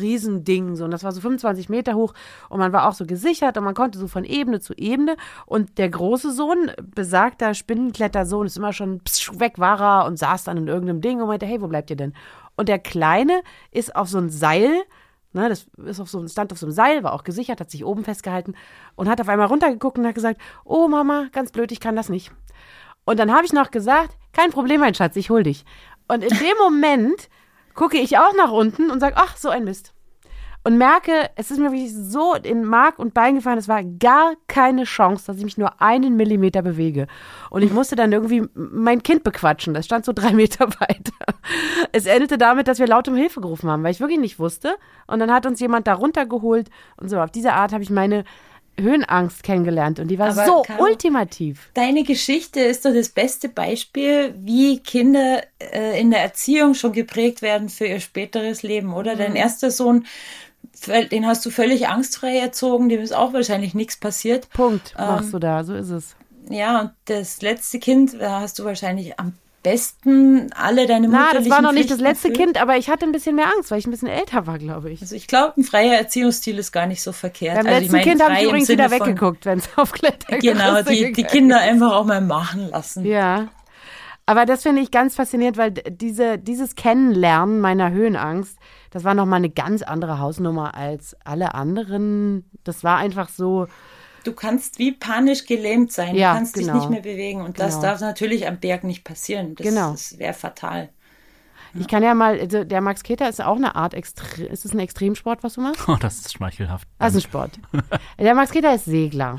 Riesending, 0.00 0.74
so. 0.74 0.84
Und 0.84 0.90
das 0.90 1.04
war 1.04 1.12
so 1.12 1.20
25 1.20 1.68
Meter 1.68 1.94
hoch 1.94 2.12
und 2.48 2.58
man 2.58 2.72
war 2.72 2.88
auch 2.88 2.94
so 2.94 3.06
gesichert 3.06 3.56
und 3.56 3.62
man 3.62 3.74
konnte 3.74 4.00
so 4.00 4.08
von 4.08 4.24
Ebene 4.24 4.58
zu 4.58 4.74
Ebene. 4.74 5.16
Und 5.46 5.78
der 5.78 5.88
große 5.88 6.32
Sohn, 6.32 6.72
besagter 6.82 7.54
Spinnenklettersohn, 7.54 8.46
ist 8.46 8.56
immer 8.56 8.72
schon 8.72 9.00
weg 9.34 9.60
war 9.60 9.80
er 9.80 10.06
und 10.06 10.18
saß 10.18 10.42
dann 10.42 10.56
in 10.56 10.66
irgendeinem 10.66 11.02
Ding 11.02 11.20
und 11.20 11.28
meinte, 11.28 11.46
hey, 11.46 11.60
wo 11.60 11.68
bleibt 11.68 11.90
ihr 11.90 11.96
denn? 11.96 12.14
Und 12.56 12.68
der 12.68 12.78
Kleine 12.78 13.42
ist 13.70 13.94
auf 13.94 14.08
so 14.08 14.18
ein 14.18 14.30
Seil 14.30 14.82
Ne, 15.32 15.50
das 15.50 15.66
ist 15.84 16.00
auf 16.00 16.08
so, 16.08 16.18
einem- 16.18 16.28
stand 16.28 16.50
auf 16.50 16.58
so 16.58 16.64
einem 16.64 16.72
Seil, 16.72 17.02
war 17.02 17.12
auch 17.12 17.22
gesichert, 17.22 17.60
hat 17.60 17.70
sich 17.70 17.84
oben 17.84 18.04
festgehalten 18.04 18.54
und 18.94 19.06
hat 19.06 19.20
auf 19.20 19.28
einmal 19.28 19.48
runtergeguckt 19.48 19.98
und 19.98 20.06
hat 20.06 20.14
gesagt, 20.14 20.40
oh 20.64 20.88
Mama, 20.88 21.26
ganz 21.30 21.52
blöd, 21.52 21.70
ich 21.72 21.80
kann 21.80 21.94
das 21.94 22.08
nicht. 22.08 22.32
Und 23.04 23.18
dann 23.18 23.30
habe 23.30 23.44
ich 23.44 23.52
noch 23.52 23.70
gesagt, 23.70 24.16
kein 24.32 24.50
Problem, 24.50 24.80
mein 24.80 24.94
Schatz, 24.94 25.14
ich 25.14 25.28
hol 25.28 25.42
dich. 25.42 25.66
Und 26.08 26.22
in 26.22 26.30
dem 26.38 26.56
Moment 26.58 27.28
gucke 27.74 27.98
ich 27.98 28.16
auch 28.16 28.32
nach 28.34 28.50
unten 28.50 28.90
und 28.90 29.00
sage, 29.00 29.16
ach, 29.18 29.36
so 29.36 29.50
ein 29.50 29.64
Mist. 29.64 29.92
Und 30.66 30.78
merke, 30.78 31.30
es 31.36 31.52
ist 31.52 31.58
mir 31.60 31.70
wirklich 31.70 31.94
so 31.94 32.34
in 32.34 32.64
Mark 32.64 32.98
und 32.98 33.14
Bein 33.14 33.36
gefallen, 33.36 33.56
es 33.58 33.68
war 33.68 33.84
gar 33.84 34.34
keine 34.48 34.82
Chance, 34.82 35.24
dass 35.28 35.36
ich 35.36 35.44
mich 35.44 35.56
nur 35.58 35.80
einen 35.80 36.16
Millimeter 36.16 36.60
bewege. 36.60 37.06
Und 37.50 37.62
ich 37.62 37.72
musste 37.72 37.94
dann 37.94 38.10
irgendwie 38.10 38.42
mein 38.52 39.04
Kind 39.04 39.22
bequatschen. 39.22 39.74
Das 39.74 39.84
stand 39.84 40.04
so 40.04 40.12
drei 40.12 40.32
Meter 40.34 40.66
weiter. 40.80 41.12
Es 41.92 42.06
endete 42.06 42.36
damit, 42.36 42.66
dass 42.66 42.80
wir 42.80 42.88
laut 42.88 43.06
um 43.06 43.14
Hilfe 43.14 43.40
gerufen 43.40 43.70
haben, 43.70 43.84
weil 43.84 43.92
ich 43.92 44.00
wirklich 44.00 44.18
nicht 44.18 44.40
wusste. 44.40 44.74
Und 45.06 45.20
dann 45.20 45.32
hat 45.32 45.46
uns 45.46 45.60
jemand 45.60 45.86
da 45.86 45.94
runtergeholt 45.94 46.68
und 46.96 47.10
so. 47.10 47.20
Auf 47.20 47.30
diese 47.30 47.52
Art 47.52 47.72
habe 47.72 47.84
ich 47.84 47.90
meine 47.90 48.24
Höhenangst 48.78 49.42
kennengelernt 49.42 50.00
und 50.00 50.08
die 50.08 50.18
war 50.18 50.30
Aber 50.30 50.44
so 50.44 50.62
Caro- 50.62 50.82
ultimativ. 50.82 51.70
Deine 51.74 52.02
Geschichte 52.02 52.60
ist 52.60 52.84
doch 52.84 52.92
das 52.92 53.08
beste 53.08 53.48
Beispiel, 53.48 54.34
wie 54.36 54.80
Kinder 54.80 55.42
äh, 55.60 55.98
in 55.98 56.10
der 56.10 56.20
Erziehung 56.20 56.74
schon 56.74 56.92
geprägt 56.92 57.40
werden 57.40 57.68
für 57.70 57.86
ihr 57.86 58.00
späteres 58.00 58.62
Leben, 58.62 58.92
oder? 58.92 59.14
Mhm. 59.14 59.18
Dein 59.18 59.36
erster 59.36 59.70
Sohn, 59.70 60.04
den 61.10 61.26
hast 61.26 61.44
du 61.46 61.50
völlig 61.50 61.88
angstfrei 61.88 62.38
erzogen, 62.38 62.88
dem 62.88 63.00
ist 63.00 63.12
auch 63.12 63.32
wahrscheinlich 63.32 63.74
nichts 63.74 63.96
passiert. 63.96 64.48
Punkt, 64.50 64.94
Ähm, 64.98 65.06
machst 65.06 65.32
du 65.32 65.38
da, 65.38 65.64
so 65.64 65.74
ist 65.74 65.90
es. 65.90 66.16
Ja, 66.48 66.80
und 66.80 66.90
das 67.06 67.42
letzte 67.42 67.78
Kind, 67.78 68.20
da 68.20 68.40
hast 68.40 68.58
du 68.58 68.64
wahrscheinlich 68.64 69.18
am 69.18 69.32
besten 69.62 70.52
alle 70.54 70.86
deine 70.86 71.08
Na, 71.08 71.32
das 71.32 71.50
war 71.50 71.60
noch 71.60 71.72
nicht 71.72 71.90
das 71.90 71.98
letzte 71.98 72.28
erfüllt. 72.28 72.46
Kind, 72.46 72.62
aber 72.62 72.76
ich 72.76 72.88
hatte 72.88 73.04
ein 73.04 73.10
bisschen 73.10 73.34
mehr 73.34 73.46
Angst, 73.46 73.72
weil 73.72 73.80
ich 73.80 73.86
ein 73.86 73.90
bisschen 73.90 74.06
älter 74.06 74.46
war, 74.46 74.58
glaube 74.58 74.90
ich. 74.90 75.02
Also 75.02 75.16
ich 75.16 75.26
glaube, 75.26 75.54
ein 75.56 75.64
freier 75.64 75.94
Erziehungsstil 75.94 76.56
ist 76.58 76.70
gar 76.70 76.86
nicht 76.86 77.02
so 77.02 77.10
verkehrt. 77.10 77.56
Beim 77.56 77.66
also 77.66 77.80
letzten 77.80 77.92
meine, 77.92 78.04
Kind 78.04 78.22
habe 78.22 78.30
frei 78.30 78.38
ich 78.38 78.42
im 78.44 78.48
übrigens 78.50 78.66
Sinne 78.68 78.84
wieder 78.84 78.90
weggeguckt, 78.92 79.44
wenn 79.44 79.58
es 79.58 79.68
auf 79.76 79.90
Klettergerüste 79.90 80.52
Genau, 80.52 80.82
die, 80.82 81.12
die 81.12 81.24
Kinder 81.24 81.58
einfach 81.58 81.92
auch 81.94 82.04
mal 82.04 82.20
machen 82.20 82.68
lassen. 82.70 83.04
Ja. 83.04 83.48
Aber 84.26 84.44
das 84.44 84.64
finde 84.64 84.82
ich 84.82 84.90
ganz 84.90 85.14
faszinierend, 85.14 85.56
weil 85.56 85.70
diese, 85.70 86.36
dieses 86.38 86.74
Kennenlernen 86.74 87.60
meiner 87.60 87.92
Höhenangst, 87.92 88.58
das 88.90 89.04
war 89.04 89.14
nochmal 89.14 89.38
eine 89.38 89.50
ganz 89.50 89.82
andere 89.82 90.18
Hausnummer 90.18 90.74
als 90.74 91.16
alle 91.24 91.54
anderen. 91.54 92.50
Das 92.64 92.82
war 92.82 92.98
einfach 92.98 93.28
so, 93.28 93.66
Du 94.24 94.32
kannst 94.32 94.80
wie 94.80 94.90
panisch 94.90 95.46
gelähmt 95.46 95.92
sein. 95.92 96.16
Ja, 96.16 96.32
du 96.32 96.38
kannst 96.38 96.56
dich 96.56 96.66
genau. 96.66 96.78
nicht 96.78 96.90
mehr 96.90 97.02
bewegen. 97.02 97.42
Und 97.42 97.60
das 97.60 97.74
Genau. 97.76 97.86
darf 97.86 98.00
natürlich 98.00 98.48
am 98.48 98.58
Berg 98.58 98.82
nicht 98.82 99.04
passieren. 99.04 99.54
Das, 99.54 99.64
Genau. 99.64 99.92
das 99.92 100.18
wäre 100.18 100.34
fatal. 100.34 100.88
ich 101.78 101.86
kann 101.86 102.02
ja 102.02 102.12
mal, 102.12 102.40
also 102.40 102.64
der 102.64 102.80
Max 102.80 103.04
Keter 103.04 103.28
ist 103.28 103.40
auch 103.40 103.54
eine 103.54 103.76
Art, 103.76 103.94
Extre 103.94 104.42
ist 104.46 104.64
es 104.64 104.72
ein 104.72 104.80
Extremsport, 104.80 105.44
was 105.44 105.54
du 105.54 105.60
machst? 105.60 105.80
Oh, 105.88 105.94
das 106.00 106.16
ist 106.18 106.32
schmeichelhaft. 106.32 106.88
Das 106.98 107.14
ist 107.14 107.18
ein 107.18 107.28
Sport. 107.30 107.52
Der 108.18 108.34
Max 108.34 108.50
Keter 108.50 108.74
ist 108.74 108.86
Segler. 108.86 109.36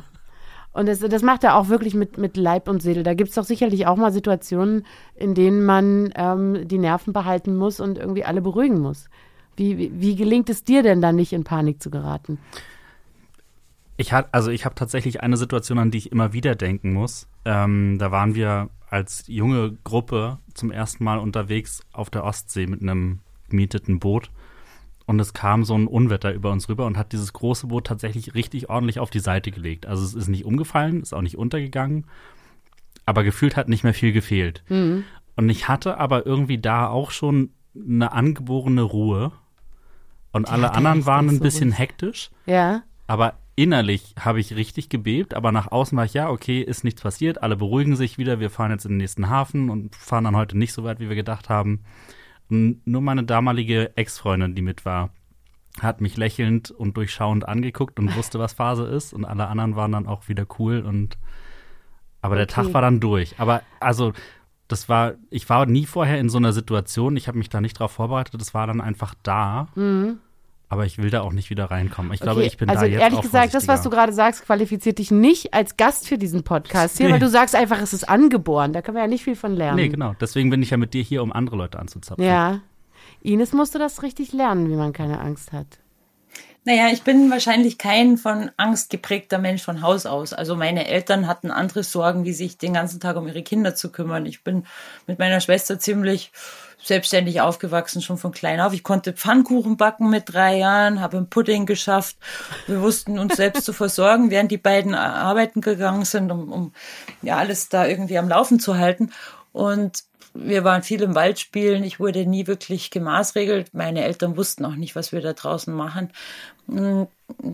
Und 0.78 0.86
das, 0.86 1.00
das 1.00 1.24
macht 1.24 1.44
er 1.44 1.56
auch 1.56 1.70
wirklich 1.70 1.96
mit, 1.96 2.20
mit 2.20 2.38
Leib 2.38 2.70
und 2.70 2.84
Seele. 2.84 3.02
Da 3.02 3.16
gibt 3.16 3.30
es 3.30 3.36
doch 3.36 3.46
sicherlich 3.46 3.88
auch 3.88 3.96
mal 3.96 4.12
Situationen, 4.12 4.86
in 5.16 5.34
denen 5.34 5.66
man 5.66 6.14
ähm, 6.16 6.68
die 6.68 6.78
Nerven 6.78 7.14
behalten 7.14 7.56
muss 7.56 7.80
und 7.80 7.98
irgendwie 7.98 8.24
alle 8.24 8.42
beruhigen 8.42 8.80
muss. 8.80 9.10
Wie, 9.56 9.76
wie, 9.80 9.92
wie 9.96 10.16
gelingt 10.16 10.52
es 10.52 10.64
dir 10.64 10.84
denn 10.84 11.02
dann 11.02 11.16
nicht 11.16 11.34
in 11.34 11.44
Panik 11.44 11.82
zu 11.82 11.90
geraten? 11.90 12.38
Ich 13.98 14.14
hat, 14.14 14.28
also 14.32 14.52
ich 14.52 14.66
habe 14.66 14.76
tatsächlich 14.76 15.22
eine 15.22 15.36
Situation, 15.36 15.80
an 15.80 15.90
die 15.90 15.98
ich 15.98 16.12
immer 16.12 16.32
wieder 16.34 16.54
denken 16.54 16.94
muss. 16.94 17.28
Ähm, 17.44 17.98
da 17.98 18.12
waren 18.12 18.36
wir 18.36 18.70
als 18.88 19.24
junge 19.26 19.76
Gruppe 19.84 20.38
zum 20.54 20.70
ersten 20.70 21.04
Mal 21.04 21.18
unterwegs 21.18 21.82
auf 21.92 22.12
der 22.12 22.24
Ostsee 22.24 22.68
mit 22.68 22.84
einem 22.84 23.18
gemieteten 23.50 23.98
Boot. 23.98 24.30
Und 25.08 25.20
es 25.22 25.34
kam 25.34 25.64
so 25.64 25.74
ein 25.74 25.88
Unwetter 25.88 26.34
über 26.34 26.52
uns 26.52 26.68
rüber 26.68 26.86
und 26.86 26.98
hat 26.98 27.14
dieses 27.14 27.32
große 27.32 27.68
Boot 27.68 27.88
tatsächlich 27.88 28.36
richtig 28.36 28.70
ordentlich 28.70 29.00
auf 29.00 29.10
die 29.10 29.22
Seite 29.22 29.52
gelegt. 29.52 29.86
Also 29.86 30.04
es 30.04 30.14
ist 30.14 30.28
nicht 30.28 30.44
umgefallen, 30.44 31.02
ist 31.02 31.14
auch 31.14 31.22
nicht 31.22 31.38
untergegangen, 31.38 32.06
aber 33.06 33.24
gefühlt 33.24 33.56
hat 33.56 33.70
nicht 33.70 33.86
mehr 33.86 33.94
viel 33.94 34.12
gefehlt. 34.12 34.64
Und 35.38 35.50
ich 35.50 35.70
hatte 35.70 35.98
aber 35.98 36.26
irgendwie 36.26 36.58
da 36.58 36.90
auch 36.90 37.12
schon 37.12 37.52
eine 37.74 38.12
angeborene 38.12 38.82
Ruhe. 38.82 39.32
Und 40.34 40.50
alle 40.50 40.68
hatte 40.68 40.76
anderen 40.76 41.06
waren 41.06 41.30
ein 41.30 41.38
so 41.38 41.44
bisschen 41.44 41.70
ruhig. 41.70 41.80
hektisch. 41.80 42.30
Ja. 42.46 42.84
Aber 43.08 43.36
innerlich 43.56 44.14
habe 44.20 44.42
ich 44.42 44.58
richtig 44.58 44.90
gebebt, 44.90 45.34
aber 45.36 45.54
nach 45.54 45.72
außen 45.72 45.98
war 45.98 46.04
ich, 46.04 46.14
ja, 46.16 46.30
okay, 46.30 46.62
ist 46.62 46.84
nichts 46.84 47.02
passiert, 47.02 47.42
alle 47.42 47.56
beruhigen 47.56 47.96
sich 47.96 48.18
wieder, 48.18 48.42
wir 48.42 48.50
fahren 48.50 48.72
jetzt 48.72 48.86
in 48.86 48.92
den 48.92 48.98
nächsten 48.98 49.30
Hafen 49.30 49.70
und 49.70 49.96
fahren 49.96 50.26
dann 50.26 50.36
heute 50.36 50.58
nicht 50.58 50.74
so 50.74 50.84
weit, 50.84 51.00
wie 51.00 51.08
wir 51.08 51.16
gedacht 51.16 51.48
haben. 51.48 51.84
Nur 52.50 53.02
meine 53.02 53.24
damalige 53.24 53.96
Ex-Freundin, 53.98 54.56
die 54.56 54.62
mit 54.62 54.86
war, 54.86 55.10
hat 55.82 56.02
mich 56.02 56.18
lächelnd 56.18 56.72
und 56.72 56.98
durchschauend 56.98 57.48
angeguckt 57.48 58.00
und 58.00 58.16
wusste, 58.16 58.40
was 58.40 58.54
Phase 58.54 58.86
ist 58.86 59.14
und 59.14 59.26
alle 59.26 59.48
anderen 59.48 59.76
waren 59.76 59.92
dann 59.92 60.08
auch 60.08 60.28
wieder 60.28 60.46
cool 60.60 60.80
und 60.80 61.18
aber 62.22 62.36
der 62.36 62.46
Okay. 62.46 62.54
Tag 62.54 62.74
war 62.74 62.82
dann 62.82 63.00
durch. 63.00 63.36
Aber 63.38 63.62
also 63.80 64.14
das 64.68 64.90
war, 64.90 65.14
ich 65.30 65.48
war 65.50 65.66
nie 65.66 65.86
vorher 65.86 66.20
in 66.20 66.30
so 66.30 66.38
einer 66.38 66.52
Situation, 66.52 67.16
ich 67.16 67.28
habe 67.28 67.38
mich 67.38 67.50
da 67.50 67.62
nicht 67.62 67.80
drauf 67.80 67.92
vorbereitet, 67.92 68.40
das 68.42 68.54
war 68.54 68.68
dann 68.68 68.82
einfach 68.82 69.14
da. 69.24 69.68
Aber 70.70 70.86
ich 70.86 70.98
will 70.98 71.10
da 71.10 71.22
auch 71.22 71.32
nicht 71.32 71.50
wieder 71.50 71.66
reinkommen. 71.72 72.12
Ich 72.12 72.20
glaube, 72.20 72.40
Okay, 72.42 72.48
ich 72.48 72.58
bin 72.58 72.70
also 72.70 72.82
da 72.82 72.88
jetzt 72.88 73.02
ehrlich 73.02 73.20
auch 73.20 73.22
gesagt, 73.24 73.54
das, 73.54 73.68
was 73.70 73.84
du 73.84 73.90
gerade 73.90 74.12
sagst, 74.12 74.46
qualifiziert 74.46 74.98
dich 75.00 75.12
nicht 75.12 75.54
als 75.54 75.78
Gast 75.78 76.08
für 76.10 76.18
diesen 76.18 76.44
Podcast 76.44 76.98
hier, 76.98 77.08
Nee. 77.08 77.14
weil 77.14 77.20
du 77.22 77.30
sagst 77.30 77.56
einfach, 77.56 77.82
es 77.82 77.94
ist 77.94 78.10
angeboren. 78.10 78.74
Da 78.74 78.82
können 78.82 78.98
wir 78.98 79.02
ja 79.02 79.08
nicht 79.08 79.24
viel 79.24 79.38
von 79.38 79.56
lernen. 79.56 79.78
Nee, 79.78 79.88
genau. 79.88 80.14
Deswegen 80.20 80.50
bin 80.50 80.62
ich 80.62 80.72
ja 80.72 80.78
mit 80.78 80.94
dir 80.94 81.02
hier, 81.04 81.24
um 81.24 81.32
andere 81.32 81.56
Leute 81.56 81.80
anzuzapfen. 81.80 82.26
Ja. 82.26 82.60
Ines 83.22 83.54
musste 83.54 83.80
das 83.80 84.04
richtig 84.04 84.34
lernen, 84.34 84.70
wie 84.70 84.76
man 84.76 84.92
keine 84.92 85.20
Angst 85.22 85.54
hat. 85.54 85.80
Naja, 86.68 86.90
ich 86.92 87.04
bin 87.04 87.32
wahrscheinlich 87.32 87.78
kein 87.78 88.18
von 88.18 88.52
Angst 88.58 88.90
geprägter 88.90 89.38
Mensch 89.38 89.64
von 89.64 89.82
Haus 89.82 90.06
aus. 90.06 90.34
Also 90.34 90.58
meine 90.58 90.86
Eltern 90.86 91.26
hatten 91.26 91.50
andere 91.50 91.82
Sorgen, 91.82 92.26
wie 92.26 92.34
sich 92.34 92.58
den 92.58 92.74
ganzen 92.74 93.00
Tag 93.00 93.16
um 93.16 93.26
ihre 93.26 93.42
Kinder 93.42 93.74
zu 93.74 93.90
kümmern. 93.90 94.26
Ich 94.26 94.44
bin 94.44 94.66
mit 95.06 95.18
meiner 95.18 95.40
Schwester 95.40 95.80
ziemlich 95.80 96.34
selbstständig 96.84 97.40
aufgewachsen, 97.40 98.02
schon 98.02 98.18
von 98.18 98.34
klein 98.34 98.60
auf. 98.60 98.74
Ich 98.74 98.84
konnte 98.84 99.14
Pfannkuchen 99.14 99.78
backen 99.78 100.10
mit 100.10 100.34
drei 100.34 100.58
Jahren, 100.58 101.00
habe 101.00 101.16
einen 101.16 101.30
Pudding 101.30 101.68
geschafft. 101.68 102.18
Wir 102.66 102.82
wussten 102.82 103.18
uns 103.18 103.38
selbst 103.38 103.64
zu 103.64 103.72
versorgen, 103.72 104.30
während 104.30 104.52
die 104.52 104.58
beiden 104.58 104.94
arbeiten 104.94 105.62
gegangen 105.62 106.04
sind, 106.04 106.34
um, 106.34 106.52
um 106.52 106.74
ja 107.22 107.38
alles 107.38 107.70
da 107.70 107.88
irgendwie 107.88 108.18
am 108.18 108.28
Laufen 108.28 108.60
zu 108.60 108.78
halten. 108.78 109.14
Und 109.54 110.04
wir 110.40 110.64
waren 110.64 110.84
viel 110.84 111.02
im 111.02 111.16
Wald 111.16 111.40
spielen. 111.40 111.84
Ich 111.84 112.00
wurde 112.00 112.26
nie 112.26 112.48
wirklich 112.48 112.92
gemaßregelt. 112.92 113.74
Meine 113.74 114.04
Eltern 114.04 114.38
wussten 114.38 114.66
auch 114.66 114.76
nicht, 114.76 114.96
was 114.96 115.12
wir 115.12 115.22
da 115.22 115.34
draußen 115.34 115.74
machen. 115.74 116.12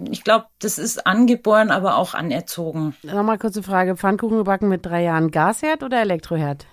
Ich 0.09 0.23
glaube, 0.23 0.45
das 0.59 0.77
ist 0.77 1.05
angeboren, 1.05 1.71
aber 1.71 1.97
auch 1.97 2.13
anerzogen. 2.13 2.95
Nochmal 3.03 3.37
kurze 3.37 3.63
Frage. 3.63 3.95
Pfannkuchen 3.95 4.37
gebacken 4.37 4.69
mit 4.69 4.85
drei 4.85 5.03
Jahren 5.03 5.31
Gasherd 5.31 5.83
oder 5.83 6.01
Elektroherd? 6.01 6.65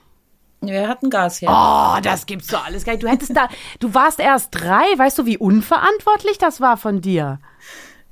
Wir 0.63 0.89
hatten 0.89 1.11
Gasherd. 1.11 1.51
Oh, 1.51 2.01
das 2.03 2.27
gibt's 2.27 2.49
doch 2.49 2.67
alles 2.67 2.85
gar 2.85 2.93
nicht. 2.93 3.03
Du 3.03 3.09
hättest 3.09 3.37
da, 3.37 3.49
du 3.79 3.95
warst 3.95 4.21
erst 4.21 4.49
drei. 4.53 4.85
Weißt 4.97 5.19
du, 5.19 5.27
wie 5.27 5.39
unverantwortlich 5.39 6.39
das 6.39 6.61
war 6.61 6.77
von 6.77 7.01
dir? 7.01 7.39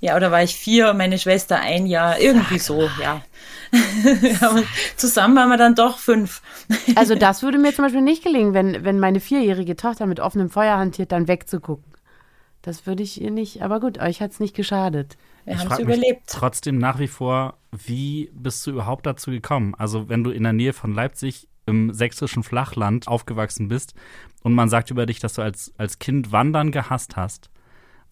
Ja, 0.00 0.16
oder 0.16 0.30
war 0.30 0.42
ich 0.42 0.54
vier 0.54 0.90
und 0.90 0.96
meine 0.96 1.18
Schwester 1.18 1.58
ein 1.58 1.86
Jahr? 1.86 2.20
Irgendwie 2.20 2.58
so, 2.58 2.88
ja. 3.02 3.22
Aber 4.40 4.62
zusammen 4.96 5.36
waren 5.36 5.48
wir 5.48 5.56
dann 5.56 5.74
doch 5.74 5.98
fünf. 5.98 6.40
Also 6.94 7.14
das 7.16 7.42
würde 7.42 7.58
mir 7.58 7.74
zum 7.74 7.84
Beispiel 7.84 8.02
nicht 8.02 8.22
gelingen, 8.22 8.54
wenn, 8.54 8.84
wenn 8.84 9.00
meine 9.00 9.20
vierjährige 9.20 9.76
Tochter 9.76 10.06
mit 10.06 10.20
offenem 10.20 10.50
Feuer 10.50 10.78
hantiert, 10.78 11.12
dann 11.12 11.26
wegzugucken. 11.26 11.92
Das 12.62 12.86
würde 12.86 13.02
ich 13.02 13.20
ihr 13.20 13.30
nicht, 13.30 13.62
aber 13.62 13.80
gut, 13.80 13.98
euch 13.98 14.20
hat's 14.20 14.40
nicht 14.40 14.54
geschadet. 14.54 15.16
Wir 15.44 15.58
haben 15.58 15.72
es 15.72 15.78
überlebt. 15.78 16.22
trotzdem 16.26 16.78
nach 16.78 16.98
wie 16.98 17.08
vor, 17.08 17.56
wie 17.72 18.30
bist 18.34 18.66
du 18.66 18.72
überhaupt 18.72 19.06
dazu 19.06 19.30
gekommen? 19.30 19.74
Also, 19.76 20.08
wenn 20.08 20.22
du 20.22 20.30
in 20.30 20.42
der 20.42 20.52
Nähe 20.52 20.72
von 20.72 20.92
Leipzig 20.92 21.48
im 21.66 21.92
sächsischen 21.92 22.42
Flachland 22.42 23.08
aufgewachsen 23.08 23.68
bist 23.68 23.94
und 24.42 24.54
man 24.54 24.68
sagt 24.68 24.90
über 24.90 25.06
dich, 25.06 25.20
dass 25.20 25.34
du 25.34 25.42
als, 25.42 25.72
als 25.78 25.98
Kind 25.98 26.32
Wandern 26.32 26.72
gehasst 26.72 27.16
hast, 27.16 27.50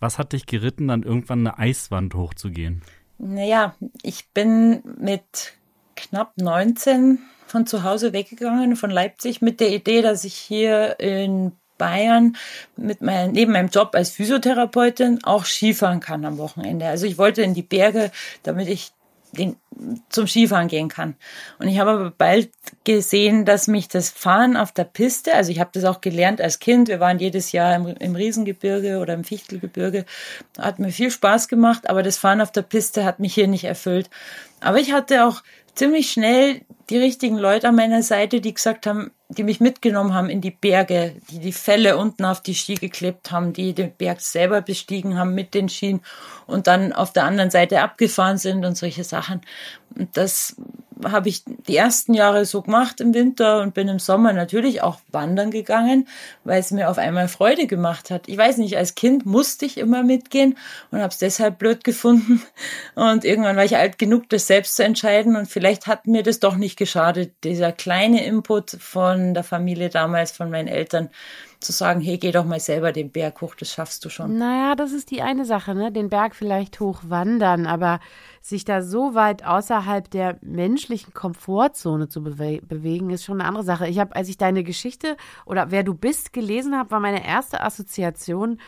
was 0.00 0.18
hat 0.18 0.32
dich 0.32 0.46
geritten, 0.46 0.88
dann 0.88 1.02
irgendwann 1.02 1.46
eine 1.46 1.58
Eiswand 1.58 2.14
hochzugehen? 2.14 2.82
Naja, 3.18 3.74
ich 4.02 4.28
bin 4.32 4.82
mit 4.98 5.54
knapp 5.94 6.32
19 6.36 7.18
von 7.46 7.66
zu 7.66 7.82
Hause 7.82 8.12
weggegangen, 8.12 8.76
von 8.76 8.90
Leipzig, 8.90 9.40
mit 9.40 9.60
der 9.60 9.70
Idee, 9.70 10.02
dass 10.02 10.24
ich 10.24 10.34
hier 10.34 11.00
in 11.00 11.52
Bayern 11.78 12.36
mit 12.76 13.02
mein, 13.02 13.32
neben 13.32 13.52
meinem 13.52 13.68
Job 13.68 13.90
als 13.94 14.10
Physiotherapeutin 14.10 15.24
auch 15.24 15.44
Skifahren 15.44 16.00
kann 16.00 16.24
am 16.24 16.38
Wochenende. 16.38 16.86
Also 16.86 17.06
ich 17.06 17.18
wollte 17.18 17.42
in 17.42 17.54
die 17.54 17.62
Berge, 17.62 18.10
damit 18.42 18.68
ich 18.68 18.92
den, 19.36 19.56
zum 20.08 20.26
Skifahren 20.26 20.68
gehen 20.68 20.88
kann. 20.88 21.16
Und 21.58 21.68
ich 21.68 21.78
habe 21.78 21.90
aber 21.90 22.10
bald 22.10 22.50
gesehen, 22.84 23.44
dass 23.44 23.68
mich 23.68 23.88
das 23.88 24.10
Fahren 24.10 24.56
auf 24.56 24.72
der 24.72 24.84
Piste, 24.84 25.34
also 25.34 25.50
ich 25.50 25.60
habe 25.60 25.70
das 25.72 25.84
auch 25.84 26.00
gelernt 26.00 26.40
als 26.40 26.58
Kind, 26.58 26.88
wir 26.88 27.00
waren 27.00 27.18
jedes 27.18 27.52
Jahr 27.52 27.74
im, 27.76 27.86
im 27.86 28.16
Riesengebirge 28.16 28.98
oder 28.98 29.14
im 29.14 29.24
Fichtelgebirge, 29.24 30.04
hat 30.58 30.78
mir 30.78 30.90
viel 30.90 31.10
Spaß 31.10 31.48
gemacht, 31.48 31.88
aber 31.88 32.02
das 32.02 32.18
Fahren 32.18 32.40
auf 32.40 32.52
der 32.52 32.62
Piste 32.62 33.04
hat 33.04 33.20
mich 33.20 33.34
hier 33.34 33.48
nicht 33.48 33.64
erfüllt. 33.64 34.10
Aber 34.60 34.78
ich 34.78 34.92
hatte 34.92 35.26
auch 35.26 35.42
ziemlich 35.76 36.10
schnell 36.10 36.62
die 36.90 36.98
richtigen 36.98 37.36
Leute 37.36 37.68
an 37.68 37.76
meiner 37.76 38.02
Seite, 38.02 38.40
die 38.40 38.54
gesagt 38.54 38.86
haben, 38.86 39.10
die 39.28 39.42
mich 39.42 39.60
mitgenommen 39.60 40.14
haben 40.14 40.30
in 40.30 40.40
die 40.40 40.52
Berge, 40.52 41.16
die 41.30 41.40
die 41.40 41.52
Felle 41.52 41.96
unten 41.96 42.24
auf 42.24 42.42
die 42.42 42.54
Ski 42.54 42.74
geklebt 42.74 43.32
haben, 43.32 43.52
die 43.52 43.72
den 43.72 43.92
Berg 43.92 44.20
selber 44.20 44.62
bestiegen 44.62 45.18
haben 45.18 45.34
mit 45.34 45.54
den 45.54 45.68
Skien 45.68 46.00
und 46.46 46.68
dann 46.68 46.92
auf 46.92 47.12
der 47.12 47.24
anderen 47.24 47.50
Seite 47.50 47.82
abgefahren 47.82 48.38
sind 48.38 48.64
und 48.64 48.76
solche 48.76 49.02
Sachen. 49.02 49.40
Und 49.96 50.16
das 50.16 50.56
habe 51.04 51.28
ich 51.28 51.42
die 51.44 51.76
ersten 51.76 52.14
Jahre 52.14 52.44
so 52.44 52.62
gemacht 52.62 53.00
im 53.00 53.14
Winter 53.14 53.60
und 53.60 53.74
bin 53.74 53.88
im 53.88 53.98
Sommer 53.98 54.32
natürlich 54.32 54.82
auch 54.82 54.98
wandern 55.10 55.50
gegangen, 55.50 56.08
weil 56.44 56.60
es 56.60 56.70
mir 56.70 56.88
auf 56.90 56.98
einmal 56.98 57.28
Freude 57.28 57.66
gemacht 57.66 58.10
hat. 58.10 58.28
Ich 58.28 58.38
weiß 58.38 58.58
nicht, 58.58 58.76
als 58.76 58.94
Kind 58.94 59.26
musste 59.26 59.66
ich 59.66 59.78
immer 59.78 60.02
mitgehen 60.02 60.56
und 60.90 61.00
habe 61.00 61.08
es 61.08 61.18
deshalb 61.18 61.58
blöd 61.58 61.84
gefunden. 61.84 62.42
Und 62.94 63.24
irgendwann 63.24 63.56
war 63.56 63.64
ich 63.64 63.76
alt 63.76 63.98
genug, 63.98 64.28
das 64.30 64.46
selbst 64.46 64.76
zu 64.76 64.84
entscheiden 64.84 65.36
und 65.36 65.46
vielleicht 65.46 65.86
hat 65.86 66.06
mir 66.06 66.22
das 66.22 66.40
doch 66.40 66.56
nicht 66.56 66.76
geschadet, 66.76 67.32
dieser 67.44 67.72
kleine 67.72 68.24
Input 68.24 68.70
von 68.80 69.34
der 69.34 69.44
Familie 69.44 69.90
damals, 69.90 70.32
von 70.32 70.50
meinen 70.50 70.68
Eltern, 70.68 71.10
zu 71.66 71.72
sagen, 71.72 72.00
hey, 72.00 72.16
geh 72.18 72.32
doch 72.32 72.44
mal 72.44 72.60
selber 72.60 72.92
den 72.92 73.10
Berg 73.10 73.40
hoch, 73.40 73.54
das 73.54 73.70
schaffst 73.70 74.04
du 74.04 74.08
schon. 74.08 74.38
Naja, 74.38 74.74
das 74.74 74.92
ist 74.92 75.10
die 75.10 75.22
eine 75.22 75.44
Sache, 75.44 75.74
ne? 75.74 75.92
Den 75.92 76.08
Berg 76.08 76.34
vielleicht 76.34 76.80
hochwandern, 76.80 77.66
aber 77.66 78.00
sich 78.40 78.64
da 78.64 78.82
so 78.82 79.14
weit 79.14 79.44
außerhalb 79.44 80.10
der 80.10 80.38
menschlichen 80.40 81.12
Komfortzone 81.12 82.08
zu 82.08 82.22
bewe 82.22 82.62
bewegen, 82.62 83.10
ist 83.10 83.24
schon 83.24 83.40
eine 83.40 83.48
andere 83.48 83.64
Sache. 83.64 83.88
Ich 83.88 83.98
habe, 83.98 84.14
als 84.16 84.28
ich 84.28 84.38
deine 84.38 84.64
Geschichte 84.64 85.16
oder 85.44 85.70
wer 85.70 85.82
du 85.82 85.94
bist 85.94 86.32
gelesen 86.32 86.76
habe, 86.76 86.90
war 86.90 87.00
meine 87.00 87.26
erste 87.26 87.60
Assoziation, 87.60 88.60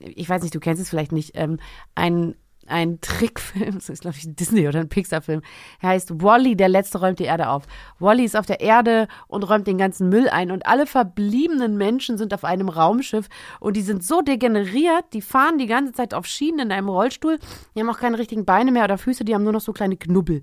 ich 0.00 0.28
weiß 0.28 0.42
nicht, 0.42 0.54
du 0.54 0.60
kennst 0.60 0.82
es 0.82 0.90
vielleicht 0.90 1.12
nicht, 1.12 1.32
ähm, 1.34 1.58
ein 1.94 2.34
ein 2.66 3.00
Trickfilm, 3.00 3.74
das 3.74 3.88
ist 3.88 4.02
glaube 4.02 4.16
ich 4.18 4.24
ein 4.24 4.36
Disney 4.36 4.68
oder 4.68 4.80
ein 4.80 4.88
Pixar-Film. 4.88 5.42
Er 5.80 5.90
heißt 5.90 6.22
Wally, 6.22 6.56
der 6.56 6.68
letzte 6.68 7.00
räumt 7.00 7.18
die 7.18 7.24
Erde 7.24 7.48
auf. 7.48 7.64
Wally 7.98 8.24
ist 8.24 8.36
auf 8.36 8.46
der 8.46 8.60
Erde 8.60 9.08
und 9.28 9.42
räumt 9.44 9.66
den 9.66 9.78
ganzen 9.78 10.08
Müll 10.08 10.28
ein 10.28 10.50
und 10.50 10.66
alle 10.66 10.86
verbliebenen 10.86 11.76
Menschen 11.76 12.18
sind 12.18 12.34
auf 12.34 12.44
einem 12.44 12.68
Raumschiff 12.68 13.28
und 13.60 13.76
die 13.76 13.82
sind 13.82 14.04
so 14.04 14.22
degeneriert, 14.22 15.04
die 15.12 15.22
fahren 15.22 15.58
die 15.58 15.66
ganze 15.66 15.92
Zeit 15.92 16.14
auf 16.14 16.26
Schienen 16.26 16.60
in 16.60 16.72
einem 16.72 16.88
Rollstuhl, 16.88 17.38
die 17.74 17.80
haben 17.80 17.90
auch 17.90 17.98
keine 17.98 18.18
richtigen 18.18 18.44
Beine 18.44 18.72
mehr 18.72 18.84
oder 18.84 18.98
Füße, 18.98 19.24
die 19.24 19.34
haben 19.34 19.44
nur 19.44 19.52
noch 19.52 19.60
so 19.60 19.72
kleine 19.72 19.96
Knubbel. 19.96 20.42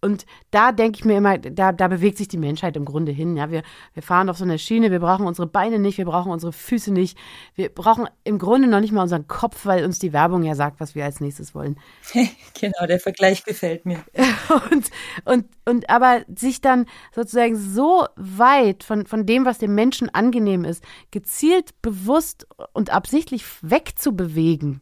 Und 0.00 0.26
da 0.52 0.70
denke 0.70 0.98
ich 0.98 1.04
mir 1.04 1.18
immer, 1.18 1.38
da, 1.38 1.72
da 1.72 1.88
bewegt 1.88 2.18
sich 2.18 2.28
die 2.28 2.38
Menschheit 2.38 2.76
im 2.76 2.84
Grunde 2.84 3.10
hin. 3.10 3.36
Ja, 3.36 3.50
wir, 3.50 3.62
wir 3.94 4.02
fahren 4.02 4.30
auf 4.30 4.38
so 4.38 4.44
einer 4.44 4.58
Schiene, 4.58 4.92
wir 4.92 5.00
brauchen 5.00 5.26
unsere 5.26 5.48
Beine 5.48 5.78
nicht, 5.80 5.98
wir 5.98 6.04
brauchen 6.04 6.30
unsere 6.30 6.52
Füße 6.52 6.92
nicht. 6.92 7.18
Wir 7.54 7.68
brauchen 7.68 8.06
im 8.22 8.38
Grunde 8.38 8.68
noch 8.68 8.80
nicht 8.80 8.92
mal 8.92 9.02
unseren 9.02 9.26
Kopf, 9.26 9.66
weil 9.66 9.84
uns 9.84 9.98
die 9.98 10.12
Werbung 10.12 10.44
ja 10.44 10.54
sagt, 10.54 10.78
was 10.78 10.94
wir 10.94 11.04
als 11.04 11.20
nächstes 11.20 11.54
wollen. 11.54 11.78
genau, 12.60 12.86
der 12.86 13.00
Vergleich 13.00 13.44
gefällt 13.44 13.86
mir. 13.86 14.04
und, 14.70 14.90
und, 15.24 15.46
und 15.64 15.90
aber 15.90 16.22
sich 16.34 16.60
dann 16.60 16.86
sozusagen 17.12 17.56
so 17.56 18.06
weit 18.16 18.84
von, 18.84 19.04
von 19.06 19.26
dem, 19.26 19.44
was 19.44 19.58
dem 19.58 19.74
Menschen 19.74 20.14
angenehm 20.14 20.64
ist, 20.64 20.84
gezielt, 21.10 21.70
bewusst 21.82 22.46
und 22.72 22.90
absichtlich 22.90 23.44
wegzubewegen. 23.62 24.80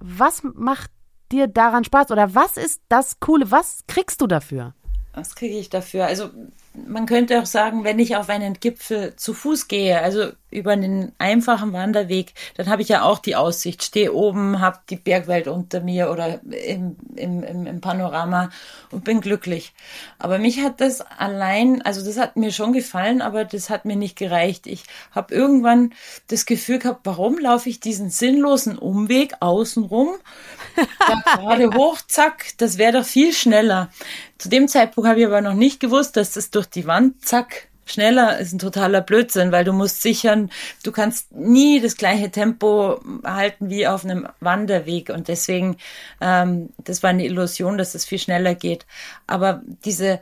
Was 0.00 0.42
macht 0.42 0.90
dir 1.32 1.46
daran 1.46 1.84
Spaß? 1.84 2.10
Oder 2.10 2.34
was 2.34 2.56
ist 2.56 2.82
das 2.88 3.20
Coole? 3.20 3.50
Was 3.50 3.80
kriegst 3.86 4.20
du 4.20 4.26
dafür? 4.26 4.74
Was 5.14 5.34
kriege 5.34 5.56
ich 5.56 5.70
dafür? 5.70 6.04
Also 6.04 6.30
man 6.74 7.06
könnte 7.06 7.40
auch 7.40 7.46
sagen, 7.46 7.84
wenn 7.84 7.98
ich 7.98 8.16
auf 8.16 8.28
einen 8.28 8.54
Gipfel 8.54 9.16
zu 9.16 9.32
Fuß 9.32 9.66
gehe, 9.66 10.00
also 10.00 10.32
über 10.56 10.72
einen 10.72 11.12
einfachen 11.18 11.72
Wanderweg, 11.72 12.32
dann 12.56 12.68
habe 12.68 12.82
ich 12.82 12.88
ja 12.88 13.02
auch 13.02 13.18
die 13.18 13.36
Aussicht, 13.36 13.84
stehe 13.84 14.12
oben, 14.12 14.60
habe 14.60 14.78
die 14.88 14.96
Bergwelt 14.96 15.48
unter 15.48 15.80
mir 15.80 16.10
oder 16.10 16.40
im, 16.50 16.96
im, 17.14 17.42
im, 17.42 17.66
im 17.66 17.80
Panorama 17.80 18.50
und 18.90 19.04
bin 19.04 19.20
glücklich. 19.20 19.74
Aber 20.18 20.38
mich 20.38 20.62
hat 20.62 20.80
das 20.80 21.02
allein, 21.02 21.82
also 21.82 22.04
das 22.04 22.18
hat 22.18 22.36
mir 22.36 22.52
schon 22.52 22.72
gefallen, 22.72 23.20
aber 23.20 23.44
das 23.44 23.68
hat 23.68 23.84
mir 23.84 23.96
nicht 23.96 24.16
gereicht. 24.16 24.66
Ich 24.66 24.84
habe 25.12 25.34
irgendwann 25.34 25.92
das 26.28 26.46
Gefühl 26.46 26.78
gehabt, 26.78 27.00
warum 27.04 27.38
laufe 27.38 27.68
ich 27.68 27.78
diesen 27.80 28.08
sinnlosen 28.08 28.78
Umweg 28.78 29.34
außenrum, 29.40 30.14
da 31.06 31.36
gerade 31.36 31.70
hoch, 31.76 31.98
zack, 32.08 32.52
das 32.56 32.78
wäre 32.78 32.98
doch 32.98 33.04
viel 33.04 33.32
schneller. 33.32 33.90
Zu 34.38 34.48
dem 34.48 34.68
Zeitpunkt 34.68 35.08
habe 35.08 35.20
ich 35.20 35.26
aber 35.26 35.42
noch 35.42 35.54
nicht 35.54 35.80
gewusst, 35.80 36.16
dass 36.16 36.32
das 36.32 36.50
durch 36.50 36.66
die 36.66 36.86
Wand, 36.86 37.24
zack, 37.24 37.68
schneller 37.86 38.38
ist 38.38 38.52
ein 38.52 38.58
totaler 38.58 39.00
Blödsinn, 39.00 39.52
weil 39.52 39.64
du 39.64 39.72
musst 39.72 40.02
sichern, 40.02 40.50
du 40.82 40.92
kannst 40.92 41.32
nie 41.32 41.80
das 41.80 41.96
gleiche 41.96 42.30
Tempo 42.30 43.00
halten 43.24 43.70
wie 43.70 43.86
auf 43.86 44.04
einem 44.04 44.28
Wanderweg 44.40 45.08
und 45.08 45.28
deswegen, 45.28 45.78
ähm, 46.20 46.70
das 46.78 47.02
war 47.02 47.10
eine 47.10 47.24
Illusion, 47.24 47.78
dass 47.78 47.94
es 47.94 48.04
viel 48.04 48.18
schneller 48.18 48.54
geht. 48.54 48.84
Aber 49.26 49.62
diese 49.84 50.20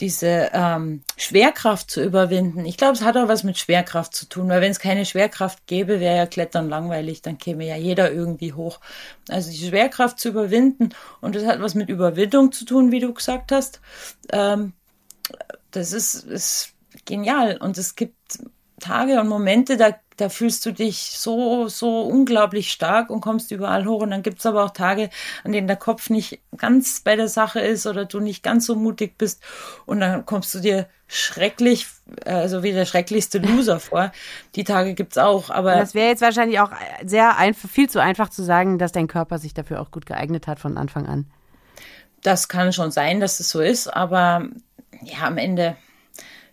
diese 0.00 0.50
ähm, 0.52 1.02
Schwerkraft 1.16 1.88
zu 1.88 2.02
überwinden. 2.02 2.64
Ich 2.64 2.76
glaube, 2.76 2.94
es 2.94 3.02
hat 3.02 3.16
auch 3.16 3.28
was 3.28 3.44
mit 3.44 3.56
Schwerkraft 3.58 4.14
zu 4.14 4.26
tun, 4.26 4.48
weil 4.48 4.60
wenn 4.60 4.72
es 4.72 4.80
keine 4.80 5.06
Schwerkraft 5.06 5.64
gäbe, 5.66 6.00
wäre 6.00 6.16
ja 6.16 6.26
Klettern 6.26 6.68
langweilig, 6.68 7.22
dann 7.22 7.38
käme 7.38 7.64
ja 7.64 7.76
jeder 7.76 8.10
irgendwie 8.10 8.52
hoch. 8.52 8.80
Also 9.28 9.52
die 9.52 9.68
Schwerkraft 9.68 10.18
zu 10.18 10.30
überwinden 10.30 10.90
und 11.20 11.36
das 11.36 11.46
hat 11.46 11.60
was 11.60 11.74
mit 11.74 11.88
Überwindung 11.88 12.50
zu 12.50 12.64
tun, 12.64 12.90
wie 12.90 12.98
du 12.98 13.14
gesagt 13.14 13.52
hast. 13.52 13.80
Ähm, 14.32 14.72
das 15.72 15.92
ist, 15.92 16.14
ist 16.14 16.72
genial 17.04 17.56
und 17.58 17.78
es 17.78 17.96
gibt 17.96 18.38
Tage 18.82 19.20
und 19.20 19.28
Momente, 19.28 19.76
da, 19.76 19.94
da 20.16 20.28
fühlst 20.28 20.66
du 20.66 20.72
dich 20.72 21.12
so, 21.12 21.68
so 21.68 22.02
unglaublich 22.02 22.72
stark 22.72 23.10
und 23.10 23.20
kommst 23.20 23.52
überall 23.52 23.86
hoch. 23.86 24.02
Und 24.02 24.10
dann 24.10 24.22
gibt's 24.22 24.44
aber 24.44 24.64
auch 24.64 24.70
Tage, 24.70 25.08
an 25.44 25.52
denen 25.52 25.68
der 25.68 25.76
Kopf 25.76 26.10
nicht 26.10 26.40
ganz 26.56 27.00
bei 27.00 27.14
der 27.14 27.28
Sache 27.28 27.60
ist 27.60 27.86
oder 27.86 28.04
du 28.04 28.18
nicht 28.18 28.42
ganz 28.42 28.66
so 28.66 28.74
mutig 28.74 29.16
bist. 29.16 29.40
Und 29.86 30.00
dann 30.00 30.26
kommst 30.26 30.52
du 30.54 30.58
dir 30.58 30.88
schrecklich, 31.06 31.86
also 32.26 32.62
wie 32.62 32.72
der 32.72 32.84
schrecklichste 32.84 33.38
Loser 33.38 33.78
vor. 33.80 34.10
Die 34.56 34.64
Tage 34.64 34.94
gibt's 34.94 35.16
auch. 35.16 35.48
Aber 35.48 35.76
das 35.76 35.94
wäre 35.94 36.08
jetzt 36.08 36.22
wahrscheinlich 36.22 36.58
auch 36.58 36.72
sehr 37.04 37.38
einfach, 37.38 37.68
viel 37.68 37.88
zu 37.88 38.00
einfach 38.00 38.30
zu 38.30 38.42
sagen, 38.42 38.78
dass 38.78 38.90
dein 38.90 39.06
Körper 39.06 39.38
sich 39.38 39.54
dafür 39.54 39.80
auch 39.80 39.92
gut 39.92 40.06
geeignet 40.06 40.48
hat 40.48 40.58
von 40.58 40.76
Anfang 40.76 41.06
an. 41.06 41.26
Das 42.22 42.48
kann 42.48 42.72
schon 42.72 42.90
sein, 42.90 43.20
dass 43.20 43.40
es 43.40 43.50
so 43.50 43.60
ist, 43.60 43.88
aber 43.88 44.48
ja, 45.02 45.26
am 45.26 45.38
Ende 45.38 45.76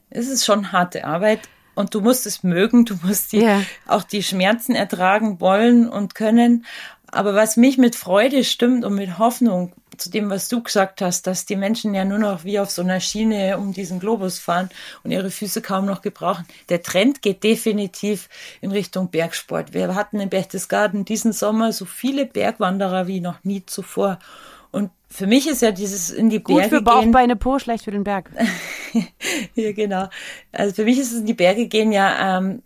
ist 0.09 0.29
es 0.29 0.45
schon 0.45 0.71
harte 0.71 1.05
Arbeit 1.05 1.41
und 1.75 1.93
du 1.93 2.01
musst 2.01 2.25
es 2.25 2.43
mögen, 2.43 2.85
du 2.85 2.95
musst 3.03 3.31
die, 3.31 3.41
Ja. 3.41 3.61
auch 3.87 4.03
die 4.03 4.23
Schmerzen 4.23 4.75
ertragen 4.75 5.39
wollen 5.39 5.87
und 5.87 6.15
können. 6.15 6.65
Aber 7.11 7.33
was 7.35 7.57
mich 7.57 7.77
mit 7.77 7.95
Freude 7.95 8.43
stimmt 8.43 8.85
und 8.85 8.95
mit 8.95 9.17
Hoffnung, 9.17 9.73
zu 9.99 10.09
dem, 10.09 10.29
was 10.29 10.47
du 10.47 10.63
gesagt 10.63 11.01
hast, 11.01 11.27
dass 11.27 11.45
die 11.45 11.55
Menschen 11.55 11.93
ja 11.93 12.05
nur 12.05 12.19
noch 12.19 12.43
wie 12.43 12.59
auf 12.59 12.69
so 12.71 12.81
einer 12.81 12.99
Schiene 12.99 13.57
um 13.57 13.73
diesen 13.73 13.99
Globus 13.99 14.39
fahren 14.39 14.69
und 15.03 15.11
ihre 15.11 15.29
Füße 15.29 15.61
kaum 15.61 15.85
noch 15.85 16.01
gebrauchen. 16.01 16.45
Der 16.69 16.81
Trend 16.81 17.21
geht 17.21 17.43
definitiv 17.43 18.29
in 18.61 18.71
Richtung 18.71 19.09
Bergsport. 19.09 19.73
Wir 19.73 19.93
hatten 19.95 20.19
in 20.19 20.29
Berchtesgaden 20.29 21.05
diesen 21.05 21.33
Sommer 21.33 21.73
so 21.73 21.85
viele 21.85 22.25
Bergwanderer 22.25 23.07
wie 23.07 23.19
noch 23.19 23.43
nie 23.43 23.65
zuvor. 23.65 24.19
Für 25.09 25.25
mich 25.27 25.47
ist 25.47 25.61
ja 25.61 25.71
dieses 25.71 26.11
in 26.11 26.29
die 26.29 26.39
Berge 26.39 26.61
Gut 26.61 26.69
für 26.69 26.81
Bauch, 26.81 27.05
Beine, 27.07 27.35
Po, 27.35 27.57
schlecht 27.57 27.85
für 27.85 27.91
den 27.91 28.03
Berg. 28.03 28.29
ja, 29.55 29.71
genau. 29.71 30.07
Also 30.51 30.75
für 30.75 30.83
mich 30.83 30.99
ist 30.99 31.11
es 31.11 31.19
in 31.19 31.25
die 31.25 31.33
Berge 31.33 31.67
gehen 31.67 31.91
ja 31.91 32.37
ähm, 32.37 32.61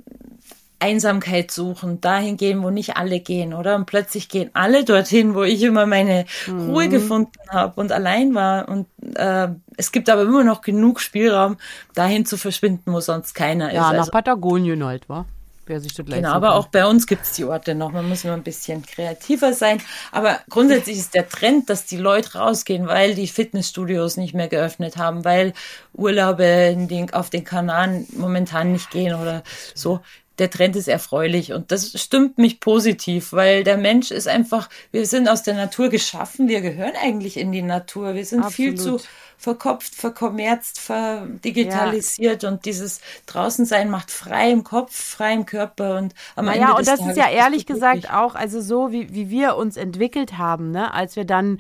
Einsamkeit 0.84 1.50
suchen, 1.50 2.02
dahin 2.02 2.36
gehen, 2.36 2.62
wo 2.62 2.70
nicht 2.70 2.98
alle 2.98 3.22
gehen, 3.22 3.54
oder? 3.54 3.78
Und 3.78 3.86
plötzlich 3.86 4.28
gehen 4.28 4.50
alle 4.54 4.84
dorthin, 4.84 5.34
wo 5.34 5.44
ich 5.44 5.64
immer 5.64 5.86
meine 5.86 6.26
mhm. 6.46 6.70
Ruhe 6.70 6.90
gefunden 6.90 7.32
habe 7.50 7.80
und 7.80 7.94
allein 7.94 8.36
war. 8.36 8.68
Und 8.68 8.88
äh, 9.16 9.48
es 9.78 9.94
gibt 9.94 10.10
aber 10.10 10.24
immer 10.24 10.44
noch 10.44 10.62
genug 10.62 11.00
Spielraum, 11.00 11.56
dahin 11.94 12.26
zu 12.26 12.36
verschwinden, 12.36 12.92
wo 12.92 13.00
sonst 13.00 13.34
keiner 13.34 13.68
ja, 13.68 13.70
ist. 13.70 13.76
Ja, 13.76 13.92
nach 13.94 14.00
also, 14.00 14.12
Patagonien 14.12 14.84
halt, 14.84 15.08
wa? 15.08 15.26
Wer 15.66 15.80
sich 15.80 15.94
das 15.94 16.06
genau, 16.06 16.32
aber 16.32 16.48
kann. 16.48 16.58
auch 16.58 16.68
bei 16.68 16.86
uns 16.86 17.08
gibt 17.08 17.24
es 17.24 17.32
die 17.32 17.46
Orte 17.46 17.74
noch. 17.74 17.92
Man 17.94 18.10
muss 18.10 18.26
nur 18.26 18.34
ein 18.34 18.44
bisschen 18.44 18.86
kreativer 18.86 19.54
sein. 19.54 19.82
Aber 20.12 20.40
grundsätzlich 20.50 20.98
ist 20.98 21.14
der 21.14 21.30
Trend, 21.30 21.70
dass 21.70 21.86
die 21.86 21.98
Leute 21.98 22.38
rausgehen, 22.38 22.88
weil 22.88 23.16
die 23.16 23.28
Fitnessstudios 23.28 24.18
nicht 24.18 24.34
mehr 24.34 24.50
geöffnet 24.50 24.98
haben, 24.98 25.24
weil 25.24 25.54
Urlaube 25.94 26.76
den, 26.78 27.14
auf 27.14 27.30
den 27.30 27.46
Kanaren 27.46 28.06
momentan 28.12 28.74
nicht 28.74 28.92
gehen 28.92 29.16
oder 29.16 29.44
so 29.74 30.02
der 30.40 30.50
Trend 30.50 30.76
ist 30.76 30.88
erfreulich 30.88 31.54
und 31.54 31.72
das 31.72 32.00
stimmt 32.02 32.38
mich 32.38 32.60
positiv, 32.60 33.34
weil 33.34 33.64
der 33.64 33.78
Mensch 33.78 34.10
ist 34.10 34.28
einfach, 34.28 34.68
wir 34.92 35.06
sind 35.06 35.30
aus 35.30 35.44
der 35.44 35.54
Natur 35.54 35.90
geschaffen, 35.90 36.48
wir 36.48 36.62
gehören 36.62 36.94
eigentlich 37.00 37.38
in 37.38 37.52
die 37.52 37.62
Natur, 37.62 38.16
wir 38.16 38.26
sind 38.26 38.40
Absolut. 38.40 38.56
viel 38.56 38.76
zu 38.76 39.00
verkopft, 39.38 39.94
verkommerzt, 39.94 40.80
verdigitalisiert 40.80 42.44
ja. 42.44 42.50
und 42.50 42.66
dieses 42.66 43.02
Draußensein 43.28 43.90
macht 43.90 44.10
frei 44.10 44.52
im 44.52 44.64
Kopf, 44.64 44.96
frei 44.96 45.34
im 45.34 45.46
Körper 45.46 45.98
und 45.98 46.16
am 46.36 46.46
naja, 46.46 46.62
Ende 46.62 46.76
und 46.76 46.88
das 46.88 47.06
ist 47.06 47.18
ja 47.18 47.30
ehrlich 47.30 47.66
gesagt 47.66 48.12
auch, 48.12 48.36
also 48.36 48.60
so 48.62 48.92
wie, 48.92 49.14
wie 49.14 49.30
wir 49.30 49.56
uns 49.56 49.78
entwickelt 49.78 50.38
haben, 50.38 50.72
ne, 50.72 50.94
als 50.94 51.16
wir 51.16 51.26
dann 51.26 51.60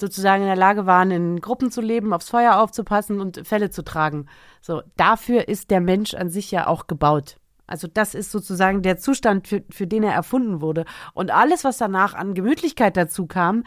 sozusagen 0.00 0.42
in 0.42 0.48
der 0.48 0.56
Lage 0.56 0.86
waren, 0.86 1.10
in 1.10 1.40
Gruppen 1.40 1.70
zu 1.70 1.80
leben, 1.80 2.12
aufs 2.12 2.30
Feuer 2.30 2.56
aufzupassen 2.56 3.20
und 3.20 3.46
Fälle 3.46 3.70
zu 3.70 3.82
tragen. 3.82 4.26
So, 4.60 4.82
dafür 4.96 5.48
ist 5.48 5.70
der 5.70 5.80
Mensch 5.80 6.14
an 6.14 6.30
sich 6.30 6.50
ja 6.50 6.66
auch 6.66 6.86
gebaut. 6.86 7.36
Also 7.66 7.88
das 7.92 8.14
ist 8.14 8.30
sozusagen 8.30 8.82
der 8.82 8.98
Zustand, 8.98 9.48
für, 9.48 9.62
für 9.70 9.86
den 9.86 10.02
er 10.02 10.12
erfunden 10.12 10.60
wurde. 10.60 10.84
Und 11.14 11.30
alles, 11.30 11.64
was 11.64 11.78
danach 11.78 12.14
an 12.14 12.34
Gemütlichkeit 12.34 12.96
dazu 12.96 13.26
kam, 13.26 13.64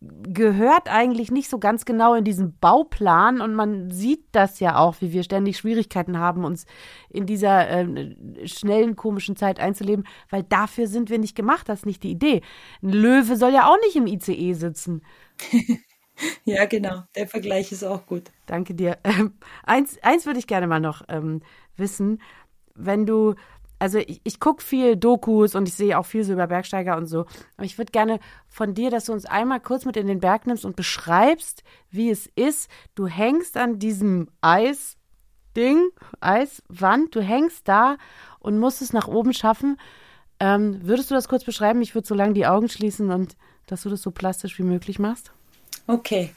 gehört 0.00 0.88
eigentlich 0.88 1.30
nicht 1.30 1.48
so 1.48 1.58
ganz 1.58 1.84
genau 1.84 2.14
in 2.14 2.24
diesen 2.24 2.58
Bauplan 2.58 3.40
und 3.40 3.54
man 3.54 3.90
sieht 3.90 4.24
das 4.32 4.60
ja 4.60 4.76
auch, 4.76 4.96
wie 5.00 5.12
wir 5.12 5.22
ständig 5.22 5.56
Schwierigkeiten 5.56 6.18
haben, 6.18 6.44
uns 6.44 6.66
in 7.08 7.24
dieser 7.24 7.68
äh, 7.68 8.46
schnellen, 8.46 8.94
komischen 8.94 9.36
Zeit 9.36 9.58
einzuleben, 9.58 10.06
weil 10.28 10.42
dafür 10.42 10.86
sind 10.86 11.08
wir 11.08 11.18
nicht 11.18 11.34
gemacht, 11.34 11.68
das 11.68 11.80
ist 11.80 11.86
nicht 11.86 12.02
die 12.02 12.10
Idee. 12.10 12.42
Ein 12.82 12.90
Löwe 12.90 13.36
soll 13.36 13.52
ja 13.52 13.70
auch 13.70 13.78
nicht 13.84 13.96
im 13.96 14.06
ICE 14.06 14.52
sitzen. 14.52 15.02
ja, 16.44 16.66
genau, 16.66 17.02
der 17.14 17.26
Vergleich 17.26 17.72
ist 17.72 17.82
auch 17.82 18.04
gut. 18.04 18.30
Danke 18.44 18.74
dir. 18.74 18.98
Ähm, 19.02 19.32
eins, 19.62 19.98
eins 20.02 20.26
würde 20.26 20.38
ich 20.38 20.46
gerne 20.46 20.66
mal 20.66 20.80
noch 20.80 21.02
ähm, 21.08 21.40
wissen, 21.76 22.20
wenn 22.76 23.06
du, 23.06 23.34
also 23.78 23.98
ich, 23.98 24.20
ich 24.24 24.40
gucke 24.40 24.62
viel 24.62 24.96
Dokus 24.96 25.54
und 25.54 25.68
ich 25.68 25.74
sehe 25.74 25.98
auch 25.98 26.06
viel 26.06 26.24
so 26.24 26.32
über 26.32 26.46
Bergsteiger 26.46 26.96
und 26.96 27.06
so. 27.06 27.26
Aber 27.56 27.64
ich 27.64 27.78
würde 27.78 27.92
gerne 27.92 28.20
von 28.48 28.74
dir, 28.74 28.90
dass 28.90 29.06
du 29.06 29.12
uns 29.12 29.26
einmal 29.26 29.60
kurz 29.60 29.84
mit 29.84 29.96
in 29.96 30.06
den 30.06 30.20
Berg 30.20 30.46
nimmst 30.46 30.64
und 30.64 30.76
beschreibst, 30.76 31.62
wie 31.90 32.10
es 32.10 32.26
ist. 32.34 32.70
Du 32.94 33.06
hängst 33.06 33.56
an 33.56 33.78
diesem 33.78 34.28
Eisding, 34.40 35.88
Eiswand, 36.20 37.14
du 37.14 37.20
hängst 37.20 37.68
da 37.68 37.96
und 38.38 38.58
musst 38.58 38.82
es 38.82 38.92
nach 38.92 39.08
oben 39.08 39.32
schaffen. 39.32 39.78
Ähm, 40.38 40.80
würdest 40.82 41.10
du 41.10 41.14
das 41.14 41.28
kurz 41.28 41.44
beschreiben? 41.44 41.82
Ich 41.82 41.94
würde 41.94 42.06
so 42.06 42.14
lange 42.14 42.34
die 42.34 42.46
Augen 42.46 42.68
schließen 42.68 43.10
und 43.10 43.36
dass 43.66 43.82
du 43.82 43.90
das 43.90 44.02
so 44.02 44.10
plastisch 44.10 44.58
wie 44.58 44.64
möglich 44.64 44.98
machst. 44.98 45.32
Okay. 45.86 46.32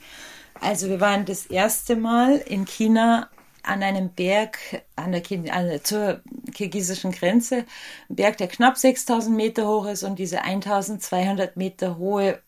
Also 0.60 0.88
wir 0.88 1.00
waren 1.00 1.24
das 1.24 1.46
erste 1.46 1.96
Mal 1.96 2.36
in 2.36 2.66
China 2.66 3.28
an 3.62 3.82
einem 3.82 4.10
Berg 4.10 4.58
an 4.96 5.12
der, 5.12 5.22
an 5.54 5.80
zur 5.82 6.20
kirgisischen 6.54 7.12
Grenze, 7.12 7.64
ein 8.08 8.16
Berg, 8.16 8.38
der 8.38 8.48
knapp 8.48 8.76
6000 8.76 9.36
Meter 9.36 9.66
hoch 9.66 9.86
ist 9.86 10.02
und 10.02 10.18
diese 10.18 10.42
1200 10.42 11.56
Meter 11.56 11.98
hohe 11.98 12.40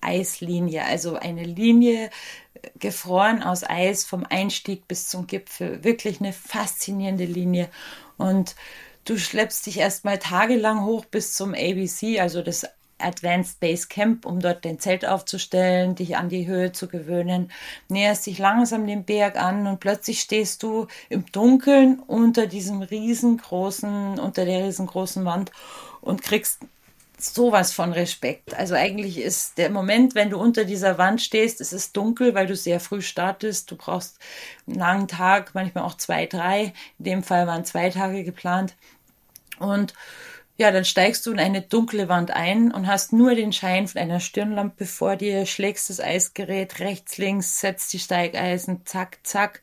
Eislinie, 0.00 0.84
also 0.84 1.16
eine 1.16 1.44
Linie 1.44 2.10
äh, 2.54 2.68
gefroren 2.78 3.42
aus 3.42 3.64
Eis 3.64 4.04
vom 4.04 4.24
Einstieg 4.28 4.88
bis 4.88 5.08
zum 5.08 5.26
Gipfel. 5.26 5.84
Wirklich 5.84 6.20
eine 6.20 6.32
faszinierende 6.32 7.26
Linie. 7.26 7.68
Und 8.16 8.56
du 9.04 9.18
schleppst 9.18 9.66
dich 9.66 9.78
erstmal 9.78 10.18
tagelang 10.18 10.84
hoch 10.84 11.04
bis 11.04 11.34
zum 11.34 11.54
ABC, 11.54 12.20
also 12.20 12.42
das 12.42 12.66
Advanced 13.00 13.60
Base 13.60 13.88
Camp, 13.88 14.26
um 14.26 14.40
dort 14.40 14.64
dein 14.64 14.78
Zelt 14.78 15.06
aufzustellen, 15.06 15.94
dich 15.94 16.16
an 16.16 16.28
die 16.28 16.46
Höhe 16.46 16.72
zu 16.72 16.88
gewöhnen, 16.88 17.50
näherst 17.88 18.26
dich 18.26 18.38
langsam 18.38 18.86
den 18.86 19.04
Berg 19.04 19.36
an 19.36 19.66
und 19.66 19.80
plötzlich 19.80 20.20
stehst 20.20 20.62
du 20.62 20.86
im 21.08 21.26
Dunkeln 21.32 22.00
unter 22.06 22.46
diesem 22.46 22.82
riesengroßen, 22.82 24.18
unter 24.18 24.44
der 24.44 24.64
riesengroßen 24.64 25.24
Wand 25.24 25.50
und 26.00 26.22
kriegst 26.22 26.60
sowas 27.22 27.72
von 27.72 27.92
Respekt. 27.92 28.54
Also 28.54 28.74
eigentlich 28.74 29.18
ist 29.18 29.58
der 29.58 29.70
Moment, 29.70 30.14
wenn 30.14 30.30
du 30.30 30.38
unter 30.38 30.64
dieser 30.64 30.98
Wand 30.98 31.20
stehst, 31.20 31.60
es 31.60 31.72
ist 31.72 31.96
dunkel, 31.96 32.34
weil 32.34 32.46
du 32.46 32.56
sehr 32.56 32.80
früh 32.80 33.02
startest. 33.02 33.70
Du 33.70 33.76
brauchst 33.76 34.18
einen 34.66 34.78
langen 34.78 35.08
Tag, 35.08 35.54
manchmal 35.54 35.84
auch 35.84 35.96
zwei, 35.96 36.26
drei. 36.26 36.72
In 36.98 37.04
dem 37.04 37.22
Fall 37.22 37.46
waren 37.46 37.64
zwei 37.64 37.90
Tage 37.90 38.24
geplant. 38.24 38.74
Und 39.58 39.92
ja, 40.60 40.70
dann 40.70 40.84
steigst 40.84 41.24
du 41.24 41.32
in 41.32 41.38
eine 41.38 41.62
dunkle 41.62 42.10
Wand 42.10 42.32
ein 42.32 42.70
und 42.70 42.86
hast 42.86 43.14
nur 43.14 43.34
den 43.34 43.50
Schein 43.50 43.88
von 43.88 43.98
einer 43.98 44.20
Stirnlampe 44.20 44.84
vor 44.84 45.16
dir, 45.16 45.46
schlägst 45.46 45.88
das 45.88 46.00
Eisgerät 46.00 46.80
rechts, 46.80 47.16
links, 47.16 47.60
setzt 47.60 47.90
die 47.94 47.98
Steigeisen, 47.98 48.82
zack, 48.84 49.20
zack, 49.22 49.62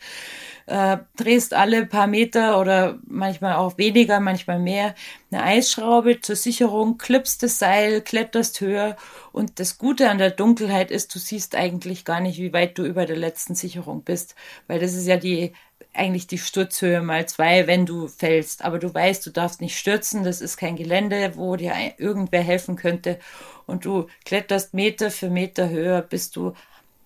äh, 0.66 0.98
drehst 1.16 1.54
alle 1.54 1.86
paar 1.86 2.08
Meter 2.08 2.60
oder 2.60 2.98
manchmal 3.06 3.58
auch 3.58 3.78
weniger, 3.78 4.20
manchmal 4.20 4.58
mehr 4.58 4.96
eine 5.30 5.44
Eisschraube 5.44 6.20
zur 6.22 6.36
Sicherung, 6.36 6.98
klippst 6.98 7.44
das 7.44 7.60
Seil, 7.60 8.02
kletterst 8.02 8.60
höher 8.60 8.98
und 9.32 9.60
das 9.60 9.78
Gute 9.78 10.10
an 10.10 10.18
der 10.18 10.32
Dunkelheit 10.32 10.90
ist, 10.90 11.14
du 11.14 11.20
siehst 11.20 11.54
eigentlich 11.54 12.06
gar 12.06 12.22
nicht, 12.22 12.40
wie 12.40 12.54
weit 12.54 12.76
du 12.80 12.84
über 12.84 13.06
der 13.06 13.18
letzten 13.18 13.54
Sicherung 13.54 14.02
bist, 14.02 14.34
weil 14.66 14.80
das 14.80 14.96
ist 14.96 15.06
ja 15.06 15.18
die 15.18 15.54
eigentlich 15.98 16.28
die 16.28 16.38
Sturzhöhe 16.38 17.02
mal 17.02 17.28
zwei, 17.28 17.68
wenn 17.68 17.86
du 17.86 18.08
fällst. 18.08 18.64
Aber 18.64 18.80
du 18.80 18.94
weißt, 18.94 19.26
du 19.26 19.32
darfst 19.32 19.62
nicht 19.62 19.78
stürzen. 19.78 20.24
Das 20.24 20.42
ist 20.42 20.58
kein 20.58 20.76
Gelände, 20.76 21.34
wo 21.36 21.56
dir 21.56 21.74
irgendwer 21.98 22.42
helfen 22.42 22.76
könnte. 22.76 23.20
Und 23.66 23.86
du 23.86 24.08
kletterst 24.26 24.74
Meter 24.74 25.12
für 25.12 25.30
Meter 25.30 25.70
höher, 25.70 26.02
bis 26.02 26.32
du 26.32 26.54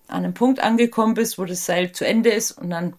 an 0.08 0.24
einem 0.24 0.34
Punkt 0.34 0.60
angekommen 0.60 1.14
bist, 1.14 1.38
wo 1.38 1.44
das 1.44 1.66
Seil 1.66 1.92
zu 1.92 2.06
Ende 2.06 2.30
ist. 2.30 2.52
Und 2.52 2.70
dann 2.70 2.94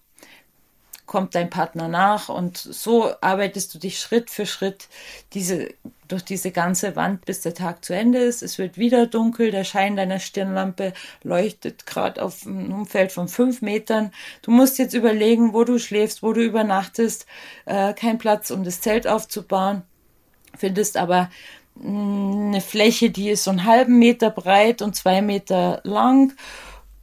kommt 1.05 1.35
dein 1.35 1.49
Partner 1.49 1.87
nach 1.87 2.29
und 2.29 2.57
so 2.57 3.13
arbeitest 3.21 3.73
du 3.73 3.79
dich 3.79 3.99
Schritt 3.99 4.29
für 4.29 4.45
Schritt 4.45 4.87
diese, 5.33 5.69
durch 6.13 6.23
diese 6.23 6.51
ganze 6.51 6.95
Wand, 6.95 7.25
bis 7.25 7.41
der 7.41 7.55
Tag 7.55 7.83
zu 7.83 7.95
Ende 7.95 8.19
ist. 8.19 8.43
Es 8.43 8.59
wird 8.59 8.77
wieder 8.77 9.07
dunkel, 9.07 9.49
der 9.49 9.63
Schein 9.63 9.95
deiner 9.95 10.19
Stirnlampe 10.19 10.93
leuchtet 11.23 11.87
gerade 11.87 12.21
auf 12.21 12.45
ein 12.45 12.71
Umfeld 12.71 13.11
von 13.11 13.27
fünf 13.27 13.63
Metern. 13.63 14.11
Du 14.43 14.51
musst 14.51 14.77
jetzt 14.77 14.93
überlegen, 14.93 15.53
wo 15.53 15.63
du 15.63 15.79
schläfst, 15.79 16.21
wo 16.21 16.31
du 16.31 16.43
übernachtest, 16.43 17.25
äh, 17.65 17.93
kein 17.93 18.19
Platz, 18.19 18.51
um 18.51 18.63
das 18.63 18.79
Zelt 18.79 19.07
aufzubauen, 19.07 19.81
findest 20.55 20.97
aber 20.97 21.31
mm, 21.73 22.49
eine 22.49 22.61
Fläche, 22.61 23.09
die 23.09 23.31
ist 23.31 23.45
so 23.45 23.49
einen 23.49 23.65
halben 23.65 23.97
Meter 23.97 24.29
breit 24.29 24.83
und 24.83 24.95
zwei 24.95 25.23
Meter 25.23 25.81
lang 25.83 26.33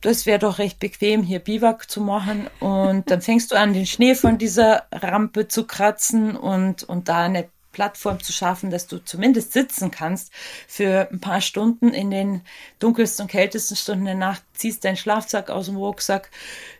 das 0.02 0.24
wäre 0.24 0.38
doch 0.38 0.58
recht 0.58 0.78
bequem, 0.78 1.22
hier 1.22 1.40
Biwak 1.40 1.90
zu 1.90 2.00
machen. 2.00 2.48
Und 2.58 3.10
dann 3.10 3.20
fängst 3.20 3.52
du 3.52 3.56
an, 3.56 3.74
den 3.74 3.84
Schnee 3.84 4.14
von 4.14 4.38
dieser 4.38 4.84
Rampe 4.90 5.46
zu 5.46 5.66
kratzen 5.66 6.36
und, 6.36 6.84
und 6.84 7.10
da 7.10 7.24
eine 7.24 7.50
Plattform 7.72 8.20
zu 8.22 8.32
schaffen, 8.32 8.70
dass 8.70 8.86
du 8.86 8.98
zumindest 8.98 9.52
sitzen 9.52 9.90
kannst 9.90 10.32
für 10.66 11.08
ein 11.10 11.20
paar 11.20 11.40
Stunden 11.40 11.90
in 11.90 12.10
den 12.10 12.42
dunkelsten 12.78 13.24
und 13.24 13.30
kältesten 13.30 13.76
Stunden 13.76 14.04
der 14.04 14.14
Nacht, 14.14 14.42
ziehst 14.54 14.84
deinen 14.84 14.96
Schlafsack 14.96 15.50
aus 15.50 15.66
dem 15.66 15.76
Rucksack, 15.76 16.30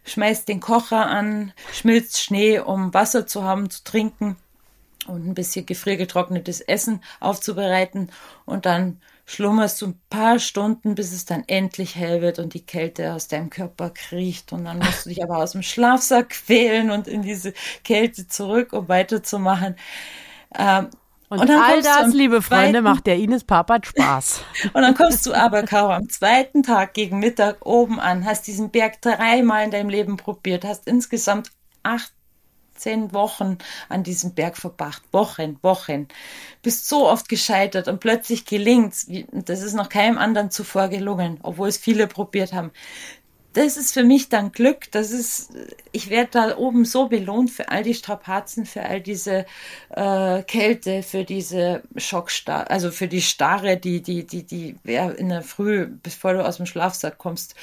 schmeißt 0.05 0.49
den 0.49 0.61
Kocher 0.61 1.07
an, 1.07 1.53
schmilzt 1.72 2.20
Schnee, 2.20 2.59
um 2.59 2.93
Wasser 2.95 3.26
zu 3.26 3.45
haben, 3.45 3.70
zu 3.70 3.84
trinken 3.84 4.36
und 5.07 5.26
ein 5.26 5.34
bisschen 5.34 5.66
gefriergetrocknetes 5.66 6.61
Essen 6.61 7.03
aufzubereiten 7.20 8.11
und 8.45 8.66
dann 8.66 9.01
schlummerst 9.30 9.80
du 9.80 9.86
ein 9.86 10.01
paar 10.11 10.41
Stunden, 10.41 10.97
bis 10.97 11.12
es 11.12 11.24
dann 11.24 11.45
endlich 11.47 11.95
hell 11.95 12.20
wird 12.20 12.41
und 12.41 12.53
die 12.53 12.66
Kälte 12.66 13.14
aus 13.14 13.28
deinem 13.28 13.49
Körper 13.49 13.91
kriecht. 13.91 14.53
Und 14.53 14.64
dann 14.64 14.78
musst 14.78 15.07
du 15.07 15.11
dich 15.11 15.22
aber 15.22 15.38
aus 15.38 15.53
dem 15.53 15.62
Schlafsack 15.62 16.30
quälen 16.30 16.91
und 16.91 17.07
in 17.07 17.22
diese 17.22 17.55
Kälte 17.84 18.26
zurück, 18.26 18.72
um 18.72 18.88
weiterzumachen. 18.88 19.76
Ähm, 20.57 20.88
Und, 21.28 21.38
Und 21.42 21.48
dann 21.48 21.61
all 21.62 21.80
das, 21.80 22.12
liebe 22.12 22.42
Freunde, 22.42 22.72
zweiten- 22.80 22.82
macht 22.84 23.07
der 23.07 23.16
Ines 23.16 23.44
Papert 23.44 23.86
Spaß. 23.86 24.40
Und 24.72 24.82
dann 24.82 24.94
kommst 24.96 25.24
du 25.26 25.32
aber, 25.32 25.62
Caro, 25.62 25.92
am 25.92 26.09
zweiten 26.09 26.64
Tag 26.64 26.92
gegen 26.94 27.20
Mittag 27.20 27.64
oben 27.64 28.01
an, 28.01 28.24
hast 28.24 28.48
diesen 28.48 28.70
Berg 28.70 29.01
dreimal 29.01 29.64
in 29.64 29.70
deinem 29.70 29.90
Leben 29.90 30.16
probiert, 30.16 30.64
hast 30.64 30.88
insgesamt 30.88 31.53
18 31.84 33.12
Wochen 33.12 33.59
an 33.88 34.03
diesem 34.03 34.34
Berg 34.34 34.57
verbracht. 34.57 35.03
Wochen, 35.12 35.59
Wochen. 35.62 36.09
Bist 36.62 36.88
so 36.88 37.09
oft 37.09 37.28
gescheitert 37.28 37.86
und 37.86 38.01
plötzlich 38.01 38.44
gelingt's. 38.44 39.07
Wie- 39.09 39.26
Das 39.30 39.62
ist 39.62 39.74
noch 39.74 39.88
keinem 39.88 40.18
anderen 40.18 40.51
zuvor 40.51 40.88
gelungen, 40.88 41.38
obwohl 41.44 41.68
es 41.68 41.76
viele 41.76 42.07
probiert 42.09 42.53
haben. 42.53 42.72
Das 43.53 43.76
ist 43.76 43.92
für 43.92 44.05
mich 44.05 44.28
dann 44.28 44.53
Glück. 44.53 44.90
Das 44.92 45.11
ist, 45.11 45.51
ich 45.90 46.09
werde 46.09 46.30
da 46.30 46.57
oben 46.57 46.84
so 46.84 47.09
belohnt 47.09 47.51
für 47.51 47.68
all 47.68 47.82
die 47.82 47.94
Strapazen, 47.94 48.64
für 48.64 48.82
all 48.82 49.01
diese 49.01 49.44
äh, 49.90 50.42
Kälte, 50.44 51.03
für 51.03 51.24
diese 51.24 51.82
Schockstarre, 51.96 52.70
also 52.70 52.92
für 52.92 53.09
die 53.09 53.22
Starre, 53.22 53.76
die, 53.76 54.03
die, 54.03 54.24
die, 54.24 54.44
die 54.44 54.76
ja, 54.84 55.11
in 55.11 55.30
der 55.30 55.42
Früh, 55.42 55.86
bevor 55.86 56.34
du 56.34 56.44
aus 56.44 56.59
dem 56.59 56.66
Schlafsack 56.66 57.18
kommst, 57.18 57.57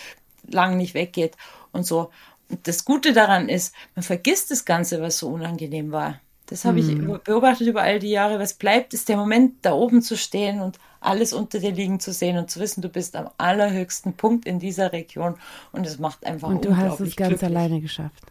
lang 0.49 0.75
nicht 0.77 0.93
weggeht 0.93 1.37
und 1.71 1.85
so. 1.85 2.11
Und 2.49 2.67
das 2.67 2.83
Gute 2.85 3.13
daran 3.13 3.49
ist, 3.49 3.73
man 3.95 4.03
vergisst 4.03 4.51
das 4.51 4.65
Ganze, 4.65 5.01
was 5.01 5.17
so 5.19 5.29
unangenehm 5.29 5.91
war. 5.91 6.19
Das 6.47 6.63
habe 6.65 6.79
ich 6.79 6.97
beobachtet 7.23 7.67
über 7.67 7.81
all 7.81 7.99
die 7.99 8.09
Jahre. 8.09 8.39
Was 8.39 8.53
bleibt, 8.53 8.93
ist 8.93 9.09
der 9.09 9.17
Moment, 9.17 9.55
da 9.63 9.73
oben 9.73 10.01
zu 10.01 10.15
stehen 10.17 10.61
und 10.61 10.79
alles 11.01 11.33
unter 11.33 11.59
dir 11.59 11.71
liegen 11.71 11.99
zu 11.99 12.11
sehen 12.13 12.37
und 12.37 12.49
zu 12.49 12.59
wissen, 12.61 12.81
du 12.81 12.89
bist 12.89 13.15
am 13.17 13.29
allerhöchsten 13.37 14.13
Punkt 14.13 14.45
in 14.45 14.57
dieser 14.57 14.93
Region. 14.93 15.35
Und 15.73 15.85
es 15.85 15.99
macht 15.99 16.25
einfach 16.25 16.47
Und 16.47 16.63
du 16.63 16.75
hast 16.77 17.01
es 17.01 17.15
ganz 17.17 17.29
glücklich. 17.39 17.43
alleine 17.43 17.81
geschafft. 17.81 18.23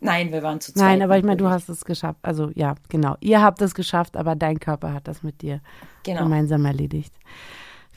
Nein, 0.00 0.30
wir 0.32 0.42
waren 0.42 0.60
zu 0.60 0.72
zweit. 0.74 0.82
Nein, 0.82 1.02
aber 1.02 1.16
ich 1.18 1.24
meine, 1.24 1.38
du 1.38 1.48
hast 1.48 1.68
es 1.68 1.84
geschafft. 1.84 2.18
Also 2.22 2.50
ja, 2.54 2.74
genau. 2.88 3.16
Ihr 3.20 3.40
habt 3.40 3.62
es 3.62 3.74
geschafft, 3.74 4.16
aber 4.16 4.34
dein 4.34 4.60
Körper 4.60 4.92
hat 4.92 5.08
das 5.08 5.22
mit 5.22 5.40
dir 5.40 5.60
Genau. 6.02 6.24
gemeinsam 6.24 6.64
erledigt. 6.64 7.14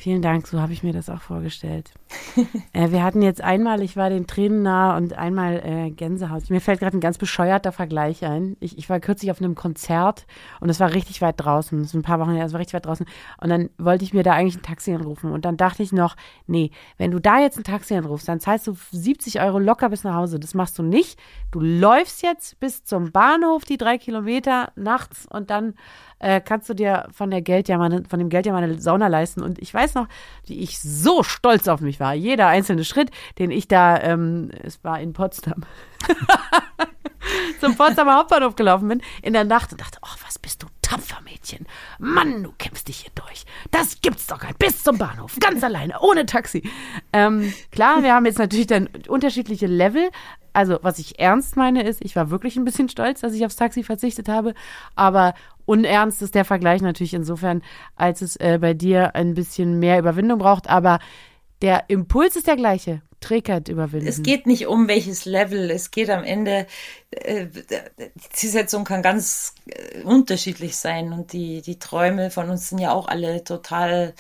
Vielen 0.02 0.22
Dank, 0.22 0.47
so 0.47 0.62
habe 0.62 0.72
ich 0.72 0.82
mir 0.82 0.93
das 0.93 1.10
auch 1.10 1.20
vorgestellt. 1.20 1.91
äh, 2.72 2.89
wir 2.91 3.04
hatten 3.04 3.22
jetzt 3.22 3.41
einmal, 3.41 3.82
ich 3.82 3.97
war 3.97 4.10
den 4.10 4.28
Tränen 4.28 4.62
nah 4.62 4.95
und 4.95 5.12
einmal 5.12 5.62
äh, 5.62 5.91
Gänsehaut. 5.91 6.50
Mir 6.50 6.62
fällt 6.62 6.80
gerade 6.80 6.95
ein 6.95 7.02
ganz 7.02 7.18
bescheuerter 7.18 7.74
Vergleich 7.74 8.24
ein. 8.24 8.56
Ich, 8.62 8.78
ich 8.78 8.89
war 8.89 9.02
kürzlich 9.02 9.30
auf 9.30 9.41
einem 9.41 9.56
Konzert 9.56 10.26
und 10.62 10.70
es 10.70 10.80
war 10.80 10.93
richtig 10.93 11.22
weit 11.22 11.36
draußen. 11.38 11.78
Das 11.78 11.89
ist 11.89 11.95
ein 11.95 12.02
paar 12.02 12.22
Wochen 12.22 12.32
her, 12.32 12.45
es 12.45 12.54
war 12.54 12.62
richtig 12.62 12.76
weit 12.76 12.86
draußen. 12.86 13.06
Und 13.41 13.50
dann 13.50 13.72
wollte 13.78 14.06
ich 14.06 14.14
mir 14.14 14.24
da 14.24 14.32
eigentlich 14.32 14.56
ein 14.56 14.62
Taxi 14.62 14.93
anrufen. 14.93 15.34
Und 15.34 15.43
dann 15.43 15.58
dachte 15.58 15.84
ich 15.84 15.91
noch, 15.91 16.16
nee, 16.47 16.72
wenn 16.97 17.12
du 17.12 17.20
da 17.20 17.39
jetzt 17.39 17.58
ein 17.58 17.66
Taxi 17.66 17.93
anrufst, 17.93 18.30
dann 18.30 18.39
zahlst 18.39 18.68
du 18.68 18.78
70 18.91 19.41
Euro 19.41 19.60
locker 19.60 19.89
bis 19.89 20.06
nach 20.06 20.16
Hause. 20.16 20.39
Das 20.39 20.54
machst 20.54 20.80
du 20.80 20.84
nicht. 20.84 21.20
Du 21.52 21.60
läufst 21.60 22.24
jetzt 22.24 22.58
bis 22.62 22.86
zum 22.86 23.12
Bahnhof 23.12 23.66
die 23.66 23.78
drei 23.78 23.97
Kilometer 23.97 24.72
nachts 24.78 25.28
und 25.30 25.50
dann 25.50 25.74
äh, 26.20 26.41
kannst 26.41 26.70
du 26.70 26.74
dir 26.74 27.07
von 27.11 27.32
der 27.32 27.41
Geld 27.41 27.67
ja 27.70 27.78
mal, 27.78 27.89
ne- 27.89 28.03
von 28.07 28.20
dem 28.20 28.30
Geld 28.30 28.45
ja 28.45 28.53
mal 28.53 28.63
eine 28.63 28.80
Sauna 28.82 29.07
leisten. 29.07 29.41
Und 29.41 29.59
ich 29.59 29.74
weiß 29.74 29.95
noch, 29.95 30.07
wie 30.45 30.59
ich 30.59 30.80
so 30.80 31.24
stolz 31.24 31.67
auf 31.67 31.82
mich 31.82 31.99
war. 31.99 32.13
Jeder 32.13 32.47
einzelne 32.47 32.84
Schritt, 32.86 33.09
den 33.38 33.51
ich 33.51 33.67
da, 33.67 33.97
ähm, 34.01 34.51
es 34.63 34.84
war 34.84 34.99
in 34.99 35.13
Potsdam, 35.13 35.63
zum 37.59 37.76
Potsdamer 37.76 38.15
Hauptbahnhof 38.15 38.55
gelaufen 38.55 38.88
bin, 38.88 39.01
in 39.22 39.34
der 39.34 39.43
Nacht 39.43 39.72
und 39.72 39.82
dachte, 39.82 39.99
oh, 40.01 40.15
was 40.26 40.39
bist 40.39 40.63
du 40.63 40.67
tapfer, 40.89 41.21
Mädchen. 41.23 41.67
Mann, 41.99 42.43
du 42.43 42.53
kämpfst 42.57 42.87
dich 42.87 43.01
hier 43.01 43.11
durch. 43.15 43.45
Das 43.71 44.01
gibt's 44.01 44.27
doch 44.27 44.39
gar 44.39 44.47
nicht. 44.47 44.59
Bis 44.59 44.83
zum 44.83 44.97
Bahnhof, 44.97 45.37
ganz 45.39 45.63
alleine, 45.63 45.99
ohne 46.01 46.25
Taxi. 46.25 46.67
Ähm, 47.13 47.53
klar, 47.71 48.01
wir 48.01 48.13
haben 48.13 48.25
jetzt 48.25 48.39
natürlich 48.39 48.67
dann 48.67 48.89
unterschiedliche 49.07 49.67
Level. 49.67 50.09
Also, 50.51 50.79
was 50.81 50.97
ich 50.97 51.19
ernst 51.19 51.55
meine, 51.55 51.83
ist, 51.83 52.03
ich 52.03 52.15
war 52.15 52.31
wirklich 52.31 52.57
ein 52.57 52.65
bisschen 52.65 52.89
stolz, 52.89 53.21
dass 53.21 53.33
ich 53.33 53.45
aufs 53.45 53.55
Taxi 53.55 53.83
verzichtet 53.83 54.27
habe. 54.27 54.55
Aber 54.95 55.35
unernst 55.65 56.23
ist 56.23 56.33
der 56.33 56.45
Vergleich 56.45 56.81
natürlich 56.81 57.13
insofern, 57.13 57.61
als 57.95 58.21
es 58.23 58.35
äh, 58.37 58.57
bei 58.59 58.73
dir 58.73 59.15
ein 59.15 59.35
bisschen 59.35 59.77
mehr 59.77 59.99
Überwindung 59.99 60.39
braucht. 60.39 60.69
Aber 60.69 60.99
der 61.61 61.89
Impuls 61.89 62.35
ist 62.35 62.47
der 62.47 62.55
gleiche. 62.55 63.01
Trägheit 63.20 63.70
überwinden. 63.70 64.07
Es 64.07 64.24
geht 64.24 64.47
nicht 64.47 64.67
um 64.67 64.88
welches 64.88 65.26
Level, 65.26 65.70
es 65.72 65.91
geht 65.91 66.09
am 66.09 66.24
Ende, 66.24 66.67
äh, 67.11 67.47
die 67.47 68.30
Zielsetzung 68.32 68.84
kann 68.84 69.01
ganz 69.01 69.53
äh, 69.67 70.01
unterschiedlich 70.03 70.78
sein 70.78 71.13
und 71.13 71.34
die, 71.34 71.61
die 71.61 71.80
Träume 71.80 72.32
von 72.32 72.49
uns 72.49 72.70
sind 72.70 72.80
ja 72.80 72.91
auch 72.91 73.07
alle 73.07 73.43
total 73.43 74.13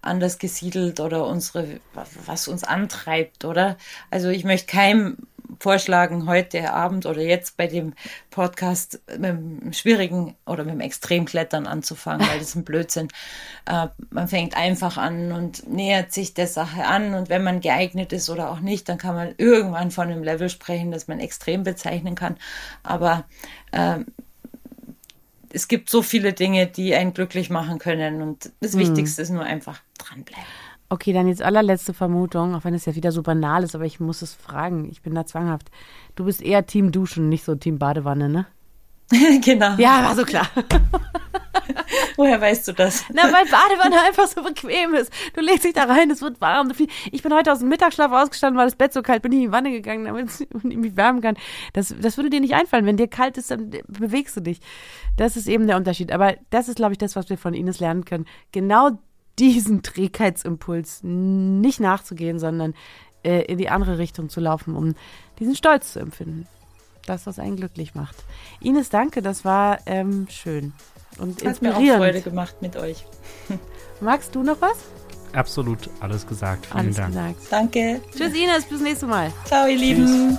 anders 0.00 0.38
gesiedelt 0.38 1.00
oder 1.00 1.26
unsere, 1.26 1.80
was 2.26 2.48
uns 2.48 2.64
antreibt, 2.64 3.44
oder? 3.44 3.76
Also 4.10 4.28
ich 4.28 4.44
möchte 4.44 4.66
keinem 4.66 5.16
vorschlagen, 5.60 6.26
heute 6.26 6.72
Abend 6.72 7.06
oder 7.06 7.22
jetzt 7.22 7.56
bei 7.56 7.66
dem 7.66 7.94
Podcast 8.30 9.00
mit 9.10 9.24
dem 9.24 9.72
schwierigen 9.72 10.36
oder 10.46 10.64
mit 10.64 10.74
dem 10.74 10.80
Extremklettern 10.80 11.66
anzufangen, 11.66 12.26
weil 12.26 12.38
das 12.38 12.48
ist 12.48 12.56
ein 12.56 12.64
Blödsinn. 12.64 13.08
Äh, 13.66 13.88
man 14.10 14.28
fängt 14.28 14.56
einfach 14.56 14.96
an 14.96 15.32
und 15.32 15.68
nähert 15.68 16.12
sich 16.12 16.34
der 16.34 16.46
Sache 16.46 16.84
an 16.84 17.14
und 17.14 17.28
wenn 17.28 17.42
man 17.42 17.60
geeignet 17.60 18.12
ist 18.12 18.30
oder 18.30 18.50
auch 18.50 18.60
nicht, 18.60 18.88
dann 18.88 18.98
kann 18.98 19.14
man 19.14 19.34
irgendwann 19.38 19.90
von 19.90 20.08
einem 20.08 20.22
Level 20.22 20.48
sprechen, 20.48 20.90
das 20.90 21.08
man 21.08 21.20
extrem 21.20 21.62
bezeichnen 21.62 22.14
kann. 22.14 22.36
Aber 22.82 23.24
ähm, 23.72 24.06
es 25.52 25.68
gibt 25.68 25.90
so 25.90 26.02
viele 26.02 26.32
Dinge, 26.32 26.66
die 26.66 26.94
einen 26.94 27.12
glücklich 27.12 27.50
machen 27.50 27.78
können 27.78 28.22
und 28.22 28.50
das 28.60 28.76
Wichtigste 28.78 29.22
ist 29.22 29.30
nur 29.30 29.44
einfach 29.44 29.80
dranbleiben. 29.98 30.44
Okay, 30.92 31.14
dann 31.14 31.26
jetzt 31.26 31.40
allerletzte 31.40 31.94
Vermutung, 31.94 32.54
auch 32.54 32.64
wenn 32.64 32.74
es 32.74 32.84
ja 32.84 32.94
wieder 32.94 33.12
so 33.12 33.22
banal 33.22 33.64
ist, 33.64 33.74
aber 33.74 33.86
ich 33.86 33.98
muss 33.98 34.20
es 34.20 34.34
fragen. 34.34 34.90
Ich 34.90 35.00
bin 35.00 35.14
da 35.14 35.24
zwanghaft. 35.24 35.70
Du 36.16 36.26
bist 36.26 36.42
eher 36.42 36.66
Team 36.66 36.92
Duschen, 36.92 37.30
nicht 37.30 37.44
so 37.44 37.54
Team 37.54 37.78
Badewanne, 37.78 38.28
ne? 38.28 38.46
genau. 39.42 39.74
Ja, 39.78 40.04
war 40.04 40.14
so 40.14 40.24
klar. 40.24 40.46
Woher 42.18 42.38
weißt 42.38 42.68
du 42.68 42.72
das? 42.72 43.06
Na, 43.10 43.22
weil 43.22 43.46
Badewanne 43.46 44.02
einfach 44.06 44.26
so 44.26 44.42
bequem 44.42 44.92
ist. 44.92 45.10
Du 45.32 45.40
legst 45.40 45.64
dich 45.64 45.72
da 45.72 45.84
rein, 45.84 46.10
es 46.10 46.20
wird 46.20 46.42
warm. 46.42 46.70
Ich 47.10 47.22
bin 47.22 47.32
heute 47.32 47.52
aus 47.52 47.60
dem 47.60 47.70
Mittagsschlaf 47.70 48.12
ausgestanden, 48.12 48.58
weil 48.58 48.66
das 48.66 48.76
Bett 48.76 48.92
so 48.92 49.00
kalt 49.00 49.22
bin, 49.22 49.32
ich 49.32 49.38
in 49.38 49.44
die 49.44 49.52
Wanne 49.52 49.70
gegangen, 49.70 50.04
damit 50.04 50.28
ich 50.30 50.76
mich 50.76 50.94
wärmen 50.94 51.22
kann. 51.22 51.38
Das, 51.72 51.94
das 51.98 52.18
würde 52.18 52.28
dir 52.28 52.40
nicht 52.40 52.52
einfallen. 52.52 52.84
Wenn 52.84 52.98
dir 52.98 53.08
kalt 53.08 53.38
ist, 53.38 53.50
dann 53.50 53.70
bewegst 53.88 54.36
du 54.36 54.42
dich. 54.42 54.60
Das 55.16 55.38
ist 55.38 55.48
eben 55.48 55.66
der 55.66 55.78
Unterschied. 55.78 56.12
Aber 56.12 56.34
das 56.50 56.68
ist, 56.68 56.76
glaube 56.76 56.92
ich, 56.92 56.98
das, 56.98 57.16
was 57.16 57.30
wir 57.30 57.38
von 57.38 57.54
Ines 57.54 57.80
lernen 57.80 58.04
können. 58.04 58.26
Genau 58.52 58.90
diesen 59.38 59.82
Trägheitsimpuls 59.82 61.00
nicht 61.02 61.80
nachzugehen, 61.80 62.38
sondern 62.38 62.74
äh, 63.24 63.42
in 63.42 63.58
die 63.58 63.68
andere 63.68 63.98
Richtung 63.98 64.28
zu 64.28 64.40
laufen, 64.40 64.74
um 64.76 64.94
diesen 65.38 65.54
Stolz 65.56 65.92
zu 65.92 66.00
empfinden. 66.00 66.46
Das, 67.06 67.26
was 67.26 67.38
einen 67.40 67.56
glücklich 67.56 67.94
macht. 67.96 68.14
Ines, 68.60 68.88
danke, 68.88 69.22
das 69.22 69.44
war 69.44 69.78
ähm, 69.86 70.26
schön 70.30 70.72
und 71.18 71.44
Hat 71.44 71.60
mir 71.60 71.70
auch 71.70 71.78
inspirierend. 71.80 72.02
Freude 72.04 72.20
gemacht 72.20 72.62
mit 72.62 72.76
euch. 72.76 73.04
Magst 74.00 74.34
du 74.34 74.42
noch 74.42 74.60
was? 74.60 74.76
Absolut 75.32 75.88
alles 76.00 76.26
gesagt. 76.26 76.66
Vielen 76.66 76.78
Alles 76.78 76.96
Dank. 76.96 77.08
gesagt. 77.08 77.36
Danke. 77.50 78.00
Tschüss, 78.16 78.34
Ines, 78.34 78.64
bis 78.66 78.80
nächstes 78.80 79.08
Mal. 79.08 79.32
Ciao, 79.46 79.66
ihr 79.66 79.78
Lieben. 79.78 80.38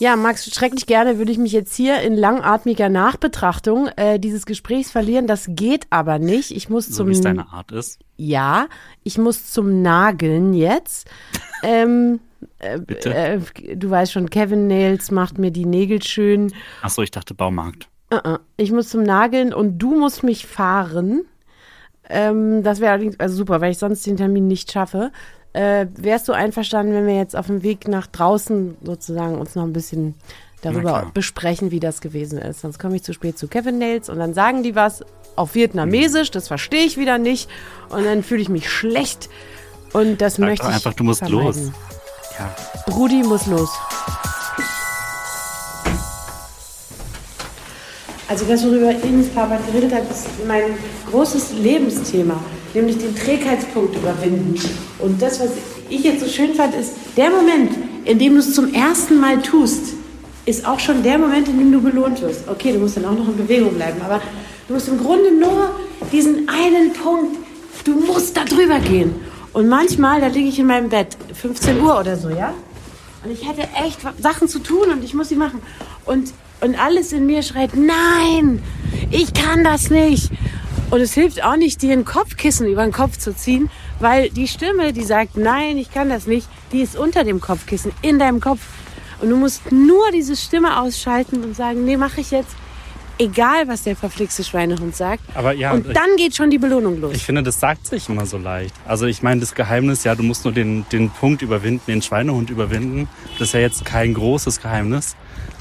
Ja, 0.00 0.16
Max, 0.16 0.46
schrecklich 0.46 0.86
gerne 0.86 1.18
würde 1.18 1.30
ich 1.30 1.36
mich 1.36 1.52
jetzt 1.52 1.74
hier 1.76 2.00
in 2.00 2.16
langatmiger 2.16 2.88
Nachbetrachtung 2.88 3.88
äh, 3.96 4.18
dieses 4.18 4.46
Gesprächs 4.46 4.90
verlieren. 4.90 5.26
Das 5.26 5.44
geht 5.50 5.86
aber 5.90 6.18
nicht. 6.18 6.52
Ich 6.52 6.70
muss 6.70 6.86
So 6.86 6.94
zum 6.94 7.08
wie 7.08 7.12
es 7.12 7.20
deine 7.20 7.52
Art 7.52 7.70
ist. 7.70 8.00
ja, 8.16 8.66
ich 9.04 9.18
muss 9.18 9.52
zum 9.52 9.82
Nageln 9.82 10.54
jetzt. 10.54 11.06
ähm, 11.62 12.18
äh, 12.60 12.78
Bitte? 12.80 13.14
äh, 13.14 13.40
du 13.76 13.90
weißt 13.90 14.12
schon, 14.12 14.30
Kevin 14.30 14.68
Nails 14.68 15.10
macht 15.10 15.36
mir 15.36 15.50
die 15.50 15.66
Nägel 15.66 16.02
schön. 16.02 16.54
Achso, 16.80 17.02
ich 17.02 17.10
dachte 17.10 17.34
Baumarkt. 17.34 17.88
Uh 18.10 18.16
-uh. 18.16 18.38
Ich 18.56 18.72
muss 18.72 18.88
zum 18.88 19.02
Nageln 19.02 19.52
und 19.52 19.78
du 19.78 19.94
musst 19.98 20.22
mich 20.22 20.46
fahren. 20.46 21.26
Ähm, 22.08 22.62
das 22.62 22.80
wäre 22.80 22.92
allerdings 22.92 23.20
also 23.20 23.36
super, 23.36 23.60
weil 23.60 23.72
ich 23.72 23.78
sonst 23.78 24.06
den 24.06 24.16
Termin 24.16 24.46
nicht 24.48 24.72
schaffe. 24.72 25.12
Äh, 25.52 25.86
wärst 25.96 26.28
du 26.28 26.32
einverstanden, 26.32 26.94
wenn 26.94 27.06
wir 27.06 27.16
jetzt 27.16 27.34
auf 27.34 27.46
dem 27.46 27.62
Weg 27.62 27.88
nach 27.88 28.06
draußen 28.06 28.76
sozusagen 28.82 29.36
uns 29.36 29.54
noch 29.56 29.64
ein 29.64 29.72
bisschen 29.72 30.14
darüber 30.62 31.10
besprechen, 31.12 31.70
wie 31.70 31.80
das 31.80 32.00
gewesen 32.00 32.38
ist? 32.38 32.60
Sonst 32.60 32.78
komme 32.78 32.96
ich 32.96 33.02
zu 33.02 33.12
spät 33.12 33.36
zu 33.36 33.48
Kevin 33.48 33.78
Nails 33.78 34.08
und 34.08 34.18
dann 34.18 34.32
sagen 34.32 34.62
die 34.62 34.76
was 34.76 35.04
auf 35.34 35.54
Vietnamesisch, 35.54 36.30
das 36.30 36.48
verstehe 36.48 36.84
ich 36.84 36.98
wieder 36.98 37.18
nicht 37.18 37.48
und 37.88 38.04
dann 38.04 38.22
fühle 38.22 38.42
ich 38.42 38.48
mich 38.48 38.70
schlecht 38.70 39.28
und 39.92 40.20
das 40.20 40.36
Sag 40.36 40.46
möchte 40.46 40.66
ich 40.68 40.74
einfach, 40.74 40.94
du 40.94 41.04
musst 41.04 41.20
vermeiden. 41.20 41.44
los. 41.44 41.72
Ja. 42.38 42.94
Rudi 42.94 43.22
muss 43.22 43.46
los. 43.46 43.70
Also 48.28 48.44
das, 48.44 48.62
worüber 48.64 48.90
Ines 49.02 49.28
Papert 49.30 49.66
geredet 49.66 49.92
hat, 49.92 50.08
ist 50.08 50.28
mein 50.46 50.62
großes 51.10 51.54
Lebensthema, 51.54 52.40
nämlich 52.74 52.98
den 52.98 53.14
Trägheitspunkt 53.14 53.96
überwinden. 53.96 54.54
Und 54.98 55.20
das, 55.20 55.40
was 55.40 55.50
ich 55.88 56.04
jetzt 56.04 56.20
so 56.20 56.28
schön 56.28 56.54
fand, 56.54 56.74
ist, 56.74 56.92
der 57.16 57.30
Moment, 57.30 57.72
in 58.04 58.18
dem 58.18 58.34
du 58.34 58.40
es 58.40 58.54
zum 58.54 58.72
ersten 58.72 59.20
Mal 59.20 59.40
tust, 59.42 59.94
ist 60.46 60.66
auch 60.66 60.80
schon 60.80 61.02
der 61.02 61.18
Moment, 61.18 61.48
in 61.48 61.58
dem 61.58 61.72
du 61.72 61.80
belohnt 61.80 62.20
wirst. 62.22 62.48
Okay, 62.48 62.72
du 62.72 62.78
musst 62.78 62.96
dann 62.96 63.04
auch 63.04 63.12
noch 63.12 63.28
in 63.28 63.36
Bewegung 63.36 63.74
bleiben, 63.74 64.00
aber 64.02 64.20
du 64.66 64.74
musst 64.74 64.88
im 64.88 64.98
Grunde 64.98 65.32
nur 65.32 65.70
diesen 66.10 66.48
einen 66.48 66.92
Punkt, 66.92 67.36
du 67.84 67.92
musst 67.92 68.36
da 68.36 68.44
drüber 68.44 68.78
gehen. 68.80 69.14
Und 69.52 69.68
manchmal, 69.68 70.20
da 70.20 70.28
liege 70.28 70.48
ich 70.48 70.58
in 70.58 70.66
meinem 70.66 70.88
Bett, 70.88 71.16
15 71.34 71.80
Uhr 71.80 71.98
oder 71.98 72.16
so, 72.16 72.30
ja? 72.30 72.54
Und 73.24 73.32
ich 73.32 73.46
hätte 73.46 73.62
echt 73.84 74.00
Sachen 74.18 74.48
zu 74.48 74.60
tun 74.60 74.90
und 74.90 75.04
ich 75.04 75.12
muss 75.12 75.28
sie 75.28 75.36
machen. 75.36 75.60
Und, 76.06 76.32
und 76.60 76.78
alles 76.78 77.12
in 77.12 77.26
mir 77.26 77.42
schreit, 77.42 77.70
nein, 77.74 78.62
ich 79.10 79.32
kann 79.34 79.64
das 79.64 79.90
nicht. 79.90 80.30
Und 80.90 81.00
es 81.00 81.12
hilft 81.12 81.42
auch 81.44 81.56
nicht, 81.56 81.82
dir 81.82 81.92
ein 81.92 82.04
Kopfkissen 82.04 82.66
über 82.66 82.82
den 82.82 82.92
Kopf 82.92 83.16
zu 83.16 83.34
ziehen, 83.34 83.70
weil 84.00 84.28
die 84.30 84.48
Stimme, 84.48 84.92
die 84.92 85.04
sagt, 85.04 85.36
nein, 85.36 85.76
ich 85.78 85.92
kann 85.92 86.08
das 86.08 86.26
nicht, 86.26 86.48
die 86.72 86.80
ist 86.80 86.96
unter 86.96 87.22
dem 87.24 87.40
Kopfkissen, 87.40 87.92
in 88.02 88.18
deinem 88.18 88.40
Kopf. 88.40 88.60
Und 89.20 89.30
du 89.30 89.36
musst 89.36 89.70
nur 89.70 90.10
diese 90.12 90.34
Stimme 90.34 90.80
ausschalten 90.80 91.44
und 91.44 91.54
sagen, 91.54 91.84
nee, 91.84 91.96
mache 91.96 92.20
ich 92.22 92.30
jetzt. 92.30 92.56
Egal, 93.18 93.68
was 93.68 93.82
der 93.82 93.96
verflixte 93.96 94.42
Schweinehund 94.42 94.96
sagt. 94.96 95.20
Aber 95.34 95.52
ja, 95.52 95.72
und 95.72 95.86
ich- 95.86 95.92
dann 95.92 96.16
geht 96.16 96.34
schon 96.34 96.48
die 96.48 96.56
Belohnung 96.56 97.02
los. 97.02 97.14
Ich 97.14 97.22
finde, 97.24 97.42
das 97.42 97.60
sagt 97.60 97.86
sich 97.86 98.08
immer 98.08 98.24
so 98.24 98.38
leicht. 98.38 98.74
Also 98.88 99.04
ich 99.04 99.22
meine, 99.22 99.40
das 99.42 99.54
Geheimnis, 99.54 100.04
ja, 100.04 100.14
du 100.14 100.22
musst 100.22 100.44
nur 100.44 100.54
den, 100.54 100.86
den 100.90 101.10
Punkt 101.10 101.42
überwinden, 101.42 101.82
den 101.86 102.00
Schweinehund 102.00 102.48
überwinden. 102.48 103.08
Das 103.38 103.48
ist 103.48 103.52
ja 103.54 103.60
jetzt 103.60 103.84
kein 103.84 104.14
großes 104.14 104.62
Geheimnis. 104.62 105.16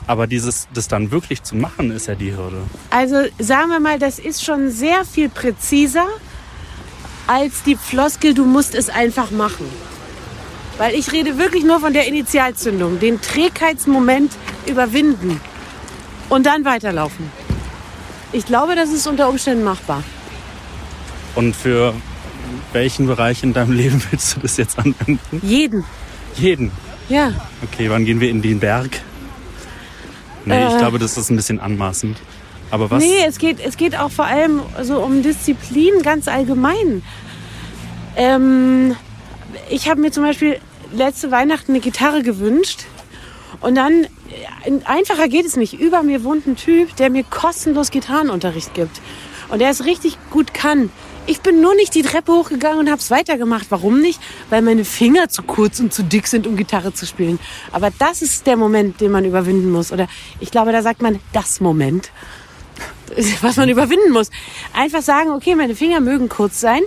Aber 0.10 0.26
dieses, 0.26 0.68
das 0.74 0.88
dann 0.88 1.12
wirklich 1.12 1.44
zu 1.44 1.56
machen, 1.56 1.92
ist 1.92 2.08
ja 2.08 2.16
die 2.16 2.36
Hürde. 2.36 2.64
Also 2.90 3.28
sagen 3.38 3.70
wir 3.70 3.80
mal, 3.80 4.00
das 4.00 4.18
ist 4.18 4.44
schon 4.44 4.72
sehr 4.72 5.06
viel 5.06 5.30
präziser 5.30 6.08
als 7.28 7.62
die 7.62 7.76
Floskel, 7.76 8.34
du 8.34 8.44
musst 8.44 8.74
es 8.74 8.90
einfach 8.90 9.30
machen. 9.30 9.68
Weil 10.80 10.96
ich 10.96 11.12
rede 11.12 11.38
wirklich 11.38 11.64
nur 11.64 11.80
von 11.80 11.94
der 11.94 12.08
Initialzündung, 12.08 13.00
den 13.00 13.22
Trägheitsmoment 13.22 14.32
überwinden 14.66 15.40
und 16.30 16.48
dann 16.48 16.66
weiterlaufen. 16.66 17.30
Ich 18.32 18.48
glaube, 18.48 18.74
das 18.74 18.90
ist 18.90 19.06
unter 19.06 19.30
Umständen 19.30 19.64
machbar. 19.64 20.04
Und 21.36 21.56
für 21.56 21.94
welchen 22.74 23.06
Bereich 23.06 23.44
in 23.44 23.54
deinem 23.54 23.74
Leben 23.74 24.04
willst 24.10 24.36
du 24.36 24.40
das 24.40 24.58
jetzt 24.58 24.80
anwenden? 24.80 25.40
Jeden. 25.44 25.84
Jeden. 26.36 26.72
Ja. 27.10 27.32
Okay, 27.62 27.92
wann 27.92 28.06
gehen 28.06 28.20
wir 28.20 28.32
in 28.32 28.42
den 28.42 28.60
Berg? 28.60 29.02
Nee, 30.50 30.68
ich 30.68 30.74
Äh. 30.74 30.78
glaube, 30.80 31.00
das 31.00 31.18
ist 31.18 31.30
ein 31.30 31.36
bisschen 31.36 31.60
anmaßend. 31.60 32.18
Aber 32.72 32.92
was? 32.92 33.04
Nee, 33.04 33.24
es 33.28 33.38
geht, 33.40 33.60
es 33.66 33.78
geht 33.78 33.98
auch 33.98 34.12
vor 34.12 34.26
allem 34.26 34.62
so 34.84 35.00
um 35.00 35.24
Disziplin 35.24 36.02
ganz 36.04 36.28
allgemein. 36.28 37.02
Ähm, 38.16 38.96
ich 39.70 39.90
habe 39.90 40.02
mir 40.02 40.12
zum 40.12 40.24
Beispiel 40.24 40.60
letzte 40.92 41.32
Weihnachten 41.32 41.72
eine 41.72 41.80
Gitarre 41.82 42.22
gewünscht. 42.22 42.82
Und 43.62 43.76
dann, 43.76 44.04
äh, 44.04 44.72
einfacher 44.86 45.28
geht 45.28 45.46
es 45.46 45.56
nicht. 45.58 45.74
Über 45.80 46.04
mir 46.04 46.24
wohnt 46.24 46.46
ein 46.48 46.56
Typ, 46.56 46.96
der 46.98 47.10
mir 47.10 47.24
kostenlos 47.24 47.92
Gitarrenunterricht 47.92 48.74
gibt. 48.74 49.02
Und 49.50 49.60
der 49.60 49.70
es 49.70 49.86
richtig 49.86 50.18
gut 50.30 50.54
kann. 50.54 50.92
Ich 51.30 51.42
bin 51.42 51.62
nur 51.62 51.76
nicht 51.76 51.94
die 51.94 52.02
Treppe 52.02 52.32
hochgegangen 52.32 52.80
und 52.80 52.90
habe 52.90 53.00
es 53.00 53.12
weitergemacht. 53.12 53.68
Warum 53.70 54.02
nicht? 54.02 54.20
Weil 54.50 54.64
meine 54.64 54.84
Finger 54.84 55.30
zu 55.30 55.44
kurz 55.44 55.80
und 55.80 55.94
zu 55.94 56.02
dick 56.04 56.26
sind, 56.26 56.48
um 56.48 56.58
Gitarre 56.58 56.92
zu 56.92 57.06
spielen. 57.06 57.38
Aber 57.72 57.92
das 58.00 58.24
ist 58.24 58.48
der 58.48 58.58
Moment, 58.58 59.00
den 59.00 59.12
man 59.12 59.26
überwinden 59.26 59.70
muss. 59.70 59.92
Oder 59.92 60.08
ich 60.40 60.50
glaube, 60.50 60.72
da 60.72 60.82
sagt 60.82 61.04
man 61.04 61.20
das 61.32 61.60
Moment 61.62 62.12
was 63.42 63.58
man 63.58 63.70
überwinden 63.70 64.12
muss. 64.12 64.30
Einfach 64.74 65.02
sagen, 65.04 65.30
okay, 65.32 65.56
meine 65.56 65.76
Finger 65.76 66.00
mögen 66.00 66.30
kurz 66.30 66.60
sein, 66.62 66.82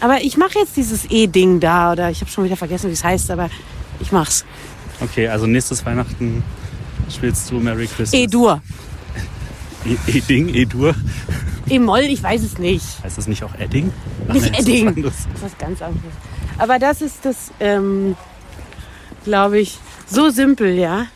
aber 0.00 0.22
ich 0.22 0.36
mache 0.36 0.58
jetzt 0.58 0.76
dieses 0.76 1.04
E-Ding 1.10 1.60
da 1.60 1.92
oder 1.92 2.10
ich 2.10 2.20
habe 2.20 2.30
schon 2.30 2.44
wieder 2.44 2.56
vergessen, 2.56 2.88
wie 2.88 2.94
es 2.94 3.04
heißt, 3.04 3.30
aber 3.30 3.50
ich 4.00 4.10
mach's. 4.10 4.44
Okay, 5.00 5.28
also 5.28 5.46
nächstes 5.46 5.84
Weihnachten 5.84 6.42
spielst 7.14 7.50
du 7.50 7.60
Merry 7.60 7.86
Christmas. 7.86 8.14
E-Dur. 8.14 8.62
E- 9.84 10.16
E-Ding, 10.18 10.48
E-Dur. 10.54 10.94
E-Moll, 11.68 12.00
ich 12.00 12.22
weiß 12.22 12.42
es 12.42 12.58
nicht. 12.58 13.02
Heißt 13.02 13.18
das 13.18 13.26
nicht 13.26 13.42
auch 13.42 13.54
Edding? 13.58 13.92
Ach, 14.28 14.34
Nicht 14.34 14.52
nee, 14.52 14.58
ist 14.58 14.68
Edding. 14.68 15.02
Das 15.02 15.14
ist 15.14 15.28
was 15.40 15.58
ganz 15.58 15.82
anderes. 15.82 16.12
Aber 16.58 16.78
das 16.78 17.02
ist 17.02 17.24
das, 17.24 17.50
ähm, 17.60 18.16
glaube 19.24 19.58
ich, 19.58 19.78
so 20.06 20.30
simpel, 20.30 20.74
ja. 20.74 21.06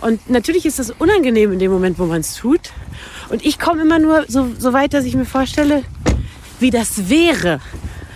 Und 0.00 0.28
natürlich 0.30 0.66
ist 0.66 0.78
das 0.78 0.90
unangenehm 0.90 1.52
in 1.52 1.58
dem 1.58 1.72
Moment, 1.72 1.98
wo 1.98 2.06
man 2.06 2.20
es 2.20 2.34
tut. 2.34 2.60
Und 3.28 3.44
ich 3.44 3.58
komme 3.58 3.82
immer 3.82 3.98
nur 3.98 4.24
so, 4.28 4.48
so 4.58 4.72
weit, 4.72 4.94
dass 4.94 5.04
ich 5.04 5.14
mir 5.14 5.24
vorstelle, 5.24 5.82
wie 6.60 6.70
das 6.70 7.08
wäre, 7.08 7.60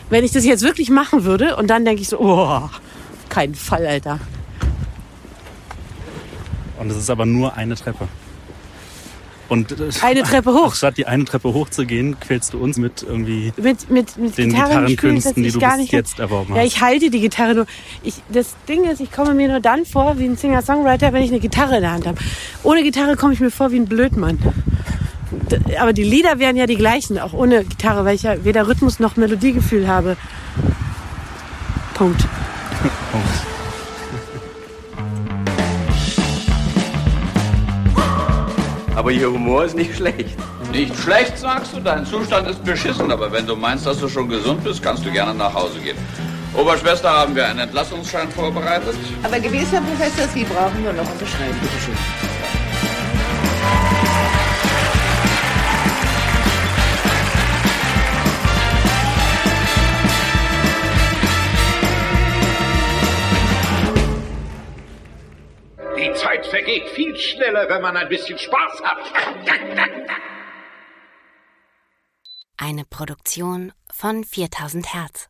wenn 0.08 0.24
ich 0.24 0.32
das 0.32 0.44
jetzt 0.44 0.62
wirklich 0.62 0.90
machen 0.90 1.24
würde. 1.24 1.56
Und 1.56 1.68
dann 1.68 1.84
denke 1.84 2.02
ich 2.02 2.08
so, 2.08 2.20
oh, 2.20 2.68
kein 3.28 3.54
Fall, 3.54 3.86
Alter. 3.86 4.20
Und 6.78 6.90
es 6.90 6.96
ist 6.96 7.10
aber 7.10 7.26
nur 7.26 7.54
eine 7.56 7.74
Treppe. 7.74 8.08
Und 9.50 9.74
Eine 10.02 10.22
Treppe 10.22 10.52
hoch. 10.52 10.76
Statt 10.76 10.96
die 10.96 11.06
eine 11.06 11.24
Treppe 11.24 11.52
hoch 11.52 11.68
zu 11.68 11.84
gehen, 11.84 12.18
quälst 12.20 12.54
du 12.54 12.58
uns 12.58 12.78
mit 12.78 13.02
irgendwie 13.02 13.52
Mit, 13.56 13.90
mit, 13.90 14.16
mit 14.16 14.38
den 14.38 14.50
Gitarren 14.50 14.86
Gitarrenkünsten, 14.86 15.42
die 15.42 15.50
du 15.50 15.58
gar 15.58 15.72
bis 15.72 15.80
nicht 15.80 15.92
jetzt 15.92 16.20
erworben 16.20 16.54
Ja, 16.54 16.60
hast. 16.60 16.68
ich 16.68 16.80
halte 16.80 17.10
die 17.10 17.20
Gitarre 17.20 17.54
nur. 17.56 17.66
Ich, 18.04 18.14
das 18.32 18.54
Ding 18.68 18.84
ist, 18.84 19.00
ich 19.00 19.10
komme 19.10 19.34
mir 19.34 19.48
nur 19.48 19.58
dann 19.58 19.84
vor 19.84 20.18
wie 20.20 20.26
ein 20.26 20.36
Singer-Songwriter, 20.36 21.12
wenn 21.12 21.24
ich 21.24 21.30
eine 21.30 21.40
Gitarre 21.40 21.76
in 21.76 21.82
der 21.82 21.90
Hand 21.90 22.06
habe. 22.06 22.18
Ohne 22.62 22.84
Gitarre 22.84 23.16
komme 23.16 23.32
ich 23.32 23.40
mir 23.40 23.50
vor 23.50 23.72
wie 23.72 23.76
ein 23.80 23.86
Blödmann. 23.86 24.38
Aber 25.80 25.92
die 25.92 26.04
Lieder 26.04 26.38
wären 26.38 26.54
ja 26.56 26.66
die 26.66 26.76
gleichen, 26.76 27.18
auch 27.18 27.32
ohne 27.32 27.64
Gitarre, 27.64 28.04
weil 28.04 28.14
ich 28.14 28.22
ja 28.22 28.44
weder 28.44 28.68
Rhythmus 28.68 29.00
noch 29.00 29.16
Melodiegefühl 29.16 29.88
habe. 29.88 30.16
Punkt. 31.94 32.20
Aber 39.00 39.12
Ihr 39.12 39.32
Humor 39.32 39.64
ist 39.64 39.74
nicht 39.74 39.96
schlecht. 39.96 40.36
Nicht 40.72 40.94
schlecht, 40.94 41.38
sagst 41.38 41.72
du, 41.74 41.80
dein 41.80 42.04
Zustand 42.04 42.46
ist 42.48 42.62
beschissen, 42.62 43.10
aber 43.10 43.32
wenn 43.32 43.46
du 43.46 43.56
meinst, 43.56 43.86
dass 43.86 43.98
du 43.98 44.10
schon 44.10 44.28
gesund 44.28 44.62
bist, 44.62 44.82
kannst 44.82 45.06
du 45.06 45.10
gerne 45.10 45.32
nach 45.32 45.54
Hause 45.54 45.78
gehen. 45.78 45.96
Oberschwester, 46.54 47.08
haben 47.08 47.34
wir 47.34 47.48
einen 47.48 47.60
Entlassungsschein 47.60 48.30
vorbereitet? 48.30 48.94
Aber 49.22 49.40
gewiss, 49.40 49.72
Herr 49.72 49.80
Professor, 49.80 50.28
Sie 50.34 50.44
brauchen 50.44 50.82
nur 50.82 50.92
noch 50.92 51.10
unterschreiben. 51.10 51.56
Bitte 51.62 51.80
schön. 51.82 52.59
Vergeht 66.50 66.88
viel 66.90 67.16
schneller, 67.16 67.68
wenn 67.68 67.82
man 67.82 67.96
ein 67.96 68.08
bisschen 68.08 68.38
Spaß 68.38 68.82
hat. 68.82 68.98
Eine 72.58 72.84
Produktion 72.84 73.72
von 73.90 74.24
4000 74.24 74.92
Hertz. 74.92 75.29